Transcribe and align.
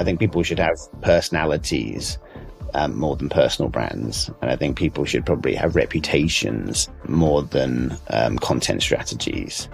I 0.00 0.02
think 0.02 0.18
people 0.18 0.42
should 0.42 0.58
have 0.58 0.78
personalities 1.02 2.16
um, 2.72 2.98
more 2.98 3.16
than 3.16 3.28
personal 3.28 3.68
brands. 3.68 4.30
And 4.40 4.50
I 4.50 4.56
think 4.56 4.78
people 4.78 5.04
should 5.04 5.26
probably 5.26 5.54
have 5.54 5.76
reputations 5.76 6.88
more 7.06 7.42
than 7.42 7.94
um, 8.08 8.38
content 8.38 8.80
strategies. 8.80 9.68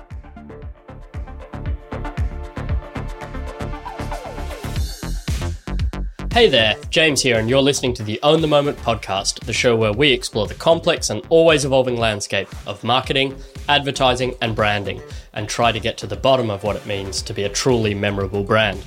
Hey 6.33 6.49
there, 6.49 6.75
James 6.91 7.23
here, 7.23 7.39
and 7.39 7.49
you're 7.49 7.63
listening 7.63 7.95
to 7.95 8.03
the 8.03 8.19
Own 8.25 8.41
the 8.41 8.49
Moment 8.49 8.79
podcast, 8.79 9.39
the 9.45 9.53
show 9.53 9.77
where 9.77 9.93
we 9.93 10.11
explore 10.13 10.49
the 10.49 10.55
complex 10.55 11.09
and 11.09 11.25
always 11.29 11.65
evolving 11.65 11.99
landscape 11.99 12.49
of 12.67 12.83
marketing, 12.83 13.37
advertising, 13.69 14.35
and 14.43 14.57
branding, 14.57 15.01
and 15.35 15.49
try 15.49 15.71
to 15.71 15.79
get 15.79 15.97
to 15.99 16.07
the 16.09 16.17
bottom 16.17 16.51
of 16.51 16.65
what 16.65 16.75
it 16.75 16.85
means 16.85 17.23
to 17.23 17.33
be 17.33 17.45
a 17.45 17.49
truly 17.49 17.95
memorable 17.95 18.43
brand. 18.43 18.85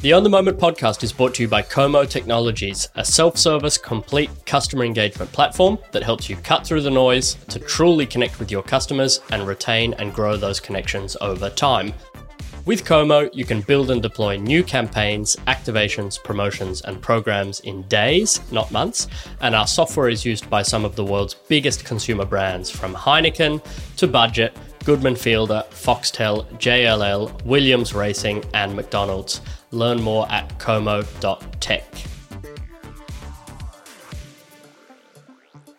The 0.00 0.12
Own 0.12 0.22
the 0.22 0.28
Moment 0.28 0.60
podcast 0.60 1.02
is 1.02 1.12
brought 1.12 1.34
to 1.34 1.42
you 1.42 1.48
by 1.48 1.60
Komo 1.60 2.08
Technologies, 2.08 2.88
a 2.94 3.04
self 3.04 3.36
service, 3.36 3.76
complete 3.76 4.30
customer 4.46 4.84
engagement 4.84 5.32
platform 5.32 5.76
that 5.90 6.04
helps 6.04 6.30
you 6.30 6.36
cut 6.36 6.64
through 6.64 6.82
the 6.82 6.90
noise 6.90 7.34
to 7.48 7.58
truly 7.58 8.06
connect 8.06 8.38
with 8.38 8.48
your 8.48 8.62
customers 8.62 9.20
and 9.32 9.44
retain 9.44 9.94
and 9.94 10.14
grow 10.14 10.36
those 10.36 10.60
connections 10.60 11.16
over 11.20 11.50
time. 11.50 11.92
With 12.64 12.84
Como, 12.84 13.28
you 13.32 13.44
can 13.44 13.62
build 13.62 13.90
and 13.90 14.00
deploy 14.00 14.36
new 14.36 14.62
campaigns, 14.62 15.34
activations, 15.48 16.22
promotions, 16.22 16.80
and 16.82 17.02
programs 17.02 17.58
in 17.60 17.82
days, 17.88 18.40
not 18.52 18.70
months. 18.70 19.08
And 19.40 19.52
our 19.52 19.66
software 19.66 20.10
is 20.10 20.24
used 20.24 20.48
by 20.48 20.62
some 20.62 20.84
of 20.84 20.94
the 20.94 21.04
world's 21.04 21.34
biggest 21.34 21.84
consumer 21.84 22.24
brands, 22.24 22.70
from 22.70 22.94
Heineken 22.94 23.64
to 23.96 24.06
Budget, 24.06 24.56
Goodman 24.84 25.16
Fielder, 25.16 25.64
Foxtel, 25.70 26.46
JLL, 26.58 27.42
Williams 27.44 27.94
Racing, 27.94 28.44
and 28.54 28.76
McDonald's. 28.76 29.40
Learn 29.70 30.02
more 30.02 30.30
at 30.30 30.58
komo.tech. 30.58 31.84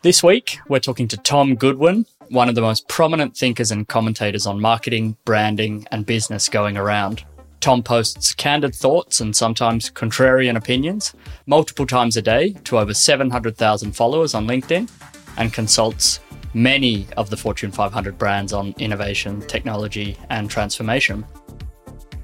This 0.01 0.23
week, 0.23 0.59
we're 0.69 0.79
talking 0.79 1.09
to 1.09 1.17
Tom 1.17 1.55
Goodwin, 1.55 2.05
one 2.29 2.47
of 2.47 2.55
the 2.55 2.61
most 2.61 2.87
prominent 2.87 3.35
thinkers 3.35 3.71
and 3.71 3.87
commentators 3.87 4.45
on 4.45 4.61
marketing, 4.61 5.17
branding, 5.25 5.85
and 5.91 6.05
business 6.05 6.47
going 6.47 6.77
around. 6.77 7.25
Tom 7.59 7.83
posts 7.83 8.33
candid 8.33 8.73
thoughts 8.73 9.19
and 9.19 9.35
sometimes 9.35 9.89
contrarian 9.91 10.55
opinions 10.55 11.13
multiple 11.47 11.85
times 11.85 12.15
a 12.15 12.21
day 12.21 12.53
to 12.63 12.77
over 12.77 12.93
700,000 12.93 13.91
followers 13.91 14.33
on 14.33 14.47
LinkedIn 14.47 14.89
and 15.37 15.51
consults 15.51 16.21
many 16.53 17.05
of 17.17 17.29
the 17.29 17.37
Fortune 17.37 17.71
500 17.71 18.17
brands 18.17 18.53
on 18.53 18.73
innovation, 18.77 19.41
technology, 19.41 20.17
and 20.29 20.49
transformation. 20.49 21.25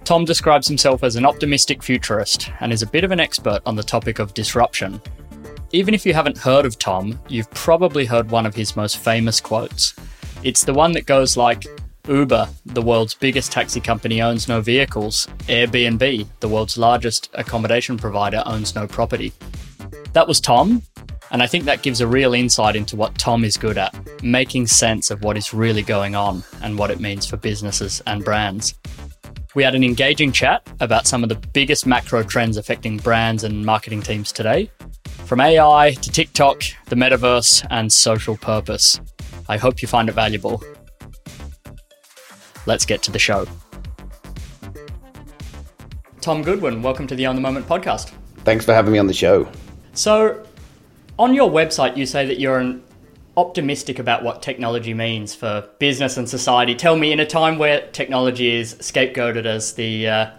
Tom 0.05 0.23
describes 0.23 0.67
himself 0.67 1.03
as 1.03 1.15
an 1.15 1.25
optimistic 1.25 1.81
futurist 1.81 2.51
and 2.59 2.71
is 2.71 2.83
a 2.83 2.87
bit 2.87 3.03
of 3.03 3.09
an 3.11 3.19
expert 3.19 3.59
on 3.65 3.75
the 3.75 3.81
topic 3.81 4.19
of 4.19 4.35
disruption, 4.35 5.01
even 5.71 5.95
if 5.95 6.05
you 6.05 6.13
haven't 6.13 6.37
heard 6.37 6.63
of 6.63 6.77
Tom, 6.77 7.19
you've 7.27 7.49
probably 7.51 8.05
heard 8.05 8.29
one 8.29 8.45
of 8.45 8.53
his 8.55 8.75
most 8.75 8.99
famous 8.99 9.41
quotes. 9.41 9.95
It's 10.43 10.63
the 10.63 10.75
one 10.75 10.91
that 10.91 11.07
goes 11.07 11.35
like 11.35 11.65
Uber, 12.07 12.47
the 12.67 12.83
world's 12.83 13.15
biggest 13.15 13.51
taxi 13.51 13.81
company, 13.81 14.21
owns 14.21 14.47
no 14.47 14.61
vehicles. 14.61 15.27
Airbnb, 15.47 16.27
the 16.39 16.47
world's 16.47 16.77
largest 16.77 17.31
accommodation 17.33 17.97
provider, 17.97 18.43
owns 18.45 18.75
no 18.75 18.85
property. 18.85 19.33
That 20.13 20.27
was 20.27 20.39
Tom, 20.39 20.83
and 21.31 21.41
I 21.41 21.47
think 21.47 21.65
that 21.65 21.81
gives 21.81 21.99
a 21.99 22.07
real 22.07 22.35
insight 22.35 22.75
into 22.75 22.95
what 22.95 23.17
Tom 23.17 23.43
is 23.43 23.57
good 23.57 23.79
at 23.79 24.23
making 24.23 24.67
sense 24.67 25.09
of 25.09 25.23
what 25.23 25.35
is 25.35 25.51
really 25.51 25.81
going 25.81 26.15
on 26.15 26.43
and 26.61 26.77
what 26.77 26.91
it 26.91 26.99
means 26.99 27.25
for 27.25 27.37
businesses 27.37 28.03
and 28.05 28.23
brands. 28.23 28.75
We 29.55 29.63
had 29.63 29.73
an 29.73 29.85
engaging 29.85 30.33
chat 30.33 30.67
about 30.81 31.07
some 31.07 31.23
of 31.23 31.29
the 31.29 31.35
biggest 31.53 31.85
macro 31.85 32.23
trends 32.23 32.57
affecting 32.57 32.97
brands 32.97 33.45
and 33.45 33.65
marketing 33.65 34.01
teams 34.01 34.33
today, 34.33 34.69
from 35.23 35.39
AI 35.39 35.91
to 36.01 36.11
TikTok, 36.11 36.61
the 36.87 36.97
metaverse, 36.97 37.65
and 37.69 37.91
social 37.91 38.35
purpose. 38.35 38.99
I 39.47 39.55
hope 39.55 39.81
you 39.81 39.87
find 39.87 40.09
it 40.09 40.11
valuable. 40.11 40.61
Let's 42.65 42.85
get 42.85 43.01
to 43.03 43.11
the 43.11 43.19
show. 43.19 43.47
Tom 46.19 46.43
Goodwin, 46.43 46.81
welcome 46.81 47.07
to 47.07 47.15
the 47.15 47.25
Own 47.25 47.35
the 47.35 47.41
Moment 47.41 47.65
podcast. 47.65 48.11
Thanks 48.39 48.65
for 48.65 48.73
having 48.73 48.91
me 48.91 48.99
on 48.99 49.07
the 49.07 49.13
show. 49.13 49.49
So, 49.93 50.45
on 51.17 51.33
your 51.33 51.49
website, 51.49 51.95
you 51.95 52.05
say 52.05 52.25
that 52.25 52.41
you're 52.41 52.59
an 52.59 52.83
optimistic 53.37 53.99
about 53.99 54.23
what 54.23 54.41
technology 54.41 54.93
means 54.93 55.35
for 55.35 55.67
business 55.79 56.17
and 56.17 56.29
society. 56.29 56.75
Tell 56.75 56.95
me, 56.95 57.11
in 57.11 57.19
a 57.19 57.25
time 57.25 57.57
where 57.57 57.87
technology 57.91 58.53
is 58.55 58.75
scapegoated 58.75 59.45
as 59.45 59.73
the 59.73 60.07
uh, 60.07 60.29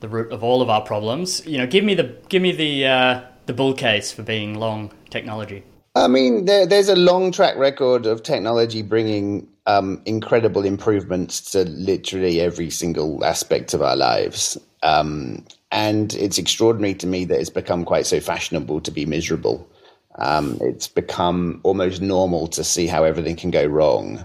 the 0.00 0.08
root 0.08 0.32
of 0.32 0.42
all 0.42 0.62
of 0.62 0.68
our 0.68 0.82
problems, 0.82 1.46
you 1.46 1.58
know, 1.58 1.66
give 1.66 1.84
me 1.84 1.94
the 1.94 2.16
give 2.28 2.42
me 2.42 2.52
the 2.52 2.86
uh, 2.86 3.20
the 3.46 3.52
bull 3.52 3.74
case 3.74 4.12
for 4.12 4.22
being 4.22 4.58
long 4.58 4.92
technology? 5.10 5.62
I 5.94 6.08
mean, 6.08 6.46
there, 6.46 6.66
there's 6.66 6.88
a 6.88 6.96
long 6.96 7.32
track 7.32 7.56
record 7.56 8.06
of 8.06 8.22
technology 8.22 8.80
bringing 8.82 9.46
um, 9.66 10.00
incredible 10.06 10.64
improvements 10.64 11.52
to 11.52 11.64
literally 11.64 12.40
every 12.40 12.70
single 12.70 13.24
aspect 13.24 13.74
of 13.74 13.82
our 13.82 13.96
lives. 13.96 14.56
Um, 14.82 15.44
and 15.70 16.14
it's 16.14 16.38
extraordinary 16.38 16.94
to 16.94 17.06
me 17.06 17.24
that 17.26 17.38
it's 17.38 17.50
become 17.50 17.84
quite 17.84 18.06
so 18.06 18.20
fashionable 18.20 18.80
to 18.80 18.90
be 18.90 19.06
miserable. 19.06 19.68
Um, 20.16 20.58
it's 20.60 20.88
become 20.88 21.60
almost 21.62 22.02
normal 22.02 22.46
to 22.48 22.64
see 22.64 22.86
how 22.86 23.04
everything 23.04 23.36
can 23.36 23.50
go 23.50 23.64
wrong. 23.64 24.24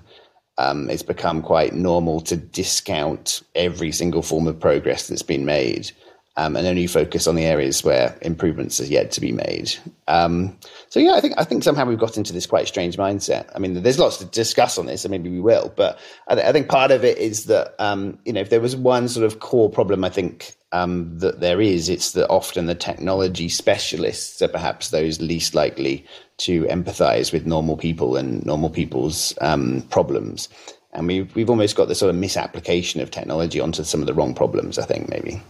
Um, 0.57 0.89
it's 0.89 1.03
become 1.03 1.41
quite 1.41 1.73
normal 1.73 2.19
to 2.21 2.35
discount 2.35 3.41
every 3.55 3.91
single 3.91 4.21
form 4.21 4.47
of 4.47 4.59
progress 4.59 5.07
that's 5.07 5.21
been 5.21 5.45
made 5.45 5.91
um, 6.37 6.55
and 6.55 6.67
only 6.67 6.85
focus 6.85 7.25
on 7.25 7.35
the 7.35 7.45
areas 7.45 7.83
where 7.83 8.15
improvements 8.21 8.79
are 8.79 8.85
yet 8.85 9.11
to 9.11 9.21
be 9.21 9.31
made. 9.31 9.73
Um, 10.07 10.55
so 10.89 10.99
yeah, 10.99 11.13
I 11.13 11.19
think 11.19 11.33
I 11.37 11.43
think 11.43 11.63
somehow 11.63 11.85
we've 11.85 11.97
got 11.97 12.15
into 12.15 12.31
this 12.31 12.45
quite 12.45 12.67
strange 12.67 12.95
mindset. 12.95 13.49
I 13.55 13.59
mean, 13.59 13.81
there's 13.81 13.99
lots 13.99 14.17
to 14.17 14.25
discuss 14.25 14.77
on 14.77 14.85
this, 14.85 15.03
and 15.03 15.11
maybe 15.11 15.31
we 15.31 15.39
will. 15.39 15.73
But 15.75 15.99
I, 16.27 16.35
th- 16.35 16.47
I 16.47 16.51
think 16.51 16.69
part 16.69 16.91
of 16.91 17.03
it 17.03 17.17
is 17.17 17.45
that 17.45 17.73
um, 17.79 18.19
you 18.23 18.33
know, 18.33 18.41
if 18.41 18.51
there 18.51 18.61
was 18.61 18.75
one 18.75 19.07
sort 19.09 19.25
of 19.25 19.39
core 19.39 19.69
problem, 19.69 20.03
I 20.03 20.09
think 20.09 20.55
um, 20.71 21.17
that 21.19 21.39
there 21.39 21.61
is, 21.61 21.89
it's 21.89 22.11
that 22.11 22.29
often 22.29 22.65
the 22.65 22.75
technology 22.75 23.49
specialists 23.49 24.41
are 24.41 24.47
perhaps 24.47 24.89
those 24.89 25.21
least 25.21 25.55
likely 25.55 26.05
to 26.37 26.63
empathise 26.65 27.31
with 27.31 27.45
normal 27.45 27.77
people 27.77 28.17
and 28.17 28.45
normal 28.45 28.69
people's 28.69 29.33
um, 29.41 29.81
problems. 29.89 30.49
And 30.93 31.07
we've 31.07 31.33
we've 31.35 31.49
almost 31.49 31.75
got 31.75 31.87
the 31.87 31.95
sort 31.95 32.09
of 32.09 32.15
misapplication 32.15 33.01
of 33.01 33.11
technology 33.11 33.59
onto 33.59 33.83
some 33.83 34.01
of 34.01 34.07
the 34.07 34.13
wrong 34.13 34.33
problems. 34.33 34.79
I 34.79 34.85
think 34.85 35.09
maybe. 35.09 35.41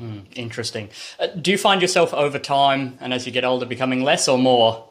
Mm, 0.00 0.24
interesting. 0.34 0.88
Uh, 1.18 1.28
do 1.28 1.50
you 1.50 1.58
find 1.58 1.82
yourself 1.82 2.12
over 2.14 2.38
time 2.38 2.96
and 3.00 3.12
as 3.12 3.26
you 3.26 3.32
get 3.32 3.44
older 3.44 3.66
becoming 3.66 4.02
less 4.02 4.28
or 4.28 4.38
more 4.38 4.88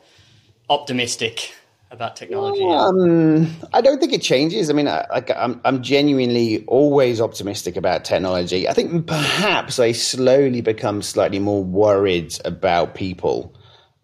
optimistic 0.70 1.54
about 1.92 2.16
technology? 2.16 2.64
Um, 2.64 3.54
I 3.74 3.82
don't 3.82 4.00
think 4.00 4.14
it 4.14 4.22
changes. 4.22 4.70
I 4.70 4.74
mean, 4.74 4.88
I, 4.88 5.06
I'm, 5.36 5.60
I'm 5.66 5.84
genuinely 5.84 6.66
always 6.66 7.20
optimistic 7.20 7.76
about 7.76 8.06
technology. 8.06 8.68
I 8.68 8.74
think 8.74 9.06
perhaps 9.08 9.78
I 9.78 9.92
slowly 9.92 10.62
become 10.62 11.02
slightly 11.02 11.40
more 11.40 11.64
worried 11.64 12.38
about 12.46 12.96
people 12.96 13.54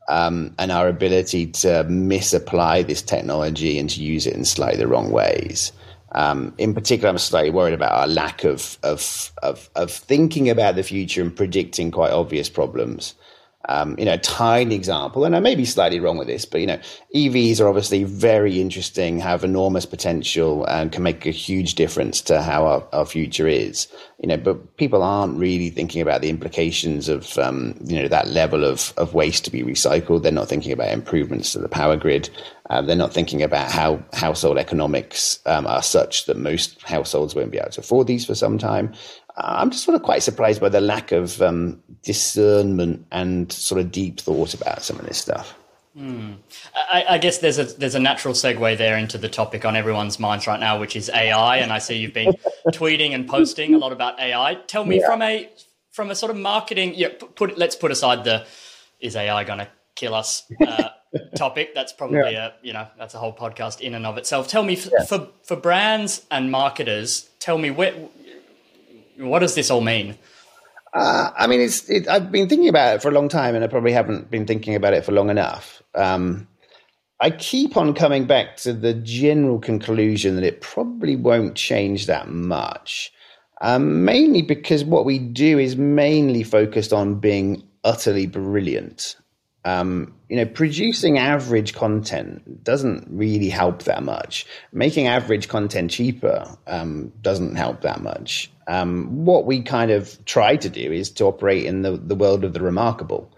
um, 0.09 0.53
and 0.59 0.71
our 0.71 0.87
ability 0.87 1.47
to 1.47 1.83
misapply 1.85 2.83
this 2.83 3.01
technology 3.01 3.79
and 3.79 3.89
to 3.89 4.01
use 4.01 4.27
it 4.27 4.33
in 4.33 4.45
slightly 4.45 4.77
the 4.77 4.87
wrong 4.87 5.11
ways. 5.11 5.71
Um, 6.13 6.53
in 6.57 6.73
particular, 6.73 7.09
I'm 7.09 7.17
slightly 7.17 7.51
worried 7.51 7.73
about 7.73 7.91
our 7.91 8.07
lack 8.07 8.43
of, 8.43 8.77
of, 8.83 9.31
of, 9.43 9.69
of 9.75 9.91
thinking 9.91 10.49
about 10.49 10.75
the 10.75 10.83
future 10.83 11.21
and 11.21 11.35
predicting 11.35 11.91
quite 11.91 12.11
obvious 12.11 12.49
problems. 12.49 13.13
Um, 13.69 13.95
you 13.97 14.05
know, 14.05 14.15
tiny 14.17 14.75
example, 14.75 15.25
and 15.25 15.35
I 15.35 15.39
may 15.39 15.55
be 15.55 15.65
slightly 15.65 15.99
wrong 15.99 16.17
with 16.17 16.27
this, 16.27 16.45
but 16.45 16.61
you 16.61 16.67
know, 16.67 16.79
EVs 17.13 17.59
are 17.59 17.67
obviously 17.67 18.03
very 18.05 18.61
interesting, 18.61 19.19
have 19.19 19.43
enormous 19.43 19.85
potential, 19.85 20.63
and 20.65 20.91
can 20.91 21.03
make 21.03 21.25
a 21.25 21.31
huge 21.31 21.75
difference 21.75 22.21
to 22.21 22.41
how 22.41 22.65
our, 22.65 22.87
our 22.93 23.05
future 23.05 23.47
is. 23.47 23.87
You 24.19 24.29
know, 24.29 24.37
but 24.37 24.77
people 24.77 25.03
aren't 25.03 25.37
really 25.37 25.69
thinking 25.69 26.01
about 26.01 26.21
the 26.21 26.29
implications 26.29 27.09
of 27.09 27.37
um, 27.39 27.75
you 27.83 28.01
know 28.01 28.07
that 28.07 28.27
level 28.27 28.63
of 28.63 28.93
of 28.95 29.13
waste 29.13 29.43
to 29.45 29.51
be 29.51 29.63
recycled. 29.63 30.23
They're 30.23 30.31
not 30.31 30.47
thinking 30.47 30.71
about 30.71 30.89
improvements 30.89 31.51
to 31.53 31.59
the 31.59 31.67
power 31.67 31.97
grid. 31.97 32.29
Uh, 32.69 32.81
they're 32.81 32.95
not 32.95 33.13
thinking 33.13 33.41
about 33.41 33.71
how 33.71 34.03
household 34.13 34.57
economics 34.57 35.39
um, 35.45 35.65
are 35.67 35.83
such 35.83 36.25
that 36.25 36.37
most 36.37 36.81
households 36.83 37.33
won't 37.33 37.51
be 37.51 37.57
able 37.57 37.71
to 37.71 37.81
afford 37.81 38.07
these 38.07 38.25
for 38.25 38.35
some 38.35 38.57
time. 38.57 38.93
I'm 39.37 39.69
just 39.69 39.83
sort 39.83 39.95
of 39.95 40.03
quite 40.03 40.23
surprised 40.23 40.59
by 40.59 40.69
the 40.69 40.81
lack 40.81 41.11
of 41.11 41.41
um, 41.41 41.81
discernment 42.03 43.05
and 43.11 43.51
sort 43.51 43.79
of 43.79 43.91
deep 43.91 44.19
thought 44.19 44.53
about 44.53 44.81
some 44.81 44.99
of 44.99 45.05
this 45.05 45.19
stuff. 45.19 45.55
Hmm. 45.95 46.33
I, 46.75 47.05
I, 47.09 47.17
guess 47.17 47.39
there's 47.39 47.57
a 47.57 47.63
there's 47.63 47.95
a 47.95 47.99
natural 47.99 48.35
segue 48.35 48.77
there 48.77 48.97
into 48.97 49.17
the 49.17 49.29
topic 49.29 49.65
on 49.65 49.75
everyone's 49.75 50.19
minds 50.19 50.45
right 50.45 50.59
now, 50.59 50.79
which 50.79 50.95
is 50.95 51.09
AI. 51.09 51.57
And 51.57 51.73
I 51.73 51.79
see 51.79 51.97
you've 51.97 52.13
been 52.13 52.33
tweeting 52.67 53.15
and 53.15 53.27
posting 53.27 53.73
a 53.73 53.79
lot 53.79 53.91
about 53.91 54.19
AI. 54.19 54.55
Tell 54.67 54.85
me 54.85 54.99
yeah. 54.99 55.07
from 55.07 55.23
a 55.23 55.49
from 55.91 56.11
a 56.11 56.15
sort 56.15 56.29
of 56.29 56.37
marketing, 56.37 56.93
yeah, 56.95 57.09
put 57.35 57.57
let's 57.57 57.75
put 57.75 57.91
aside 57.91 58.23
the 58.23 58.45
is 58.99 59.15
AI 59.15 59.43
going 59.43 59.57
to 59.57 59.67
kill 59.95 60.13
us 60.13 60.43
uh, 60.67 60.89
topic. 61.35 61.73
That's 61.73 61.93
probably 61.93 62.33
yeah. 62.33 62.49
a 62.49 62.51
you 62.61 62.73
know 62.73 62.87
that's 62.99 63.15
a 63.15 63.17
whole 63.17 63.35
podcast 63.35 63.81
in 63.81 63.95
and 63.95 64.05
of 64.05 64.19
itself. 64.19 64.47
Tell 64.47 64.63
me 64.63 64.77
f- 64.77 64.89
yeah. 64.91 65.05
for 65.05 65.29
for 65.43 65.55
brands 65.55 66.27
and 66.29 66.51
marketers, 66.51 67.27
tell 67.39 67.57
me 67.57 67.71
where 67.71 67.95
what 69.17 69.39
does 69.39 69.55
this 69.55 69.71
all 69.71 69.81
mean? 69.81 70.17
Uh, 70.93 71.31
I 71.37 71.47
mean, 71.47 71.61
it's. 71.61 71.89
It, 71.89 72.07
I've 72.07 72.31
been 72.31 72.47
thinking 72.49 72.69
about 72.69 72.95
it 72.95 73.01
for 73.01 73.09
a 73.09 73.13
long 73.13 73.29
time, 73.29 73.55
and 73.55 73.63
I 73.63 73.67
probably 73.67 73.91
haven't 73.91 74.31
been 74.31 74.45
thinking 74.45 74.75
about 74.75 74.93
it 74.93 75.05
for 75.05 75.11
long 75.11 75.29
enough. 75.29 75.83
Um, 75.95 76.47
I 77.19 77.31
keep 77.31 77.77
on 77.77 77.93
coming 77.93 78.25
back 78.25 78.57
to 78.57 78.73
the 78.73 78.93
general 78.93 79.59
conclusion 79.59 80.35
that 80.35 80.43
it 80.43 80.61
probably 80.61 81.15
won't 81.15 81.55
change 81.55 82.05
that 82.05 82.29
much. 82.29 83.11
Um, 83.61 84.05
mainly 84.05 84.43
because 84.43 84.83
what 84.83 85.03
we 85.03 85.17
do 85.17 85.57
is 85.57 85.75
mainly 85.75 86.43
focused 86.43 86.93
on 86.93 87.19
being 87.19 87.63
utterly 87.83 88.27
brilliant. 88.27 89.15
Um, 89.65 90.13
you 90.29 90.37
know, 90.37 90.45
producing 90.45 91.17
average 91.17 91.73
content 91.73 92.63
doesn't 92.63 93.07
really 93.09 93.49
help 93.49 93.83
that 93.83 94.03
much. 94.03 94.45
Making 94.71 95.07
average 95.07 95.47
content 95.47 95.89
cheaper 95.89 96.47
um, 96.67 97.11
doesn't 97.21 97.55
help 97.55 97.81
that 97.81 98.01
much. 98.01 98.51
Um, 98.67 99.25
what 99.25 99.45
we 99.45 99.61
kind 99.61 99.91
of 99.91 100.23
try 100.25 100.57
to 100.57 100.69
do 100.69 100.91
is 100.91 101.09
to 101.11 101.25
operate 101.25 101.65
in 101.65 101.83
the, 101.83 101.91
the 101.97 102.15
world 102.15 102.43
of 102.43 102.53
the 102.53 102.61
remarkable. 102.61 103.31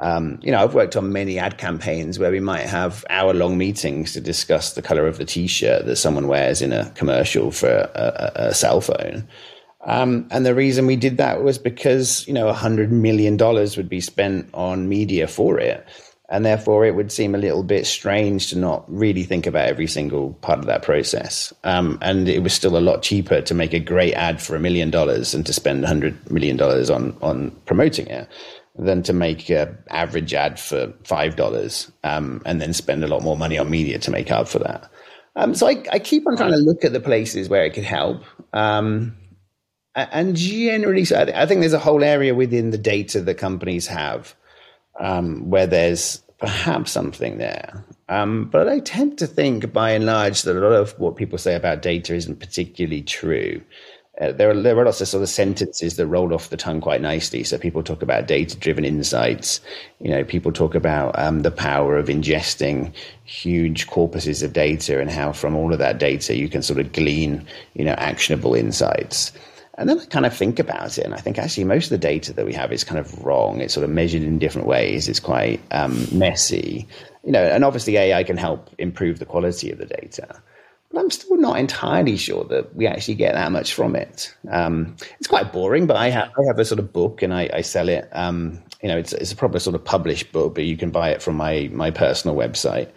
Um, 0.00 0.40
you 0.42 0.50
know, 0.50 0.62
I've 0.62 0.74
worked 0.74 0.96
on 0.96 1.12
many 1.12 1.38
ad 1.38 1.58
campaigns 1.58 2.18
where 2.18 2.30
we 2.30 2.40
might 2.40 2.66
have 2.66 3.04
hour 3.10 3.34
long 3.34 3.58
meetings 3.58 4.14
to 4.14 4.20
discuss 4.20 4.72
the 4.72 4.82
color 4.82 5.06
of 5.06 5.18
the 5.18 5.24
t 5.24 5.46
shirt 5.46 5.84
that 5.86 5.96
someone 5.96 6.26
wears 6.26 6.62
in 6.62 6.72
a 6.72 6.90
commercial 6.92 7.50
for 7.50 7.68
a, 7.68 8.32
a, 8.36 8.48
a 8.48 8.54
cell 8.54 8.80
phone. 8.80 9.28
Um, 9.84 10.28
and 10.30 10.46
the 10.46 10.54
reason 10.54 10.86
we 10.86 10.96
did 10.96 11.18
that 11.18 11.42
was 11.42 11.58
because, 11.58 12.26
you 12.26 12.32
know, 12.32 12.48
a 12.48 12.54
hundred 12.54 12.92
million 12.92 13.36
dollars 13.36 13.76
would 13.76 13.88
be 13.88 14.00
spent 14.00 14.48
on 14.54 14.88
media 14.88 15.26
for 15.26 15.58
it. 15.58 15.86
And 16.32 16.46
therefore, 16.46 16.86
it 16.86 16.94
would 16.94 17.12
seem 17.12 17.34
a 17.34 17.38
little 17.38 17.62
bit 17.62 17.86
strange 17.86 18.48
to 18.48 18.58
not 18.58 18.90
really 18.90 19.22
think 19.22 19.46
about 19.46 19.68
every 19.68 19.86
single 19.86 20.32
part 20.40 20.58
of 20.58 20.64
that 20.64 20.80
process. 20.80 21.52
Um, 21.62 21.98
and 22.00 22.26
it 22.26 22.42
was 22.42 22.54
still 22.54 22.78
a 22.78 22.80
lot 22.80 23.02
cheaper 23.02 23.42
to 23.42 23.52
make 23.52 23.74
a 23.74 23.78
great 23.78 24.14
ad 24.14 24.40
for 24.40 24.56
a 24.56 24.58
million 24.58 24.90
dollars 24.90 25.34
and 25.34 25.44
to 25.44 25.52
spend 25.52 25.84
hundred 25.84 26.30
million 26.30 26.56
dollars 26.56 26.88
on 26.88 27.14
on 27.20 27.50
promoting 27.66 28.06
it 28.06 28.28
than 28.78 29.02
to 29.02 29.12
make 29.12 29.50
an 29.50 29.76
average 29.90 30.32
ad 30.32 30.58
for 30.58 30.90
five 31.04 31.36
dollars 31.36 31.92
um, 32.02 32.40
and 32.46 32.62
then 32.62 32.72
spend 32.72 33.04
a 33.04 33.08
lot 33.08 33.22
more 33.22 33.36
money 33.36 33.58
on 33.58 33.68
media 33.68 33.98
to 33.98 34.10
make 34.10 34.30
up 34.30 34.48
for 34.48 34.58
that. 34.60 34.90
Um, 35.36 35.54
so 35.54 35.66
I, 35.66 35.84
I, 35.92 35.98
keep 35.98 36.26
on 36.26 36.38
trying 36.38 36.52
to 36.52 36.58
look 36.58 36.82
at 36.82 36.94
the 36.94 37.00
places 37.00 37.50
where 37.50 37.64
it 37.64 37.74
could 37.74 37.84
help. 37.84 38.22
Um, 38.54 39.16
and 39.94 40.34
generally, 40.34 41.06
I 41.14 41.44
think 41.44 41.60
there's 41.60 41.74
a 41.74 41.78
whole 41.78 42.02
area 42.02 42.34
within 42.34 42.70
the 42.70 42.78
data 42.78 43.20
that 43.20 43.34
companies 43.34 43.86
have 43.86 44.34
um, 44.98 45.50
where 45.50 45.66
there's 45.66 46.21
perhaps 46.42 46.90
something 46.90 47.38
there. 47.38 47.84
Um, 48.08 48.46
but 48.46 48.68
I 48.68 48.80
tend 48.80 49.16
to 49.18 49.28
think, 49.28 49.72
by 49.72 49.92
and 49.92 50.04
large, 50.04 50.42
that 50.42 50.56
a 50.56 50.60
lot 50.60 50.72
of 50.72 50.98
what 50.98 51.14
people 51.14 51.38
say 51.38 51.54
about 51.54 51.82
data 51.82 52.14
isn't 52.14 52.40
particularly 52.40 53.00
true. 53.02 53.62
Uh, 54.20 54.32
there 54.32 54.50
are 54.50 54.60
there 54.60 54.76
are 54.76 54.84
lots 54.84 55.00
of 55.00 55.08
sort 55.08 55.22
of 55.22 55.28
sentences 55.28 55.96
that 55.96 56.06
roll 56.06 56.34
off 56.34 56.50
the 56.50 56.56
tongue 56.56 56.80
quite 56.80 57.00
nicely. 57.00 57.44
So 57.44 57.56
people 57.58 57.82
talk 57.82 58.02
about 58.02 58.26
data 58.26 58.56
driven 58.56 58.84
insights. 58.84 59.60
You 60.00 60.10
know, 60.10 60.24
people 60.24 60.52
talk 60.52 60.74
about 60.74 61.16
um, 61.18 61.40
the 61.40 61.50
power 61.52 61.96
of 61.96 62.08
ingesting 62.08 62.92
huge 63.24 63.86
corpuses 63.86 64.42
of 64.42 64.52
data 64.52 65.00
and 65.00 65.10
how 65.10 65.32
from 65.32 65.56
all 65.56 65.72
of 65.72 65.78
that 65.78 65.98
data 65.98 66.36
you 66.36 66.48
can 66.48 66.62
sort 66.62 66.80
of 66.80 66.92
glean 66.92 67.46
you 67.74 67.84
know 67.84 67.94
actionable 67.94 68.54
insights. 68.54 69.32
And 69.78 69.88
then 69.88 69.98
I 69.98 70.04
kind 70.04 70.26
of 70.26 70.36
think 70.36 70.58
about 70.58 70.98
it, 70.98 71.04
and 71.04 71.14
I 71.14 71.18
think 71.18 71.38
actually 71.38 71.64
most 71.64 71.86
of 71.86 71.90
the 71.90 71.98
data 71.98 72.32
that 72.34 72.44
we 72.44 72.52
have 72.52 72.72
is 72.72 72.84
kind 72.84 72.98
of 72.98 73.24
wrong. 73.24 73.60
It's 73.60 73.72
sort 73.72 73.84
of 73.84 73.90
measured 73.90 74.22
in 74.22 74.38
different 74.38 74.66
ways. 74.66 75.08
It's 75.08 75.20
quite 75.20 75.60
um, 75.70 76.06
messy, 76.12 76.86
you 77.24 77.32
know. 77.32 77.42
And 77.42 77.64
obviously 77.64 77.96
AI 77.96 78.22
can 78.22 78.36
help 78.36 78.68
improve 78.78 79.18
the 79.18 79.24
quality 79.24 79.70
of 79.70 79.78
the 79.78 79.86
data 79.86 80.42
but 80.92 81.00
I'm 81.00 81.10
still 81.10 81.36
not 81.38 81.58
entirely 81.58 82.16
sure 82.16 82.44
that 82.44 82.74
we 82.74 82.86
actually 82.86 83.14
get 83.14 83.34
that 83.34 83.50
much 83.50 83.72
from 83.72 83.96
it. 83.96 84.34
Um, 84.50 84.96
it's 85.18 85.26
quite 85.26 85.52
boring, 85.52 85.86
but 85.86 85.96
I 85.96 86.10
have 86.10 86.30
I 86.38 86.46
have 86.46 86.58
a 86.58 86.64
sort 86.64 86.78
of 86.78 86.92
book 86.92 87.22
and 87.22 87.32
I, 87.32 87.48
I 87.52 87.60
sell 87.62 87.88
it. 87.88 88.08
Um, 88.12 88.62
you 88.82 88.88
know, 88.88 88.98
it's 88.98 89.12
it's 89.14 89.32
a 89.32 89.36
proper 89.36 89.58
sort 89.58 89.74
of 89.74 89.84
published 89.84 90.32
book, 90.32 90.54
but 90.54 90.64
you 90.64 90.76
can 90.76 90.90
buy 90.90 91.10
it 91.10 91.22
from 91.22 91.36
my 91.36 91.70
my 91.72 91.90
personal 91.90 92.36
website. 92.36 92.90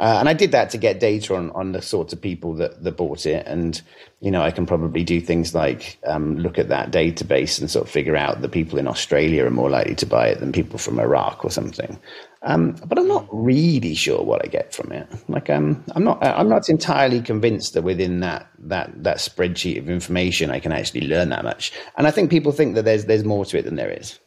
Uh, 0.00 0.16
and 0.18 0.30
I 0.30 0.32
did 0.32 0.52
that 0.52 0.70
to 0.70 0.78
get 0.78 0.98
data 0.98 1.36
on, 1.36 1.50
on 1.50 1.72
the 1.72 1.82
sorts 1.82 2.14
of 2.14 2.22
people 2.22 2.54
that, 2.54 2.82
that 2.82 2.96
bought 2.96 3.26
it. 3.26 3.46
And, 3.46 3.80
you 4.20 4.30
know, 4.30 4.40
I 4.40 4.50
can 4.50 4.64
probably 4.64 5.04
do 5.04 5.20
things 5.20 5.54
like 5.54 5.98
um, 6.06 6.38
look 6.38 6.58
at 6.58 6.70
that 6.70 6.90
database 6.90 7.60
and 7.60 7.70
sort 7.70 7.84
of 7.84 7.92
figure 7.92 8.16
out 8.16 8.40
that 8.40 8.50
people 8.50 8.78
in 8.78 8.88
Australia 8.88 9.44
are 9.44 9.50
more 9.50 9.68
likely 9.68 9.94
to 9.96 10.06
buy 10.06 10.28
it 10.28 10.40
than 10.40 10.52
people 10.52 10.78
from 10.78 10.98
Iraq 10.98 11.44
or 11.44 11.50
something. 11.50 12.00
Um, 12.42 12.76
but 12.86 12.98
I'm 12.98 13.08
not 13.08 13.28
really 13.30 13.94
sure 13.94 14.24
what 14.24 14.42
I 14.42 14.48
get 14.48 14.74
from 14.74 14.90
it. 14.90 15.06
Like, 15.28 15.50
um, 15.50 15.84
I'm 15.94 16.04
not, 16.04 16.24
I'm 16.24 16.48
not 16.48 16.70
entirely 16.70 17.20
convinced 17.20 17.74
that 17.74 17.82
within 17.82 18.20
that 18.20 18.48
that 18.60 19.04
that 19.04 19.18
spreadsheet 19.18 19.78
of 19.78 19.90
information, 19.90 20.50
I 20.50 20.60
can 20.60 20.72
actually 20.72 21.06
learn 21.08 21.28
that 21.28 21.44
much. 21.44 21.72
And 21.98 22.06
I 22.06 22.10
think 22.10 22.30
people 22.30 22.52
think 22.52 22.74
that 22.76 22.86
there's 22.86 23.04
there's 23.04 23.24
more 23.24 23.44
to 23.44 23.58
it 23.58 23.66
than 23.66 23.76
there 23.76 23.90
is. 23.90 24.18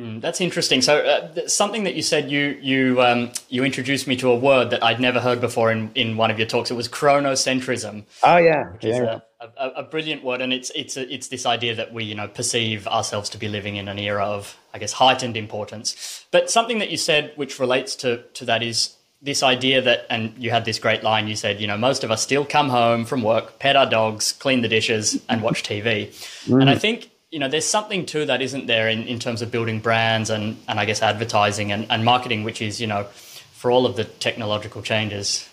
Mm, 0.00 0.22
that's 0.22 0.40
interesting. 0.40 0.80
So, 0.80 0.98
uh, 0.98 1.46
something 1.46 1.84
that 1.84 1.94
you 1.94 2.00
said, 2.00 2.30
you 2.30 2.58
you 2.62 3.02
um, 3.02 3.32
you 3.50 3.64
introduced 3.64 4.06
me 4.06 4.16
to 4.16 4.30
a 4.30 4.36
word 4.36 4.70
that 4.70 4.82
I'd 4.82 4.98
never 4.98 5.20
heard 5.20 5.42
before 5.42 5.70
in, 5.70 5.90
in 5.94 6.16
one 6.16 6.30
of 6.30 6.38
your 6.38 6.48
talks. 6.48 6.70
It 6.70 6.74
was 6.74 6.88
chronocentrism. 6.88 8.04
Oh 8.22 8.38
yeah, 8.38 8.72
yeah. 8.80 9.20
A, 9.40 9.46
a, 9.58 9.68
a, 9.76 9.82
brilliant 9.82 10.24
word, 10.24 10.40
and 10.40 10.54
it's 10.54 10.70
it's 10.70 10.96
a, 10.96 11.12
it's 11.12 11.28
this 11.28 11.44
idea 11.44 11.74
that 11.74 11.92
we 11.92 12.04
you 12.04 12.14
know 12.14 12.28
perceive 12.28 12.86
ourselves 12.86 13.28
to 13.30 13.38
be 13.38 13.46
living 13.48 13.76
in 13.76 13.88
an 13.88 13.98
era 13.98 14.24
of 14.24 14.56
I 14.72 14.78
guess 14.78 14.94
heightened 14.94 15.36
importance. 15.36 16.24
But 16.30 16.50
something 16.50 16.78
that 16.78 16.90
you 16.90 16.96
said, 16.96 17.32
which 17.36 17.58
relates 17.58 17.94
to 17.96 18.22
to 18.34 18.46
that, 18.46 18.62
is 18.62 18.96
this 19.20 19.42
idea 19.42 19.82
that, 19.82 20.06
and 20.08 20.32
you 20.38 20.50
had 20.50 20.64
this 20.64 20.78
great 20.78 21.02
line. 21.02 21.28
You 21.28 21.36
said, 21.36 21.60
you 21.60 21.66
know, 21.66 21.76
most 21.76 22.04
of 22.04 22.10
us 22.10 22.22
still 22.22 22.46
come 22.46 22.70
home 22.70 23.04
from 23.04 23.20
work, 23.20 23.58
pet 23.58 23.76
our 23.76 23.88
dogs, 23.88 24.32
clean 24.32 24.62
the 24.62 24.68
dishes, 24.68 25.20
and 25.28 25.42
watch 25.42 25.62
TV. 25.70 26.08
Mm. 26.46 26.62
And 26.62 26.70
I 26.70 26.76
think 26.76 27.10
you 27.30 27.38
know, 27.38 27.48
there's 27.48 27.66
something 27.66 28.06
to 28.06 28.26
that, 28.26 28.42
isn't 28.42 28.66
there, 28.66 28.88
in, 28.88 29.04
in 29.04 29.18
terms 29.18 29.40
of 29.40 29.50
building 29.50 29.80
brands 29.80 30.30
and, 30.30 30.56
and 30.66 30.80
I 30.80 30.84
guess 30.84 31.00
advertising 31.00 31.70
and, 31.70 31.86
and 31.88 32.04
marketing, 32.04 32.42
which 32.42 32.60
is, 32.60 32.80
you 32.80 32.86
know, 32.86 33.04
for 33.04 33.70
all 33.70 33.86
of 33.86 33.96
the 33.96 34.04
technological 34.04 34.82
changes, 34.82 35.48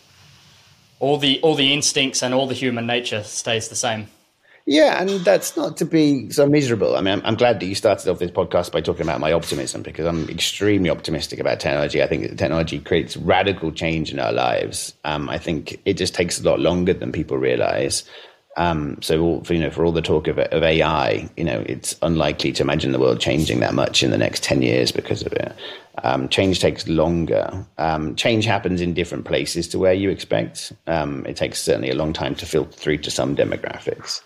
all 1.00 1.18
the 1.18 1.39
all 1.41 1.53
the 1.53 1.74
instincts 1.74 2.24
and 2.24 2.33
all 2.33 2.47
the 2.47 2.56
human 2.56 2.88
nature 2.88 3.21
stays 3.24 3.68
the 3.68 3.75
same. 3.75 4.07
Yeah, 4.65 5.01
and 5.01 5.09
that's 5.21 5.56
not 5.56 5.77
to 5.77 5.85
be 5.85 6.29
so 6.29 6.45
miserable. 6.45 6.97
I 6.97 7.01
mean, 7.01 7.13
I'm, 7.13 7.21
I'm, 7.24 7.35
glad 7.35 7.62
that 7.62 7.68
you 7.68 7.75
started 7.75 8.09
off 8.09 8.19
this 8.19 8.31
podcast 8.31 8.74
by 8.74 8.81
talking 8.81 9.03
about 9.03 9.21
my 9.21 9.31
optimism 9.31 9.81
because 9.81 10.06
I'm 10.06 10.29
extremely 10.29 10.89
optimistic 10.89 11.39
about 11.39 11.62
technology. 11.62 12.03
I 12.03 12.07
think 12.07 12.38
technology 12.38 12.79
creates 12.79 13.15
radical 13.15 13.71
change 13.71 14.12
in 14.12 14.19
our 14.19 14.33
lives. 14.33 14.94
Um, 15.06 15.29
I 15.29 15.38
think 15.38 15.79
it 15.85 15.94
just 15.94 16.13
takes 16.13 16.41
a 16.41 16.44
lot 16.44 16.59
longer 16.59 16.94
than 16.94 17.13
people 17.13 17.38
realize. 17.38 18.03
Um, 18.57 18.98
so, 19.01 19.42
for, 19.44 19.54
you 19.54 19.62
know, 19.62 19.69
for 19.69 19.86
all 19.86 19.92
the 19.92 20.01
talk 20.01 20.27
of, 20.27 20.39
of, 20.39 20.63
AI, 20.63 21.30
you 21.38 21.44
know, 21.44 21.63
it's 21.68 21.95
unlikely 22.01 22.51
to 22.54 22.63
imagine 22.63 22.92
the 22.92 23.00
world 23.00 23.19
changing 23.19 23.59
that 23.59 23.75
much 23.75 24.01
in 24.01 24.10
the 24.10 24.17
next 24.17 24.43
ten 24.43 24.63
years 24.63 24.91
because 24.91 25.22
of 25.22 25.31
it. 25.34 25.53
Um, 26.03 26.27
change 26.27 26.60
takes 26.60 26.88
longer. 26.88 27.65
Um, 27.77 28.15
change 28.15 28.46
happens 28.46 28.81
in 28.81 28.93
different 28.93 29.25
places 29.25 29.67
to 29.70 29.79
where 29.79 29.93
you 29.93 30.10
expect. 30.10 30.74
Um, 30.88 31.25
it 31.25 31.38
takes 31.38 31.62
certainly 31.62 31.91
a 31.91 31.96
long 31.96 32.13
time 32.13 32.36
to 32.36 32.46
filter 32.46 32.72
through 32.72 32.98
to 33.00 33.12
some 33.12 33.36
demographics. 33.36 34.22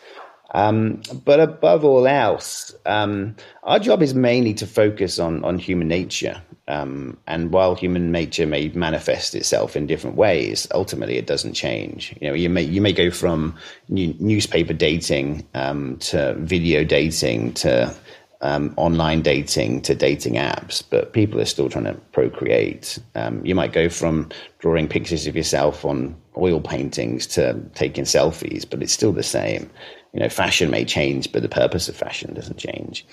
Um, 0.54 1.02
but 1.26 1.40
above 1.40 1.86
all 1.86 2.08
else, 2.08 2.76
um, 2.86 3.36
our 3.64 3.80
job 3.80 4.02
is 4.02 4.14
mainly 4.14 4.54
to 4.56 4.68
focus 4.68 5.20
on 5.20 5.44
on 5.44 5.58
human 5.60 5.88
nature. 5.88 6.42
Um, 6.68 7.18
and 7.28 7.52
while 7.52 7.76
human 7.76 8.12
nature 8.12 8.46
may 8.46 8.70
manifest 8.70 9.36
itself 9.36 9.76
in 9.76 9.88
different 9.88 10.16
ways, 10.16 10.68
ultimately 10.74 11.18
it 11.18 11.28
doesn't 11.28 11.54
change. 11.54 12.16
You 12.22 12.30
know, 12.30 12.34
you 12.34 12.50
may 12.50 12.64
you 12.64 12.82
may 12.82 12.94
go 12.94 13.12
from 13.12 13.56
new, 13.90 14.16
newspaper 14.20 14.74
dating 14.74 15.48
um, 15.54 15.98
to 15.98 16.36
video 16.36 16.84
dating 16.84 17.54
to 17.54 17.94
um, 18.42 18.74
online 18.78 19.22
dating 19.22 19.82
to 19.82 19.96
dating 19.96 20.34
apps, 20.34 20.84
but 20.88 21.14
people 21.14 21.40
are 21.40 21.46
still 21.46 21.70
trying 21.70 21.86
to 21.86 21.94
procreate. 22.12 23.00
Um, 23.16 23.46
you 23.46 23.56
might 23.56 23.74
go 23.74 23.88
from 23.88 24.30
drawing 24.60 24.88
pictures 24.88 25.28
of 25.28 25.36
yourself 25.36 25.86
on 25.86 26.16
oil 26.38 26.60
paintings 26.60 27.28
to 27.28 27.60
taking 27.76 28.06
selfies, 28.06 28.68
but 28.70 28.82
it's 28.82 28.94
still 28.94 29.12
the 29.12 29.24
same 29.24 29.70
you 30.14 30.20
know, 30.20 30.30
fashion 30.30 30.70
may 30.70 30.86
change, 30.86 31.32
but 31.32 31.42
the 31.42 31.50
purpose 31.50 31.88
of 31.88 31.96
fashion 31.96 32.34
doesn't 32.34 32.58
change. 32.58 33.06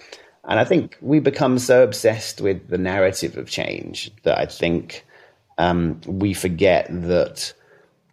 And 0.45 0.59
I 0.59 0.65
think 0.65 0.97
we 1.01 1.21
become 1.21 1.59
so 1.59 1.83
obsessed 1.83 2.41
with 2.41 2.69
the 2.69 2.79
narrative 2.79 3.37
of 3.37 3.51
change 3.51 4.11
that 4.23 4.39
I 4.39 4.47
think 4.47 5.05
um, 5.59 6.01
we 6.07 6.33
forget 6.33 6.87
that 6.91 7.53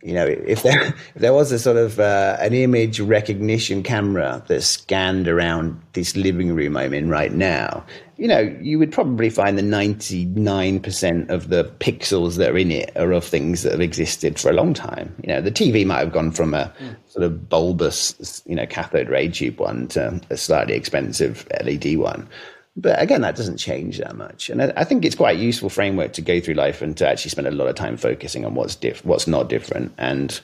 you 0.06 0.14
know, 0.14 0.26
if 0.28 0.62
there 0.62 0.84
if 1.16 1.16
there 1.16 1.34
was 1.34 1.52
a 1.52 1.58
sort 1.58 1.78
of 1.78 2.00
uh, 2.00 2.38
an 2.40 2.54
image 2.54 3.00
recognition 3.00 3.82
camera 3.82 4.44
that 4.48 4.62
scanned 4.62 5.28
around 5.28 5.82
this 5.94 6.16
living 6.16 6.54
room 6.54 6.78
I'm 6.78 6.94
in 6.94 7.10
right 7.10 7.34
now, 7.34 7.84
you 8.18 8.28
know, 8.28 8.56
you 8.62 8.78
would 8.78 8.92
probably 8.92 9.32
find 9.32 9.58
the 9.58 9.64
99% 9.64 11.30
of 11.30 11.50
the 11.50 11.64
pixels 11.80 12.38
that 12.38 12.52
are 12.52 12.58
in 12.58 12.72
it 12.72 12.96
are 12.96 13.12
of 13.12 13.26
things 13.26 13.64
that 13.64 13.72
have 13.72 13.82
existed 13.82 14.40
for 14.40 14.52
a 14.52 14.54
long 14.54 14.76
time. 14.76 15.14
You 15.24 15.30
know, 15.30 15.42
the 15.42 15.52
TV 15.52 15.86
might 15.86 16.00
have 16.00 16.14
gone 16.14 16.32
from 16.32 16.54
a 16.54 16.72
mm. 16.80 16.96
sort 17.08 17.24
of 17.24 17.50
bulbous, 17.50 18.44
you 18.46 18.56
know, 18.56 18.68
cathode 18.68 19.10
ray 19.10 19.28
tube 19.28 19.60
one 19.60 19.88
to 19.90 20.22
a 20.30 20.38
slightly 20.38 20.76
expensive 20.76 21.48
LED 21.64 21.98
one. 21.98 22.30
But 22.78 23.02
again, 23.02 23.22
that 23.22 23.38
doesn't 23.38 23.58
change 23.58 24.00
that 24.00 24.16
much. 24.18 24.50
And 24.50 24.62
I, 24.62 24.84
think 24.84 25.06
it's 25.06 25.16
quite 25.16 25.38
a 25.38 25.42
useful 25.42 25.70
framework 25.70 26.12
to 26.14 26.22
go 26.22 26.42
through 26.42 26.56
life 26.56 26.82
and 26.82 26.96
to 26.98 27.08
actually 27.08 27.32
spend 27.32 27.48
a 27.48 27.52
lot 27.52 27.70
of 27.70 27.76
time 27.76 27.96
focusing 27.96 28.46
on 28.46 28.54
what's 28.54 28.76
diff- 28.76 29.06
what's 29.06 29.28
not 29.28 29.48
different 29.48 29.94
and 29.98 30.40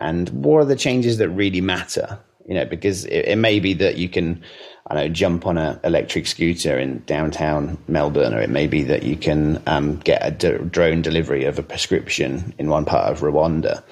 and 0.00 0.28
what 0.30 0.58
are 0.58 0.64
the 0.64 0.76
changes 0.76 1.18
that 1.18 1.28
really 1.28 1.60
matter. 1.60 2.18
You 2.48 2.54
know, 2.54 2.64
because 2.64 3.04
it, 3.04 3.26
it 3.28 3.36
may 3.36 3.60
be 3.60 3.74
that 3.74 3.96
you 3.96 4.08
can 4.08 4.42
I 4.90 4.94
know, 4.94 5.08
jump 5.08 5.46
on 5.46 5.58
an 5.58 5.78
electric 5.84 6.26
scooter 6.26 6.78
in 6.78 7.02
downtown 7.04 7.76
Melbourne, 7.88 8.32
or 8.32 8.40
it 8.40 8.48
may 8.48 8.66
be 8.66 8.82
that 8.84 9.02
you 9.02 9.16
can 9.16 9.62
um, 9.66 9.98
get 9.98 10.26
a 10.26 10.30
d- 10.30 10.64
drone 10.70 11.02
delivery 11.02 11.44
of 11.44 11.58
a 11.58 11.62
prescription 11.62 12.54
in 12.58 12.70
one 12.70 12.86
part 12.86 13.12
of 13.12 13.20
Rwanda. 13.20 13.82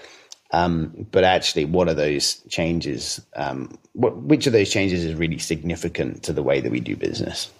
Um, 0.52 1.06
but 1.10 1.22
actually, 1.22 1.66
what 1.66 1.88
are 1.88 1.94
those 1.94 2.36
changes? 2.48 3.20
Um, 3.34 3.78
what, 3.92 4.16
which 4.16 4.46
of 4.46 4.54
those 4.54 4.70
changes 4.70 5.04
is 5.04 5.14
really 5.14 5.38
significant 5.38 6.22
to 6.24 6.32
the 6.32 6.42
way 6.42 6.60
that 6.60 6.72
we 6.72 6.80
do 6.80 6.96
business? 6.96 7.50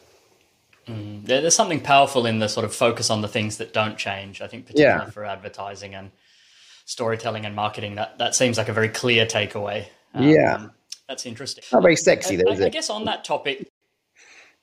Mm, 0.88 1.24
there's 1.24 1.56
something 1.56 1.80
powerful 1.80 2.26
in 2.26 2.38
the 2.38 2.48
sort 2.48 2.64
of 2.64 2.74
focus 2.74 3.10
on 3.10 3.20
the 3.20 3.28
things 3.28 3.56
that 3.58 3.72
don't 3.72 3.98
change. 3.98 4.40
I 4.40 4.46
think, 4.46 4.66
particularly 4.66 5.06
yeah. 5.06 5.10
for 5.10 5.24
advertising 5.24 5.94
and 5.94 6.12
storytelling 6.84 7.44
and 7.44 7.56
marketing, 7.56 7.96
that 7.96 8.18
that 8.18 8.34
seems 8.34 8.56
like 8.56 8.68
a 8.68 8.72
very 8.72 8.88
clear 8.88 9.26
takeaway. 9.26 9.86
Um, 10.14 10.28
yeah, 10.28 10.68
that's 11.08 11.26
interesting. 11.26 11.64
Not 11.72 11.82
very 11.82 11.96
sexy, 11.96 12.36
though, 12.36 12.52
I, 12.52 12.54
I, 12.54 12.66
I 12.66 12.68
guess 12.68 12.88
on 12.88 13.04
that 13.06 13.24
topic, 13.24 13.68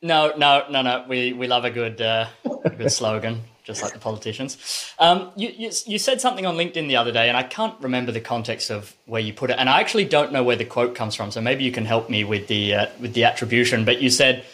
no, 0.01 0.34
no, 0.38 0.65
no, 0.70 0.82
no. 0.82 1.06
We 1.10 1.34
we 1.34 1.48
love 1.48 1.65
a 1.65 1.72
good 1.72 2.01
uh, 2.01 2.27
a 2.63 2.70
good 2.70 2.92
slogan, 2.92 3.42
just 3.65 3.82
like 3.82 3.92
the 3.92 4.00
politicians. 4.00 4.58
Um, 5.00 5.32
you, 5.36 5.50
you, 5.50 5.72
you 5.86 6.00
said 6.00 6.22
something 6.22 6.46
on 6.46 6.56
LinkedIn 6.56 6.88
the 6.88 6.96
other 6.96 7.12
day, 7.12 7.27
and 7.27 7.38
I 7.38 7.44
can't 7.44 7.75
remember 7.82 8.13
the 8.13 8.22
context 8.22 8.70
of 8.70 8.96
where 9.06 9.22
you 9.22 9.34
put 9.34 9.50
it, 9.50 9.58
and 9.60 9.70
I 9.70 9.82
actually 9.82 10.06
don't 10.06 10.32
know 10.32 10.44
where 10.44 10.56
the 10.56 10.65
quote 10.65 10.96
comes 10.96 11.15
from. 11.15 11.32
So 11.32 11.42
maybe 11.42 11.63
you 11.65 11.72
can 11.72 11.86
help 11.86 12.10
me 12.10 12.24
with 12.24 12.48
the 12.48 12.75
uh, 12.75 12.86
with 13.00 13.13
the 13.13 13.25
attribution. 13.25 13.84
But 13.84 14.01
you 14.01 14.10
said 14.10 14.46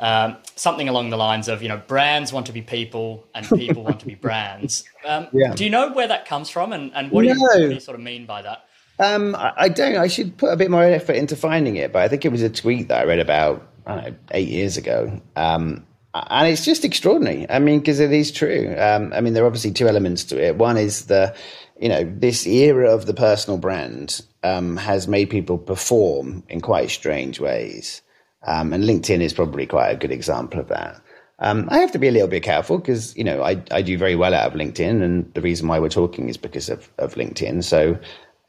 um, 0.00 0.36
something 0.56 0.88
along 0.88 1.10
the 1.10 1.16
lines 1.16 1.48
of, 1.48 1.62
you 1.62 1.68
know, 1.68 1.78
brands 1.78 2.32
want 2.32 2.46
to 2.46 2.52
be 2.52 2.62
people, 2.62 3.26
and 3.34 3.46
people 3.46 3.82
want 3.82 4.00
to 4.00 4.06
be 4.06 4.14
brands. 4.26 4.84
Um, 5.04 5.28
yeah. 5.32 5.54
Do 5.54 5.64
you 5.64 5.70
know 5.70 5.92
where 5.92 6.08
that 6.08 6.26
comes 6.26 6.50
from, 6.50 6.72
and, 6.72 6.92
and 6.94 7.10
what, 7.10 7.24
no. 7.24 7.32
do 7.32 7.38
you, 7.38 7.42
what, 7.42 7.56
do 7.56 7.70
you, 7.74 7.80
sort 7.80 7.96
of 7.96 8.02
mean 8.02 8.26
by 8.26 8.42
that? 8.42 8.64
Um, 9.00 9.36
I 9.38 9.68
don't. 9.68 9.96
I 9.96 10.08
should 10.08 10.36
put 10.36 10.52
a 10.52 10.56
bit 10.56 10.70
more 10.70 10.82
effort 10.82 11.14
into 11.14 11.36
finding 11.36 11.76
it, 11.76 11.92
but 11.92 12.02
I 12.02 12.08
think 12.08 12.24
it 12.24 12.32
was 12.32 12.42
a 12.42 12.50
tweet 12.50 12.88
that 12.88 13.00
I 13.00 13.04
read 13.04 13.20
about 13.20 13.66
I 13.86 13.94
know, 13.96 14.14
eight 14.32 14.48
years 14.48 14.76
ago. 14.76 15.20
Um, 15.36 15.86
and 16.14 16.48
it's 16.48 16.64
just 16.64 16.84
extraordinary. 16.84 17.48
I 17.48 17.58
mean, 17.58 17.78
because 17.78 18.00
it 18.00 18.12
is 18.12 18.32
true. 18.32 18.74
Um, 18.78 19.12
I 19.12 19.20
mean, 19.20 19.34
there 19.34 19.44
are 19.44 19.46
obviously 19.46 19.72
two 19.72 19.88
elements 19.88 20.24
to 20.24 20.42
it. 20.42 20.56
One 20.56 20.76
is 20.76 21.06
the, 21.06 21.34
you 21.80 21.88
know, 21.88 22.04
this 22.04 22.46
era 22.46 22.92
of 22.92 23.06
the 23.06 23.14
personal 23.14 23.58
brand 23.58 24.20
um, 24.42 24.76
has 24.76 25.06
made 25.06 25.30
people 25.30 25.58
perform 25.58 26.42
in 26.48 26.60
quite 26.60 26.90
strange 26.90 27.40
ways. 27.40 28.02
Um, 28.46 28.72
and 28.72 28.84
LinkedIn 28.84 29.20
is 29.20 29.32
probably 29.32 29.66
quite 29.66 29.90
a 29.90 29.96
good 29.96 30.12
example 30.12 30.60
of 30.60 30.68
that. 30.68 31.00
Um, 31.40 31.68
I 31.70 31.78
have 31.78 31.92
to 31.92 31.98
be 31.98 32.08
a 32.08 32.12
little 32.12 32.28
bit 32.28 32.42
careful 32.42 32.78
because 32.78 33.16
you 33.16 33.24
know 33.24 33.42
I, 33.42 33.62
I 33.70 33.82
do 33.82 33.96
very 33.96 34.16
well 34.16 34.34
out 34.34 34.52
of 34.52 34.58
LinkedIn, 34.58 35.02
and 35.02 35.32
the 35.34 35.40
reason 35.40 35.68
why 35.68 35.78
we're 35.78 35.88
talking 35.88 36.28
is 36.28 36.36
because 36.36 36.68
of, 36.68 36.90
of 36.98 37.14
LinkedIn. 37.14 37.62
So 37.62 37.98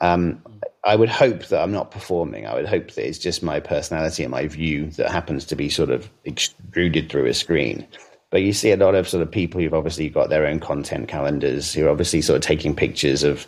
um, 0.01 0.41
I 0.85 0.95
would 0.95 1.09
hope 1.09 1.47
that 1.47 1.61
I'm 1.61 1.71
not 1.71 1.91
performing. 1.91 2.47
I 2.47 2.55
would 2.55 2.67
hope 2.67 2.91
that 2.91 3.07
it's 3.07 3.19
just 3.19 3.43
my 3.43 3.59
personality 3.59 4.23
and 4.23 4.31
my 4.31 4.47
view 4.47 4.87
that 4.91 5.11
happens 5.11 5.45
to 5.45 5.55
be 5.55 5.69
sort 5.69 5.91
of 5.91 6.09
extruded 6.25 7.11
through 7.11 7.27
a 7.27 7.33
screen. 7.33 7.85
But 8.31 8.43
you 8.43 8.53
see 8.53 8.71
a 8.71 8.77
lot 8.77 8.95
of 8.95 9.09
sort 9.09 9.23
of 9.23 9.31
people 9.31 9.59
who've 9.59 9.73
obviously 9.73 10.09
got 10.09 10.29
their 10.29 10.45
own 10.45 10.59
content 10.59 11.07
calendars, 11.07 11.73
who 11.73 11.85
are 11.85 11.89
obviously 11.89 12.21
sort 12.21 12.37
of 12.37 12.41
taking 12.43 12.75
pictures 12.75 13.23
of 13.23 13.45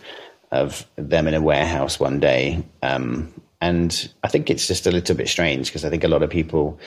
of 0.51 0.85
them 0.97 1.27
in 1.27 1.33
a 1.33 1.41
warehouse 1.41 1.99
one 1.99 2.19
day. 2.19 2.61
Um, 2.83 3.33
and 3.61 4.11
I 4.23 4.27
think 4.27 4.49
it's 4.49 4.67
just 4.67 4.87
a 4.87 4.91
little 4.91 5.15
bit 5.15 5.29
strange 5.29 5.67
because 5.67 5.85
I 5.85 5.89
think 5.89 6.03
a 6.03 6.07
lot 6.07 6.23
of 6.23 6.29
people 6.29 6.79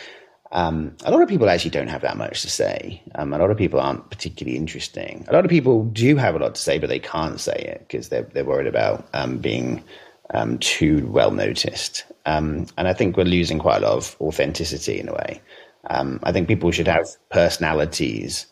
um, 0.52 0.96
a 1.04 1.10
lot 1.10 1.20
of 1.20 1.28
people 1.28 1.50
actually 1.50 1.72
don't 1.72 1.88
have 1.88 2.02
that 2.02 2.16
much 2.16 2.42
to 2.42 2.50
say. 2.50 3.02
Um, 3.16 3.32
a 3.32 3.38
lot 3.38 3.50
of 3.50 3.56
people 3.56 3.80
aren't 3.80 4.08
particularly 4.10 4.56
interesting. 4.56 5.24
A 5.28 5.32
lot 5.32 5.44
of 5.44 5.50
people 5.50 5.84
do 5.86 6.16
have 6.16 6.36
a 6.36 6.38
lot 6.38 6.54
to 6.54 6.60
say, 6.60 6.78
but 6.78 6.88
they 6.88 7.00
can't 7.00 7.40
say 7.40 7.54
it 7.54 7.80
because 7.80 8.08
they're 8.08 8.22
they're 8.22 8.44
worried 8.44 8.68
about 8.68 9.08
um, 9.14 9.38
being 9.38 9.82
um, 10.32 10.58
too 10.58 11.06
well 11.08 11.32
noticed. 11.32 12.04
Um, 12.24 12.66
and 12.78 12.86
I 12.86 12.92
think 12.92 13.16
we're 13.16 13.24
losing 13.24 13.58
quite 13.58 13.82
a 13.82 13.86
lot 13.86 13.96
of 13.96 14.16
authenticity 14.20 15.00
in 15.00 15.08
a 15.08 15.14
way. 15.14 15.42
Um, 15.90 16.20
I 16.22 16.32
think 16.32 16.48
people 16.48 16.70
should 16.70 16.88
have 16.88 17.06
personalities 17.30 18.46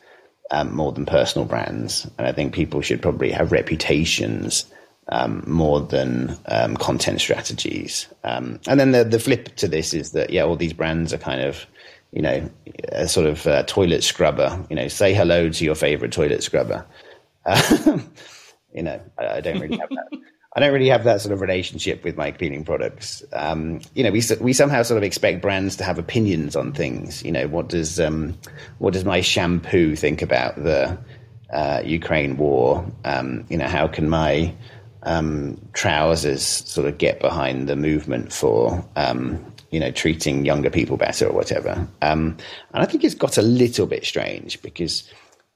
more 0.70 0.92
than 0.92 1.06
personal 1.06 1.46
brands, 1.46 2.06
and 2.18 2.26
I 2.26 2.32
think 2.32 2.52
people 2.52 2.82
should 2.82 3.00
probably 3.00 3.30
have 3.30 3.52
reputations. 3.52 4.66
Um, 5.14 5.44
more 5.46 5.80
than 5.80 6.38
um, 6.46 6.74
content 6.78 7.20
strategies. 7.20 8.06
Um, 8.24 8.58
and 8.66 8.80
then 8.80 8.92
the, 8.92 9.04
the 9.04 9.18
flip 9.18 9.54
to 9.56 9.68
this 9.68 9.92
is 9.92 10.12
that, 10.12 10.30
yeah, 10.30 10.40
all 10.42 10.56
these 10.56 10.72
brands 10.72 11.12
are 11.12 11.18
kind 11.18 11.42
of 11.42 11.66
you 12.12 12.20
know, 12.20 12.48
a 12.90 13.08
sort 13.08 13.26
of 13.26 13.46
uh, 13.46 13.62
toilet 13.64 14.04
scrubber. 14.04 14.64
You 14.70 14.76
know, 14.76 14.88
say 14.88 15.14
hello 15.14 15.48
to 15.48 15.64
your 15.64 15.74
favorite 15.74 16.12
toilet 16.12 16.42
scrubber. 16.42 16.86
Uh, 17.44 17.98
you 18.74 18.82
know, 18.82 19.00
I, 19.18 19.26
I, 19.26 19.40
don't 19.40 19.58
really 19.58 19.78
have 19.78 19.88
that. 19.88 20.18
I 20.54 20.60
don't 20.60 20.74
really 20.74 20.90
have 20.90 21.04
that 21.04 21.22
sort 21.22 21.32
of 21.32 21.40
relationship 21.40 22.04
with 22.04 22.16
my 22.16 22.30
cleaning 22.30 22.64
products. 22.64 23.24
Um, 23.32 23.80
you 23.94 24.04
know, 24.04 24.10
we 24.10 24.22
we 24.40 24.52
somehow 24.52 24.82
sort 24.82 24.98
of 24.98 25.02
expect 25.02 25.40
brands 25.40 25.76
to 25.76 25.84
have 25.84 25.98
opinions 25.98 26.54
on 26.54 26.72
things. 26.72 27.24
You 27.24 27.32
know, 27.32 27.48
what 27.48 27.68
does 27.68 27.98
um, 27.98 28.38
what 28.78 28.92
does 28.92 29.06
my 29.06 29.22
shampoo 29.22 29.96
think 29.96 30.20
about 30.20 30.62
the 30.62 30.98
uh, 31.50 31.80
Ukraine 31.82 32.36
war? 32.36 32.86
Um, 33.06 33.46
you 33.48 33.56
know, 33.56 33.68
how 33.68 33.88
can 33.88 34.10
my 34.10 34.54
um, 35.02 35.60
trousers 35.72 36.42
sort 36.44 36.86
of 36.86 36.98
get 36.98 37.20
behind 37.20 37.68
the 37.68 37.76
movement 37.76 38.32
for 38.32 38.84
um, 38.96 39.52
you 39.72 39.80
know, 39.80 39.90
treating 39.90 40.44
younger 40.44 40.70
people 40.70 40.96
better 40.96 41.26
or 41.26 41.32
whatever. 41.32 41.88
Um, 42.02 42.36
and 42.72 42.82
I 42.82 42.86
think 42.86 43.02
it's 43.02 43.14
got 43.14 43.38
a 43.38 43.42
little 43.42 43.86
bit 43.86 44.04
strange 44.04 44.60
because, 44.60 45.10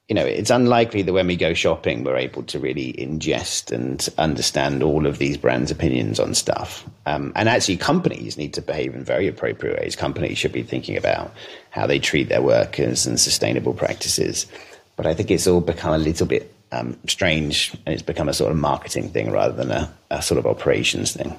you 0.09 0.15
know, 0.15 0.25
it's 0.25 0.49
unlikely 0.49 1.03
that 1.03 1.13
when 1.13 1.27
we 1.27 1.35
go 1.35 1.53
shopping, 1.53 2.03
we're 2.03 2.17
able 2.17 2.41
to 2.43 2.59
really 2.59 2.93
ingest 2.93 3.71
and 3.71 4.09
understand 4.17 4.81
all 4.81 5.05
of 5.05 5.19
these 5.19 5.37
brands' 5.37 5.69
opinions 5.69 6.19
on 6.19 6.33
stuff. 6.33 6.83
Um, 7.05 7.31
and 7.35 7.47
actually, 7.47 7.77
companies 7.77 8.37
need 8.37 8.55
to 8.55 8.61
behave 8.61 8.95
in 8.95 9.03
very 9.03 9.27
appropriate 9.27 9.79
ways. 9.79 9.95
Companies 9.95 10.39
should 10.39 10.51
be 10.51 10.63
thinking 10.63 10.97
about 10.97 11.31
how 11.69 11.85
they 11.85 11.99
treat 11.99 12.27
their 12.27 12.41
workers 12.41 13.05
and 13.05 13.19
sustainable 13.19 13.75
practices. 13.75 14.47
But 14.95 15.05
I 15.05 15.13
think 15.13 15.29
it's 15.29 15.45
all 15.45 15.61
become 15.61 15.93
a 15.93 15.99
little 15.99 16.25
bit 16.25 16.51
um, 16.71 16.97
strange 17.07 17.73
and 17.85 17.93
it's 17.93 18.03
become 18.03 18.29
a 18.29 18.33
sort 18.33 18.51
of 18.51 18.57
marketing 18.57 19.09
thing 19.09 19.31
rather 19.31 19.53
than 19.53 19.71
a, 19.71 19.93
a 20.11 20.21
sort 20.21 20.37
of 20.37 20.45
operations 20.45 21.13
thing. 21.13 21.35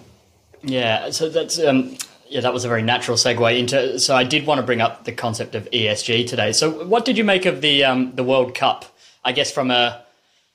Yeah, 0.62 1.11
so 1.11 1.28
that's 1.28 1.58
um, 1.58 1.97
yeah, 2.28 2.40
that 2.40 2.52
was 2.52 2.64
a 2.64 2.68
very 2.68 2.82
natural 2.82 3.16
segue 3.16 3.58
into. 3.58 3.99
So 3.99 4.14
I 4.14 4.25
did 4.25 4.47
want 4.47 4.61
to 4.61 4.66
bring 4.66 4.80
up 4.80 5.04
the 5.04 5.12
concept 5.12 5.54
of 5.54 5.70
ESG 5.70 6.26
today. 6.26 6.52
So 6.52 6.85
what 6.85 7.04
did 7.04 7.16
you 7.16 7.25
make 7.25 7.47
of 7.47 7.61
the 7.61 7.85
um, 7.85 8.14
the 8.14 8.25
World 8.25 8.54
Cup? 8.54 8.85
I 9.25 9.32
guess 9.32 9.50
from 9.50 9.70
a 9.70 10.02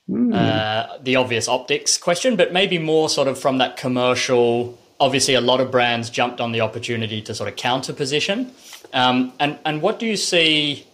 mm. 0.10 0.34
uh, 0.34 0.98
the 1.02 1.16
obvious 1.16 1.48
optics 1.48 1.98
question, 1.98 2.36
but 2.36 2.54
maybe 2.54 2.78
more 2.78 3.10
sort 3.10 3.28
of 3.28 3.40
from 3.40 3.58
that 3.60 3.78
commercial. 3.78 4.78
Obviously, 5.00 5.34
a 5.34 5.42
lot 5.42 5.60
of 5.60 5.72
brands 5.72 6.10
jumped 6.10 6.40
on 6.40 6.52
the 6.52 6.62
opportunity 6.62 7.22
to 7.24 7.34
sort 7.34 7.50
of 7.50 7.56
counter 7.56 7.94
position. 7.94 8.52
Um, 8.94 9.34
and 9.40 9.58
and 9.66 9.82
what 9.82 10.00
do 10.00 10.06
you 10.06 10.18
see 10.18 10.86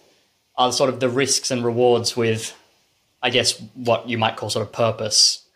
are 0.56 0.72
sort 0.72 0.90
of 0.90 1.00
the 1.00 1.08
risks 1.08 1.50
and 1.50 1.64
rewards 1.64 2.16
with, 2.16 2.54
I 3.22 3.30
guess, 3.30 3.60
what 3.74 4.08
you 4.08 4.18
might 4.18 4.36
call 4.36 4.50
sort 4.50 4.66
of 4.66 4.72
purpose 4.72 5.46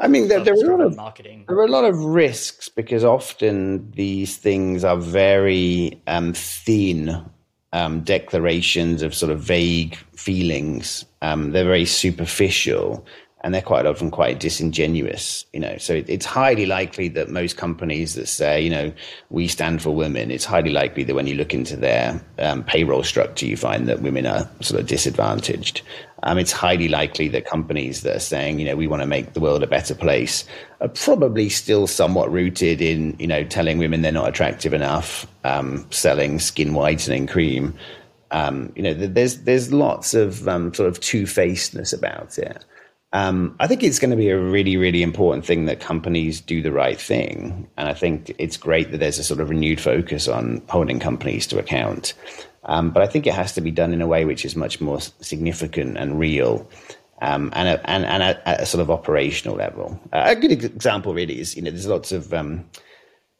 I 0.00 0.06
mean, 0.06 0.28
there, 0.28 0.40
there, 0.40 0.54
are 0.54 0.56
a 0.56 0.76
lot 0.76 0.80
of 0.80 0.96
marketing. 0.96 1.44
There 1.48 1.58
are 1.58 1.64
a 1.64 1.70
lot 1.70 1.84
of 1.84 1.98
risks 1.98 2.68
because 2.68 3.02
often 3.02 3.90
these 3.92 4.36
things 4.36 4.84
are 4.84 4.96
very 4.96 6.00
um, 6.06 6.32
thin 6.34 7.24
um, 7.72 8.02
declarations 8.02 9.02
of 9.02 9.12
sort 9.12 9.32
of 9.32 9.40
vague 9.40 9.96
feelings. 10.14 11.04
Um, 11.20 11.50
they're 11.50 11.64
very 11.64 11.84
superficial, 11.84 13.04
and 13.42 13.54
they're 13.54 13.62
quite 13.62 13.86
often 13.86 14.10
quite 14.10 14.40
disingenuous. 14.40 15.44
You 15.52 15.60
know, 15.60 15.76
so 15.78 16.02
it's 16.06 16.26
highly 16.26 16.66
likely 16.66 17.08
that 17.08 17.28
most 17.28 17.56
companies 17.56 18.14
that 18.14 18.26
say, 18.26 18.60
you 18.60 18.70
know, 18.70 18.92
we 19.30 19.48
stand 19.48 19.82
for 19.82 19.90
women, 19.90 20.30
it's 20.30 20.44
highly 20.44 20.70
likely 20.70 21.04
that 21.04 21.14
when 21.14 21.26
you 21.26 21.34
look 21.34 21.54
into 21.54 21.76
their 21.76 22.20
um, 22.38 22.64
payroll 22.64 23.02
structure, 23.02 23.46
you 23.46 23.56
find 23.56 23.88
that 23.88 24.02
women 24.02 24.26
are 24.26 24.48
sort 24.60 24.80
of 24.80 24.86
disadvantaged. 24.86 25.82
Um, 26.24 26.38
it's 26.38 26.50
highly 26.50 26.88
likely 26.88 27.28
that 27.28 27.44
companies 27.44 28.02
that 28.02 28.16
are 28.16 28.20
saying, 28.20 28.58
you 28.58 28.66
know, 28.66 28.74
we 28.74 28.88
want 28.88 29.02
to 29.02 29.06
make 29.06 29.34
the 29.34 29.40
world 29.40 29.62
a 29.62 29.68
better 29.68 29.94
place 29.94 30.44
are 30.80 30.88
probably 30.88 31.48
still 31.48 31.86
somewhat 31.86 32.32
rooted 32.32 32.80
in, 32.82 33.14
you 33.20 33.26
know, 33.26 33.44
telling 33.44 33.78
women 33.78 34.02
they're 34.02 34.10
not 34.10 34.28
attractive 34.28 34.74
enough, 34.74 35.26
um, 35.44 35.86
selling 35.90 36.40
skin 36.40 36.74
whitening 36.74 37.28
cream. 37.28 37.74
Um, 38.30 38.72
you 38.74 38.82
know, 38.82 38.94
there's 38.94 39.38
there's 39.44 39.72
lots 39.72 40.12
of 40.12 40.46
um, 40.48 40.74
sort 40.74 40.88
of 40.88 41.00
two 41.00 41.24
facedness 41.24 41.92
about 41.92 42.36
it. 42.36 42.64
Um, 43.12 43.56
I 43.58 43.66
think 43.66 43.82
it's 43.82 43.98
going 43.98 44.10
to 44.10 44.16
be 44.16 44.28
a 44.28 44.38
really, 44.38 44.76
really 44.76 45.02
important 45.02 45.46
thing 45.46 45.64
that 45.64 45.80
companies 45.80 46.40
do 46.40 46.60
the 46.60 46.72
right 46.72 47.00
thing. 47.00 47.68
And 47.76 47.88
I 47.88 47.94
think 47.94 48.34
it's 48.38 48.56
great 48.56 48.90
that 48.90 48.98
there's 48.98 49.18
a 49.18 49.24
sort 49.24 49.40
of 49.40 49.48
renewed 49.48 49.80
focus 49.80 50.28
on 50.28 50.62
holding 50.68 51.00
companies 51.00 51.46
to 51.48 51.58
account. 51.58 52.12
Um, 52.64 52.90
but 52.90 53.02
I 53.02 53.06
think 53.06 53.26
it 53.26 53.32
has 53.32 53.54
to 53.54 53.62
be 53.62 53.70
done 53.70 53.94
in 53.94 54.02
a 54.02 54.06
way 54.06 54.26
which 54.26 54.44
is 54.44 54.56
much 54.56 54.80
more 54.80 55.00
significant 55.00 55.96
and 55.96 56.18
real. 56.18 56.68
Um, 57.22 57.50
and, 57.54 57.68
a, 57.68 57.90
and, 57.90 58.04
and 58.04 58.22
a, 58.22 58.62
a, 58.62 58.66
sort 58.66 58.80
of 58.80 58.90
operational 58.90 59.56
level. 59.56 59.98
Uh, 60.12 60.24
a 60.26 60.36
good 60.36 60.52
example 60.52 61.14
really 61.14 61.40
is, 61.40 61.56
you 61.56 61.62
know, 61.62 61.70
there's 61.70 61.88
lots 61.88 62.12
of, 62.12 62.32
um, 62.32 62.64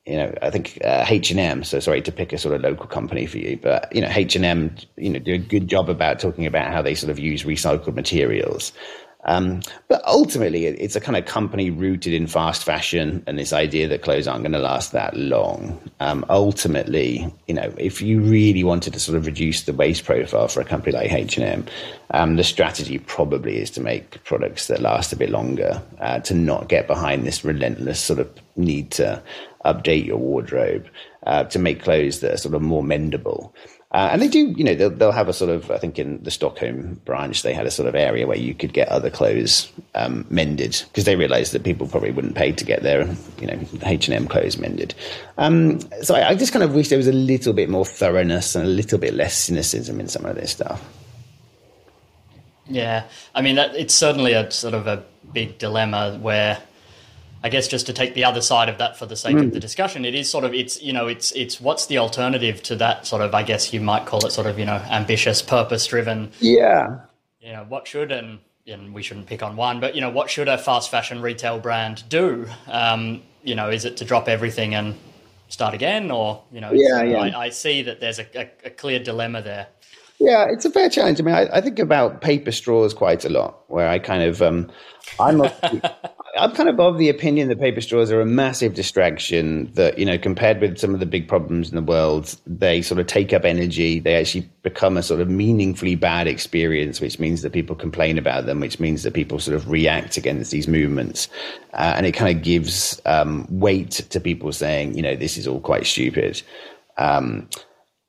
you 0.04 0.16
know, 0.16 0.34
I 0.42 0.50
think 0.50 0.78
uh, 0.82 1.04
H 1.06 1.30
and 1.30 1.38
M. 1.38 1.62
So 1.62 1.78
sorry 1.78 2.02
to 2.02 2.10
pick 2.10 2.32
a 2.32 2.38
sort 2.38 2.56
of 2.56 2.62
local 2.62 2.87
company 2.87 3.26
for 3.26 3.38
you, 3.38 3.56
but 3.56 3.94
you 3.94 4.00
know, 4.00 4.10
H 4.10 4.34
and 4.34 4.44
M, 4.44 4.75
you 4.96 5.10
know, 5.10 5.20
do 5.20 5.34
a 5.34 5.38
good 5.38 5.68
job 5.68 5.88
about 5.88 6.18
talking 6.18 6.46
about 6.46 6.72
how 6.72 6.82
they 6.82 6.96
sort 6.96 7.10
of 7.10 7.20
use 7.20 7.44
recycled 7.44 7.94
materials. 7.94 8.72
Um, 9.25 9.62
but 9.88 10.02
ultimately, 10.06 10.66
it's 10.66 10.94
a 10.94 11.00
kind 11.00 11.16
of 11.16 11.26
company 11.26 11.70
rooted 11.70 12.12
in 12.12 12.26
fast 12.26 12.62
fashion 12.64 13.25
and 13.26 13.38
this 13.38 13.52
idea 13.52 13.88
that 13.88 14.02
clothes 14.02 14.28
aren't 14.28 14.42
going 14.42 14.52
to 14.52 14.58
last 14.58 14.92
that 14.92 15.16
long. 15.16 15.78
Um, 15.98 16.25
ultimately, 16.30 17.32
you 17.46 17.54
know, 17.54 17.72
if 17.76 18.00
you 18.00 18.20
really 18.20 18.62
wanted 18.62 18.92
to 18.92 19.00
sort 19.00 19.18
of 19.18 19.26
reduce 19.26 19.62
the 19.62 19.72
waste 19.72 20.04
profile 20.04 20.46
for 20.48 20.60
a 20.60 20.64
company 20.64 20.92
like 20.92 21.12
H 21.12 21.37
and 21.37 21.46
M, 21.46 21.66
um, 22.12 22.37
the 22.37 22.44
strategy 22.44 22.98
probably 22.98 23.58
is 23.58 23.70
to 23.72 23.80
make 23.80 24.22
products 24.25 24.68
that 24.68 24.80
last 24.80 25.12
a 25.12 25.16
bit 25.16 25.30
longer, 25.30 25.82
uh, 26.00 26.20
to 26.20 26.34
not 26.34 26.68
get 26.68 26.87
behind 26.87 27.26
this 27.26 27.44
relentless 27.44 28.00
sort 28.00 28.20
of 28.20 28.30
need 28.56 28.92
to 28.92 29.20
update 29.64 30.06
your 30.06 30.16
wardrobe, 30.16 30.87
uh, 31.26 31.44
to 31.44 31.58
make 31.58 31.82
clothes 31.82 32.20
that 32.20 32.32
are 32.32 32.38
sort 32.38 32.54
of 32.54 32.62
more 32.62 32.84
mendable. 32.84 33.52
Uh, 33.90 34.11
and 34.12 34.21
they 34.21 34.28
do, 34.28 34.50
you 34.50 34.64
know, 34.64 34.75
they'll, 34.75 34.90
they'll, 34.90 35.12
have 35.12 35.28
a 35.28 35.33
sort 35.33 35.50
of, 35.50 35.71
I 35.71 35.78
think 35.78 35.99
in 35.99 36.23
the 36.23 36.30
Stockholm 36.30 37.00
branch, 37.07 37.42
they 37.42 37.54
had 37.54 37.66
a 37.66 37.71
sort 37.71 37.88
of 37.88 37.95
area 37.95 38.26
where 38.26 38.37
you 38.37 38.54
could 38.54 38.75
get 38.75 38.87
other 38.88 39.09
clothes 39.09 39.73
um, 39.95 40.26
mended 40.28 40.83
because 40.88 41.04
they 41.04 41.16
realized 41.16 41.52
that 41.54 41.64
people 41.64 41.88
probably 41.88 42.11
wouldn't 42.11 42.35
pay 42.35 42.52
to 42.52 42.64
get 42.66 42.83
their, 42.83 43.09
you 43.40 43.47
know, 43.47 43.59
H&M 43.85 44.28
clothes 44.28 44.59
mended. 44.59 44.95
Um, 45.38 45.80
so 46.02 46.14
I, 46.14 46.28
I, 46.28 46.35
just 46.35 46.52
kind 46.52 46.62
of 46.62 46.75
wish 46.75 46.90
there 46.90 46.99
was 46.99 47.09
a 47.09 47.12
little 47.12 47.54
bit 47.54 47.71
more 47.71 47.87
thoroughness 47.87 48.54
and 48.54 48.66
a 48.66 48.68
little 48.68 48.99
bit 48.99 49.14
less 49.14 49.35
cynicism 49.35 50.00
in 50.00 50.09
some 50.09 50.26
of 50.26 50.37
this 50.37 50.50
stuff. 50.50 50.87
Yeah. 52.68 53.04
I 53.35 53.40
mean, 53.40 53.57
that, 53.57 53.75
it's 53.75 53.95
certainly 53.95 54.35
a 54.35 54.50
sort 54.50 54.75
of 54.75 54.87
a 54.87 55.02
big 55.33 55.57
dilemma 55.57 56.18
where 56.21 56.59
I 57.42 57.49
guess 57.49 57.68
just 57.68 57.87
to 57.87 57.92
take 57.92 58.14
the 58.14 58.25
other 58.25 58.40
side 58.40 58.68
of 58.68 58.78
that 58.78 58.97
for 58.97 59.07
the 59.07 59.16
sake 59.16 59.37
mm. 59.37 59.45
of 59.45 59.52
the 59.52 59.61
discussion, 59.61 60.04
it 60.04 60.14
is 60.14 60.28
sort 60.28 60.45
of 60.45 60.54
it's 60.54 60.83
you 60.83 60.92
know 60.92 61.07
it's 61.07 61.33
it's 61.33 61.61
what's 61.61 61.87
the 61.87 61.99
alternative 61.99 62.62
to 62.64 62.76
that 62.76 63.07
sort 63.07 63.23
of 63.23 63.35
I 63.35 63.42
guess 63.42 63.73
you 63.73 63.80
might 63.80 64.07
call 64.07 64.25
it 64.26 64.30
sort 64.30 64.47
of 64.47 64.59
you 64.59 64.64
know 64.64 64.83
ambitious, 64.90 65.42
purpose 65.42 65.87
driven. 65.87 66.33
Yeah. 66.40 67.00
You 67.40 67.52
know 67.52 67.64
what 67.68 67.87
should 67.87 68.12
and 68.12 68.40
and 68.66 68.92
we 68.92 69.02
shouldn't 69.02 69.26
pick 69.26 69.42
on 69.42 69.57
one, 69.57 69.80
but 69.80 69.95
you 69.95 70.00
know 70.00 70.11
what 70.11 70.30
should 70.30 70.49
a 70.49 70.59
fast 70.59 70.90
fashion 70.90 71.23
retail 71.23 71.59
brand 71.59 72.04
do? 72.09 72.47
Um, 72.66 73.23
you 73.42 73.54
know, 73.54 73.71
is 73.71 73.85
it 73.85 73.97
to 73.99 74.04
drop 74.04 74.28
everything 74.28 74.75
and 74.75 74.95
start 75.49 75.75
again, 75.75 76.11
or 76.11 76.42
you 76.52 76.61
know? 76.61 76.73
Yeah, 76.73 77.02
yeah. 77.02 77.18
I, 77.18 77.45
I, 77.45 77.49
see 77.49 77.83
that 77.83 78.00
there's 78.00 78.18
a, 78.18 78.26
a, 78.35 78.50
a, 78.64 78.71
clear 78.71 78.99
dilemma 78.99 79.42
there. 79.42 79.68
Yeah, 80.20 80.46
it's 80.50 80.64
a 80.64 80.70
fair 80.70 80.88
challenge. 80.88 81.20
I 81.20 81.22
mean, 81.22 81.34
I, 81.34 81.48
I 81.52 81.60
think 81.60 81.78
about 81.78 82.20
paper 82.20 82.50
straws 82.50 82.92
quite 82.92 83.25
a 83.25 83.28
lot, 83.28 83.62
where 83.68 83.88
I 83.88 83.98
kind 83.98 84.22
of 84.22 84.42
um, 84.42 84.70
I'm. 85.20 85.42
I'm 86.37 86.52
kind 86.52 86.68
of 86.68 86.78
of 86.78 86.98
the 86.98 87.08
opinion 87.08 87.48
that 87.48 87.58
paper 87.58 87.80
straws 87.80 88.12
are 88.12 88.20
a 88.20 88.26
massive 88.26 88.75
distraction. 88.75 89.72
That 89.72 89.98
you 89.98 90.04
know, 90.04 90.18
compared 90.18 90.60
with 90.60 90.78
some 90.78 90.94
of 90.94 91.00
the 91.00 91.06
big 91.06 91.26
problems 91.26 91.68
in 91.68 91.75
the 91.75 91.82
world, 91.82 92.37
they 92.46 92.82
sort 92.82 93.00
of 93.00 93.06
take 93.06 93.32
up 93.32 93.44
energy. 93.44 93.98
They 93.98 94.14
actually 94.14 94.48
become 94.62 94.96
a 94.96 95.02
sort 95.02 95.20
of 95.20 95.28
meaningfully 95.28 95.94
bad 95.94 96.28
experience, 96.28 97.00
which 97.00 97.18
means 97.18 97.42
that 97.42 97.52
people 97.52 97.75
complain 97.75 98.18
about 98.18 98.46
them, 98.46 98.60
which 98.60 98.78
means 98.78 99.02
that 99.02 99.14
people 99.14 99.38
sort 99.38 99.56
of 99.56 99.68
react 99.68 100.16
against 100.16 100.50
these 100.50 100.68
movements, 100.68 101.28
uh, 101.72 101.94
and 101.96 102.06
it 102.06 102.12
kind 102.12 102.37
of 102.37 102.42
gives 102.44 103.00
um, 103.06 103.46
weight 103.50 103.90
to 103.90 104.20
people 104.20 104.52
saying, 104.52 104.94
you 104.94 105.02
know, 105.02 105.16
this 105.16 105.37
is 105.37 105.48
all 105.48 105.60
quite 105.60 105.87
stupid. 105.87 106.40
Um, 106.98 107.48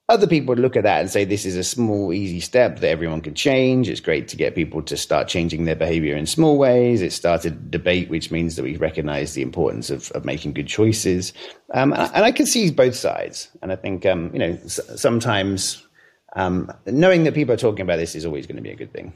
other 0.10 0.26
people 0.26 0.48
would 0.48 0.60
look 0.60 0.76
at 0.76 0.84
that 0.84 1.02
and 1.02 1.10
say 1.10 1.24
this 1.24 1.46
is 1.46 1.56
a 1.56 1.64
small, 1.64 2.12
easy 2.12 2.40
step 2.40 2.80
that 2.80 2.90
everyone 2.90 3.22
can 3.22 3.36
change. 3.36 3.88
It's 3.88 4.00
great 4.00 4.28
to 4.30 4.36
get 4.36 4.56
people 4.56 4.82
to 4.82 4.98
start 4.98 5.28
changing 5.28 5.66
their 5.66 5.76
behavior 5.76 6.16
in 6.18 6.26
small 6.26 6.58
ways. 6.58 7.04
It 7.04 7.14
started 7.14 7.54
a 7.54 7.56
debate, 7.56 8.10
which 8.10 8.32
means 8.32 8.56
that 8.56 8.64
we 8.64 8.76
recognize 8.76 9.36
the 9.36 9.44
importance 9.44 9.92
of, 9.92 10.12
of 10.12 10.26
making 10.26 10.54
good 10.54 10.68
choices. 10.68 11.32
Um, 11.76 11.94
and, 11.94 12.02
I, 12.02 12.06
and, 12.08 12.26
I 12.26 12.32
can 12.32 12.48
see 12.48 12.72
both 12.72 12.96
sides. 12.96 13.50
And 13.62 13.72
I 13.72 13.76
think, 13.76 14.04
um, 14.08 14.32
you 14.34 14.40
know, 14.40 14.58
s- 14.66 14.80
sometimes 14.96 15.88
um, 16.36 16.74
knowing 16.88 17.24
that 17.26 17.36
people 17.36 17.54
are 17.54 17.58
talking 17.58 17.82
about 17.82 17.98
this 17.98 18.16
is 18.16 18.26
always 18.26 18.48
going 18.48 18.58
to 18.58 18.64
be 18.64 18.72
a 18.72 18.76
good 18.76 18.92
thing. 18.92 19.14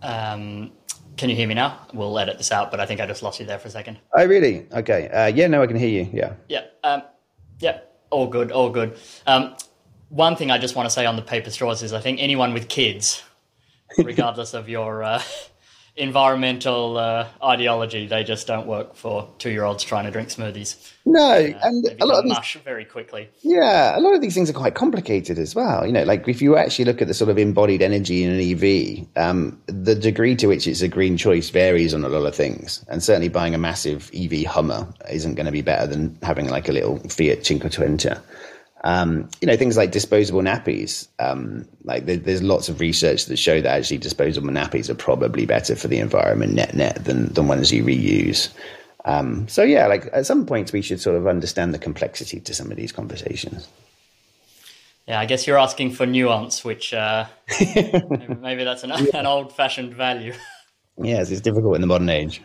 Um, 0.00 0.72
can 1.18 1.28
you 1.28 1.36
hear 1.36 1.46
me 1.46 1.54
now? 1.54 1.86
We'll 1.92 2.18
edit 2.18 2.38
this 2.38 2.50
out, 2.52 2.70
but 2.70 2.80
I 2.80 2.86
think 2.86 3.00
I 3.00 3.06
just 3.06 3.22
lost 3.22 3.38
you 3.38 3.44
there 3.44 3.58
for 3.58 3.68
a 3.68 3.70
second. 3.70 3.98
Oh, 4.16 4.26
really? 4.26 4.66
Okay. 4.72 5.08
Uh, 5.08 5.26
yeah, 5.26 5.46
no, 5.46 5.62
I 5.62 5.66
can 5.66 5.76
hear 5.76 5.88
you. 5.88 6.10
Yeah. 6.12 6.34
Yeah. 6.48 6.64
Um, 6.82 7.02
yeah, 7.64 7.80
all 8.10 8.26
good, 8.26 8.52
all 8.52 8.68
good. 8.68 8.96
Um, 9.26 9.56
one 10.10 10.36
thing 10.36 10.50
I 10.50 10.58
just 10.58 10.76
want 10.76 10.86
to 10.86 10.90
say 10.90 11.06
on 11.06 11.16
the 11.16 11.22
paper 11.22 11.48
straws 11.50 11.82
is 11.82 11.94
I 11.94 12.00
think 12.00 12.20
anyone 12.20 12.52
with 12.52 12.68
kids, 12.68 13.22
regardless 13.98 14.52
of 14.52 14.68
your 14.68 15.02
uh, 15.02 15.22
environmental 15.96 16.98
uh, 16.98 17.28
ideology, 17.42 18.06
they 18.06 18.24
just 18.24 18.46
don't 18.46 18.66
work 18.66 18.96
for 18.96 19.28
two-year-olds 19.38 19.84
trying 19.84 20.04
to 20.04 20.10
drink 20.10 20.28
smoothies. 20.28 20.92
No, 21.06 21.20
uh, 21.20 21.58
and 21.62 21.96
a 22.00 22.06
lot 22.06 22.18
of 22.18 22.24
these, 22.24 22.32
mush 22.32 22.56
very 22.64 22.84
quickly. 22.84 23.28
Yeah, 23.42 23.96
a 23.96 24.00
lot 24.00 24.14
of 24.14 24.20
these 24.20 24.34
things 24.34 24.50
are 24.50 24.54
quite 24.54 24.74
complicated 24.74 25.38
as 25.38 25.54
well. 25.54 25.86
You 25.86 25.92
know, 25.92 26.02
like 26.02 26.26
if 26.26 26.42
you 26.42 26.56
actually 26.56 26.86
look 26.86 27.00
at 27.00 27.08
the 27.08 27.14
sort 27.14 27.30
of 27.30 27.38
embodied 27.38 27.82
energy 27.82 28.24
in 28.24 28.32
an 28.32 28.40
EV, 28.40 29.06
um, 29.16 29.60
the 29.66 29.94
degree 29.94 30.34
to 30.36 30.46
which 30.48 30.66
it's 30.66 30.82
a 30.82 30.88
green 30.88 31.16
choice 31.16 31.50
varies 31.50 31.94
on 31.94 32.04
a 32.04 32.08
lot 32.08 32.26
of 32.26 32.34
things. 32.34 32.84
And 32.88 33.02
certainly, 33.02 33.28
buying 33.28 33.54
a 33.54 33.58
massive 33.58 34.10
EV 34.14 34.44
Hummer 34.46 34.86
isn't 35.10 35.34
going 35.34 35.46
to 35.46 35.52
be 35.52 35.62
better 35.62 35.86
than 35.86 36.18
having 36.22 36.48
like 36.48 36.68
a 36.68 36.72
little 36.72 36.98
Fiat 37.08 37.40
Cinquecento. 37.40 38.20
Um, 38.84 39.30
you 39.40 39.46
know, 39.46 39.56
things 39.56 39.78
like 39.78 39.92
disposable 39.92 40.42
nappies. 40.42 41.08
Um, 41.18 41.66
like 41.84 42.04
there, 42.04 42.18
there's 42.18 42.42
lots 42.42 42.68
of 42.68 42.80
research 42.80 43.24
that 43.26 43.38
show 43.38 43.60
that 43.62 43.78
actually 43.78 43.96
disposable 43.96 44.50
nappies 44.50 44.90
are 44.90 44.94
probably 44.94 45.46
better 45.46 45.74
for 45.74 45.88
the 45.88 45.98
environment 45.98 46.52
net 46.52 46.74
net 46.74 47.02
than 47.02 47.32
than 47.32 47.48
ones 47.48 47.72
you 47.72 47.82
reuse. 47.82 48.50
Um, 49.06 49.48
so 49.48 49.62
yeah, 49.62 49.86
like 49.86 50.10
at 50.12 50.26
some 50.26 50.44
points 50.44 50.72
we 50.72 50.82
should 50.82 51.00
sort 51.00 51.16
of 51.16 51.26
understand 51.26 51.72
the 51.72 51.78
complexity 51.78 52.40
to 52.40 52.54
some 52.54 52.70
of 52.70 52.76
these 52.76 52.92
conversations. 52.92 53.68
Yeah, 55.08 55.18
I 55.18 55.26
guess 55.26 55.46
you're 55.46 55.58
asking 55.58 55.92
for 55.92 56.06
nuance, 56.06 56.64
which 56.64 56.94
uh, 56.94 57.26
maybe, 57.60 58.34
maybe, 58.40 58.64
that's 58.64 58.84
an, 58.84 58.90
yeah. 58.90 59.18
an 59.18 59.26
old-fashioned 59.26 59.94
value. 59.94 60.32
yes, 61.02 61.30
it's 61.30 61.42
difficult 61.42 61.74
in 61.74 61.82
the 61.82 61.86
modern 61.86 62.08
age. 62.08 62.40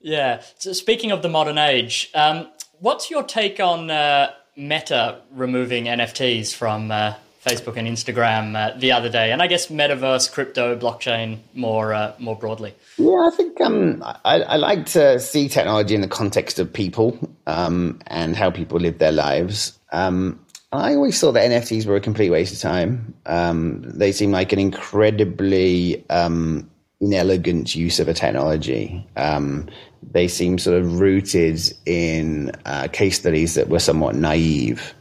Yeah. 0.00 0.40
So 0.58 0.72
speaking 0.72 1.12
of 1.12 1.20
the 1.20 1.28
modern 1.28 1.58
age, 1.58 2.10
um, 2.14 2.48
what's 2.78 3.10
your 3.10 3.24
take 3.24 3.60
on 3.60 3.90
uh, 3.90 4.30
Meta 4.58 5.20
removing 5.30 5.84
NFTs 5.84 6.54
from 6.54 6.90
uh, 6.90 7.14
Facebook 7.46 7.76
and 7.76 7.86
Instagram 7.86 8.56
uh, 8.56 8.76
the 8.76 8.92
other 8.92 9.08
day, 9.08 9.30
and 9.30 9.40
I 9.40 9.46
guess 9.46 9.68
metaverse, 9.68 10.30
crypto, 10.30 10.76
blockchain 10.76 11.38
more 11.54 11.94
uh, 11.94 12.14
more 12.18 12.36
broadly. 12.36 12.74
Yeah, 12.96 13.28
I 13.30 13.30
think 13.34 13.60
um, 13.60 14.02
I, 14.24 14.42
I, 14.42 14.56
like 14.56 14.86
to 14.86 15.20
see 15.20 15.48
technology 15.48 15.94
in 15.94 16.00
the 16.00 16.08
context 16.08 16.58
of 16.58 16.72
people 16.72 17.16
um, 17.46 18.00
and 18.08 18.36
how 18.36 18.50
people 18.50 18.80
live 18.80 18.98
their 18.98 19.12
lives. 19.12 19.78
Um, 19.92 20.40
I 20.72 20.94
always 20.94 21.18
thought 21.18 21.32
that 21.32 21.48
NFTs 21.50 21.86
were 21.86 21.96
a 21.96 22.00
complete 22.00 22.30
waste 22.30 22.52
of 22.52 22.60
time. 22.60 23.14
Um, 23.24 23.82
they 23.84 24.12
seem 24.12 24.32
like 24.32 24.52
an 24.52 24.58
incredibly 24.58 26.04
um, 26.10 26.68
inelegant 27.00 27.74
use 27.74 28.00
of 28.00 28.08
a 28.08 28.14
technology. 28.14 29.06
Um, 29.16 29.68
they 30.10 30.28
seem 30.28 30.58
sort 30.58 30.80
of 30.80 31.00
rooted 31.00 31.60
in 31.86 32.52
uh, 32.64 32.88
case 32.92 33.18
studies 33.18 33.54
that 33.54 33.68
were 33.68 33.78
somewhat 33.78 34.14
naive. 34.14 34.94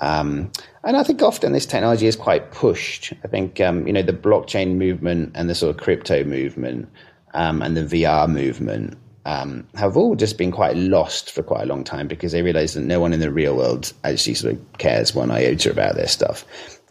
Um, 0.00 0.50
and 0.84 0.96
I 0.96 1.02
think 1.02 1.22
often 1.22 1.52
this 1.52 1.66
technology 1.66 2.06
is 2.06 2.16
quite 2.16 2.52
pushed. 2.52 3.12
I 3.24 3.28
think, 3.28 3.60
um, 3.60 3.86
you 3.86 3.92
know, 3.92 4.02
the 4.02 4.12
blockchain 4.12 4.76
movement 4.76 5.32
and 5.34 5.48
the 5.48 5.54
sort 5.54 5.74
of 5.74 5.82
crypto 5.82 6.24
movement 6.24 6.88
um, 7.34 7.62
and 7.62 7.76
the 7.76 7.82
VR 7.82 8.28
movement 8.28 8.96
um, 9.26 9.66
have 9.74 9.96
all 9.96 10.14
just 10.14 10.38
been 10.38 10.50
quite 10.50 10.76
lost 10.76 11.30
for 11.30 11.42
quite 11.42 11.62
a 11.62 11.66
long 11.66 11.84
time 11.84 12.08
because 12.08 12.32
they 12.32 12.42
realize 12.42 12.74
that 12.74 12.80
no 12.80 13.00
one 13.00 13.12
in 13.12 13.20
the 13.20 13.30
real 13.30 13.56
world 13.56 13.92
actually 14.04 14.34
sort 14.34 14.54
of 14.54 14.78
cares 14.78 15.14
one 15.14 15.30
iota 15.30 15.70
about 15.70 15.94
their 15.94 16.08
stuff. 16.08 16.44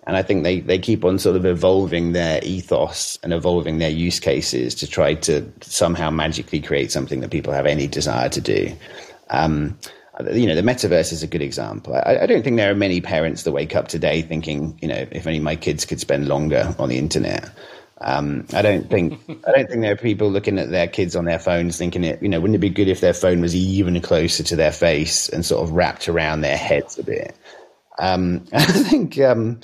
And 0.09 0.17
I 0.17 0.23
think 0.23 0.41
they, 0.41 0.59
they 0.59 0.79
keep 0.79 1.05
on 1.05 1.19
sort 1.19 1.35
of 1.35 1.45
evolving 1.45 2.13
their 2.13 2.39
ethos 2.43 3.19
and 3.21 3.31
evolving 3.31 3.77
their 3.77 3.91
use 3.91 4.19
cases 4.19 4.73
to 4.73 4.87
try 4.87 5.13
to 5.13 5.45
somehow 5.61 6.09
magically 6.09 6.61
create 6.61 6.91
something 6.91 7.19
that 7.19 7.29
people 7.29 7.53
have 7.53 7.67
any 7.67 7.85
desire 7.85 8.27
to 8.29 8.41
do. 8.41 8.75
Um, 9.29 9.77
you 10.33 10.47
know, 10.47 10.55
the 10.55 10.63
metaverse 10.63 11.13
is 11.13 11.21
a 11.21 11.27
good 11.27 11.43
example. 11.43 11.93
I, 11.93 12.21
I, 12.21 12.25
don't 12.25 12.41
think 12.41 12.57
there 12.57 12.71
are 12.71 12.75
many 12.75 13.01
parents 13.01 13.43
that 13.43 13.51
wake 13.51 13.75
up 13.75 13.87
today 13.87 14.23
thinking, 14.23 14.79
you 14.81 14.87
know, 14.87 15.05
if 15.11 15.27
only 15.27 15.41
my 15.41 15.55
kids 15.55 15.85
could 15.85 15.99
spend 15.99 16.27
longer 16.27 16.73
on 16.79 16.89
the 16.89 16.97
internet. 16.97 17.47
Um, 18.01 18.47
I 18.51 18.63
don't 18.63 18.89
think 18.89 19.13
I 19.47 19.51
don't 19.51 19.69
think 19.69 19.81
there 19.81 19.93
are 19.93 19.95
people 19.95 20.31
looking 20.31 20.57
at 20.57 20.71
their 20.71 20.87
kids 20.87 21.15
on 21.15 21.25
their 21.25 21.37
phones 21.37 21.77
thinking 21.77 22.03
it. 22.03 22.19
You 22.19 22.29
know, 22.29 22.39
wouldn't 22.39 22.55
it 22.55 22.61
be 22.61 22.71
good 22.71 22.87
if 22.87 22.99
their 22.99 23.13
phone 23.13 23.41
was 23.41 23.55
even 23.55 24.01
closer 24.01 24.41
to 24.41 24.55
their 24.55 24.71
face 24.71 25.29
and 25.29 25.45
sort 25.45 25.61
of 25.61 25.69
wrapped 25.69 26.09
around 26.09 26.41
their 26.41 26.57
heads 26.57 26.97
a 26.97 27.03
bit? 27.03 27.35
Um, 27.99 28.45
I 28.53 28.63
think 28.63 29.19
um, 29.19 29.59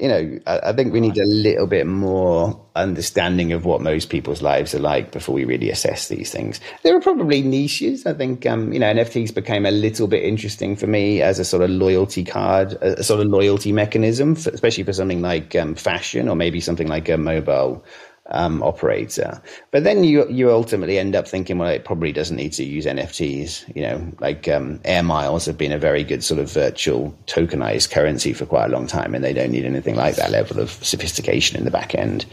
you 0.00 0.08
know, 0.08 0.38
I, 0.46 0.70
I, 0.70 0.72
think 0.72 0.92
we 0.92 1.00
need 1.00 1.18
a 1.18 1.26
little 1.26 1.66
bit 1.66 1.86
more 1.86 2.60
understanding 2.76 3.52
of 3.52 3.64
what 3.64 3.80
most 3.80 4.10
people's 4.10 4.42
lives 4.42 4.74
are 4.74 4.78
like 4.78 5.10
before 5.10 5.34
we 5.34 5.44
really 5.44 5.70
assess 5.70 6.08
these 6.08 6.30
things. 6.30 6.60
There 6.82 6.96
are 6.96 7.00
probably 7.00 7.42
niches. 7.42 8.06
I 8.06 8.14
think, 8.14 8.46
um, 8.46 8.72
you 8.72 8.78
know, 8.78 8.86
NFTs 8.86 9.34
became 9.34 9.66
a 9.66 9.72
little 9.72 10.06
bit 10.06 10.22
interesting 10.22 10.76
for 10.76 10.86
me 10.86 11.20
as 11.20 11.40
a 11.40 11.44
sort 11.44 11.62
of 11.62 11.70
loyalty 11.70 12.24
card, 12.24 12.74
a, 12.74 13.02
sort 13.02 13.20
of 13.20 13.26
loyalty 13.26 13.72
mechanism, 13.72 14.36
for, 14.36 14.50
especially 14.50 14.84
for 14.84 14.92
something 14.92 15.20
like 15.20 15.56
um, 15.56 15.74
fashion 15.74 16.28
or 16.28 16.36
maybe 16.36 16.60
something 16.60 16.86
like 16.86 17.08
a 17.08 17.18
mobile 17.18 17.84
um, 18.30 18.62
operator. 18.62 19.40
But 19.70 19.84
then 19.84 20.04
you 20.04 20.28
you 20.28 20.50
ultimately 20.50 20.98
end 20.98 21.16
up 21.16 21.26
thinking, 21.26 21.58
well, 21.58 21.68
it 21.68 21.84
probably 21.84 22.12
doesn't 22.12 22.36
need 22.36 22.52
to 22.54 22.64
use 22.64 22.86
NFTs. 22.86 23.74
You 23.74 23.82
know, 23.82 24.12
like 24.20 24.48
um, 24.48 24.80
air 24.84 25.02
miles 25.02 25.46
have 25.46 25.58
been 25.58 25.72
a 25.72 25.78
very 25.78 26.04
good 26.04 26.22
sort 26.22 26.40
of 26.40 26.50
virtual 26.50 27.16
tokenized 27.26 27.90
currency 27.90 28.32
for 28.32 28.46
quite 28.46 28.66
a 28.66 28.72
long 28.72 28.86
time, 28.86 29.14
and 29.14 29.24
they 29.24 29.32
don't 29.32 29.50
need 29.50 29.64
anything 29.64 29.96
like 29.96 30.16
that 30.16 30.30
level 30.30 30.60
of 30.60 30.70
sophistication 30.70 31.56
in 31.56 31.64
the 31.64 31.70
back 31.70 31.94
end. 31.94 32.26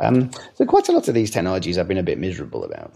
Um, 0.00 0.30
so 0.54 0.64
quite 0.64 0.88
a 0.88 0.92
lot 0.92 1.08
of 1.08 1.14
these 1.14 1.30
technologies 1.30 1.78
I've 1.78 1.88
been 1.88 1.98
a 1.98 2.02
bit 2.02 2.18
miserable 2.18 2.64
about. 2.64 2.92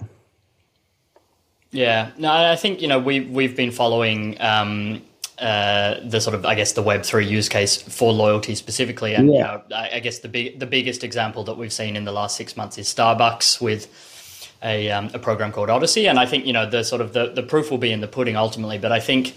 Yeah, 1.72 2.10
no, 2.18 2.30
I 2.30 2.56
think 2.56 2.82
you 2.82 2.88
know 2.88 2.98
we 2.98 3.20
we've 3.20 3.56
been 3.56 3.70
following 3.70 4.40
um, 4.40 5.02
uh, 5.42 5.98
the 6.04 6.20
sort 6.20 6.34
of 6.34 6.46
I 6.46 6.54
guess 6.54 6.72
the 6.72 6.82
Web 6.82 7.02
three 7.02 7.26
use 7.26 7.48
case 7.48 7.82
for 7.82 8.12
loyalty 8.12 8.54
specifically, 8.54 9.14
and 9.14 9.26
yeah. 9.26 9.34
you 9.34 9.42
know, 9.42 9.76
I, 9.76 9.96
I, 9.96 10.00
guess 10.00 10.20
the 10.20 10.28
big 10.28 10.60
the 10.60 10.66
biggest 10.66 11.02
example 11.02 11.42
that 11.44 11.58
we've 11.58 11.72
seen 11.72 11.96
in 11.96 12.04
the 12.04 12.12
last 12.12 12.36
six 12.36 12.56
months 12.56 12.78
is 12.78 12.86
Starbucks 12.86 13.60
with 13.60 13.88
a 14.62 14.88
um, 14.92 15.10
a 15.12 15.18
program 15.18 15.50
called 15.50 15.68
Odyssey, 15.68 16.06
and 16.06 16.20
I 16.20 16.26
think 16.26 16.46
you 16.46 16.52
know 16.52 16.70
the 16.70 16.84
sort 16.84 17.00
of 17.00 17.12
the, 17.12 17.32
the 17.32 17.42
proof 17.42 17.72
will 17.72 17.78
be 17.78 17.90
in 17.90 18.00
the 18.00 18.06
pudding 18.06 18.36
ultimately, 18.36 18.78
but 18.78 18.92
I 18.92 19.00
think. 19.00 19.34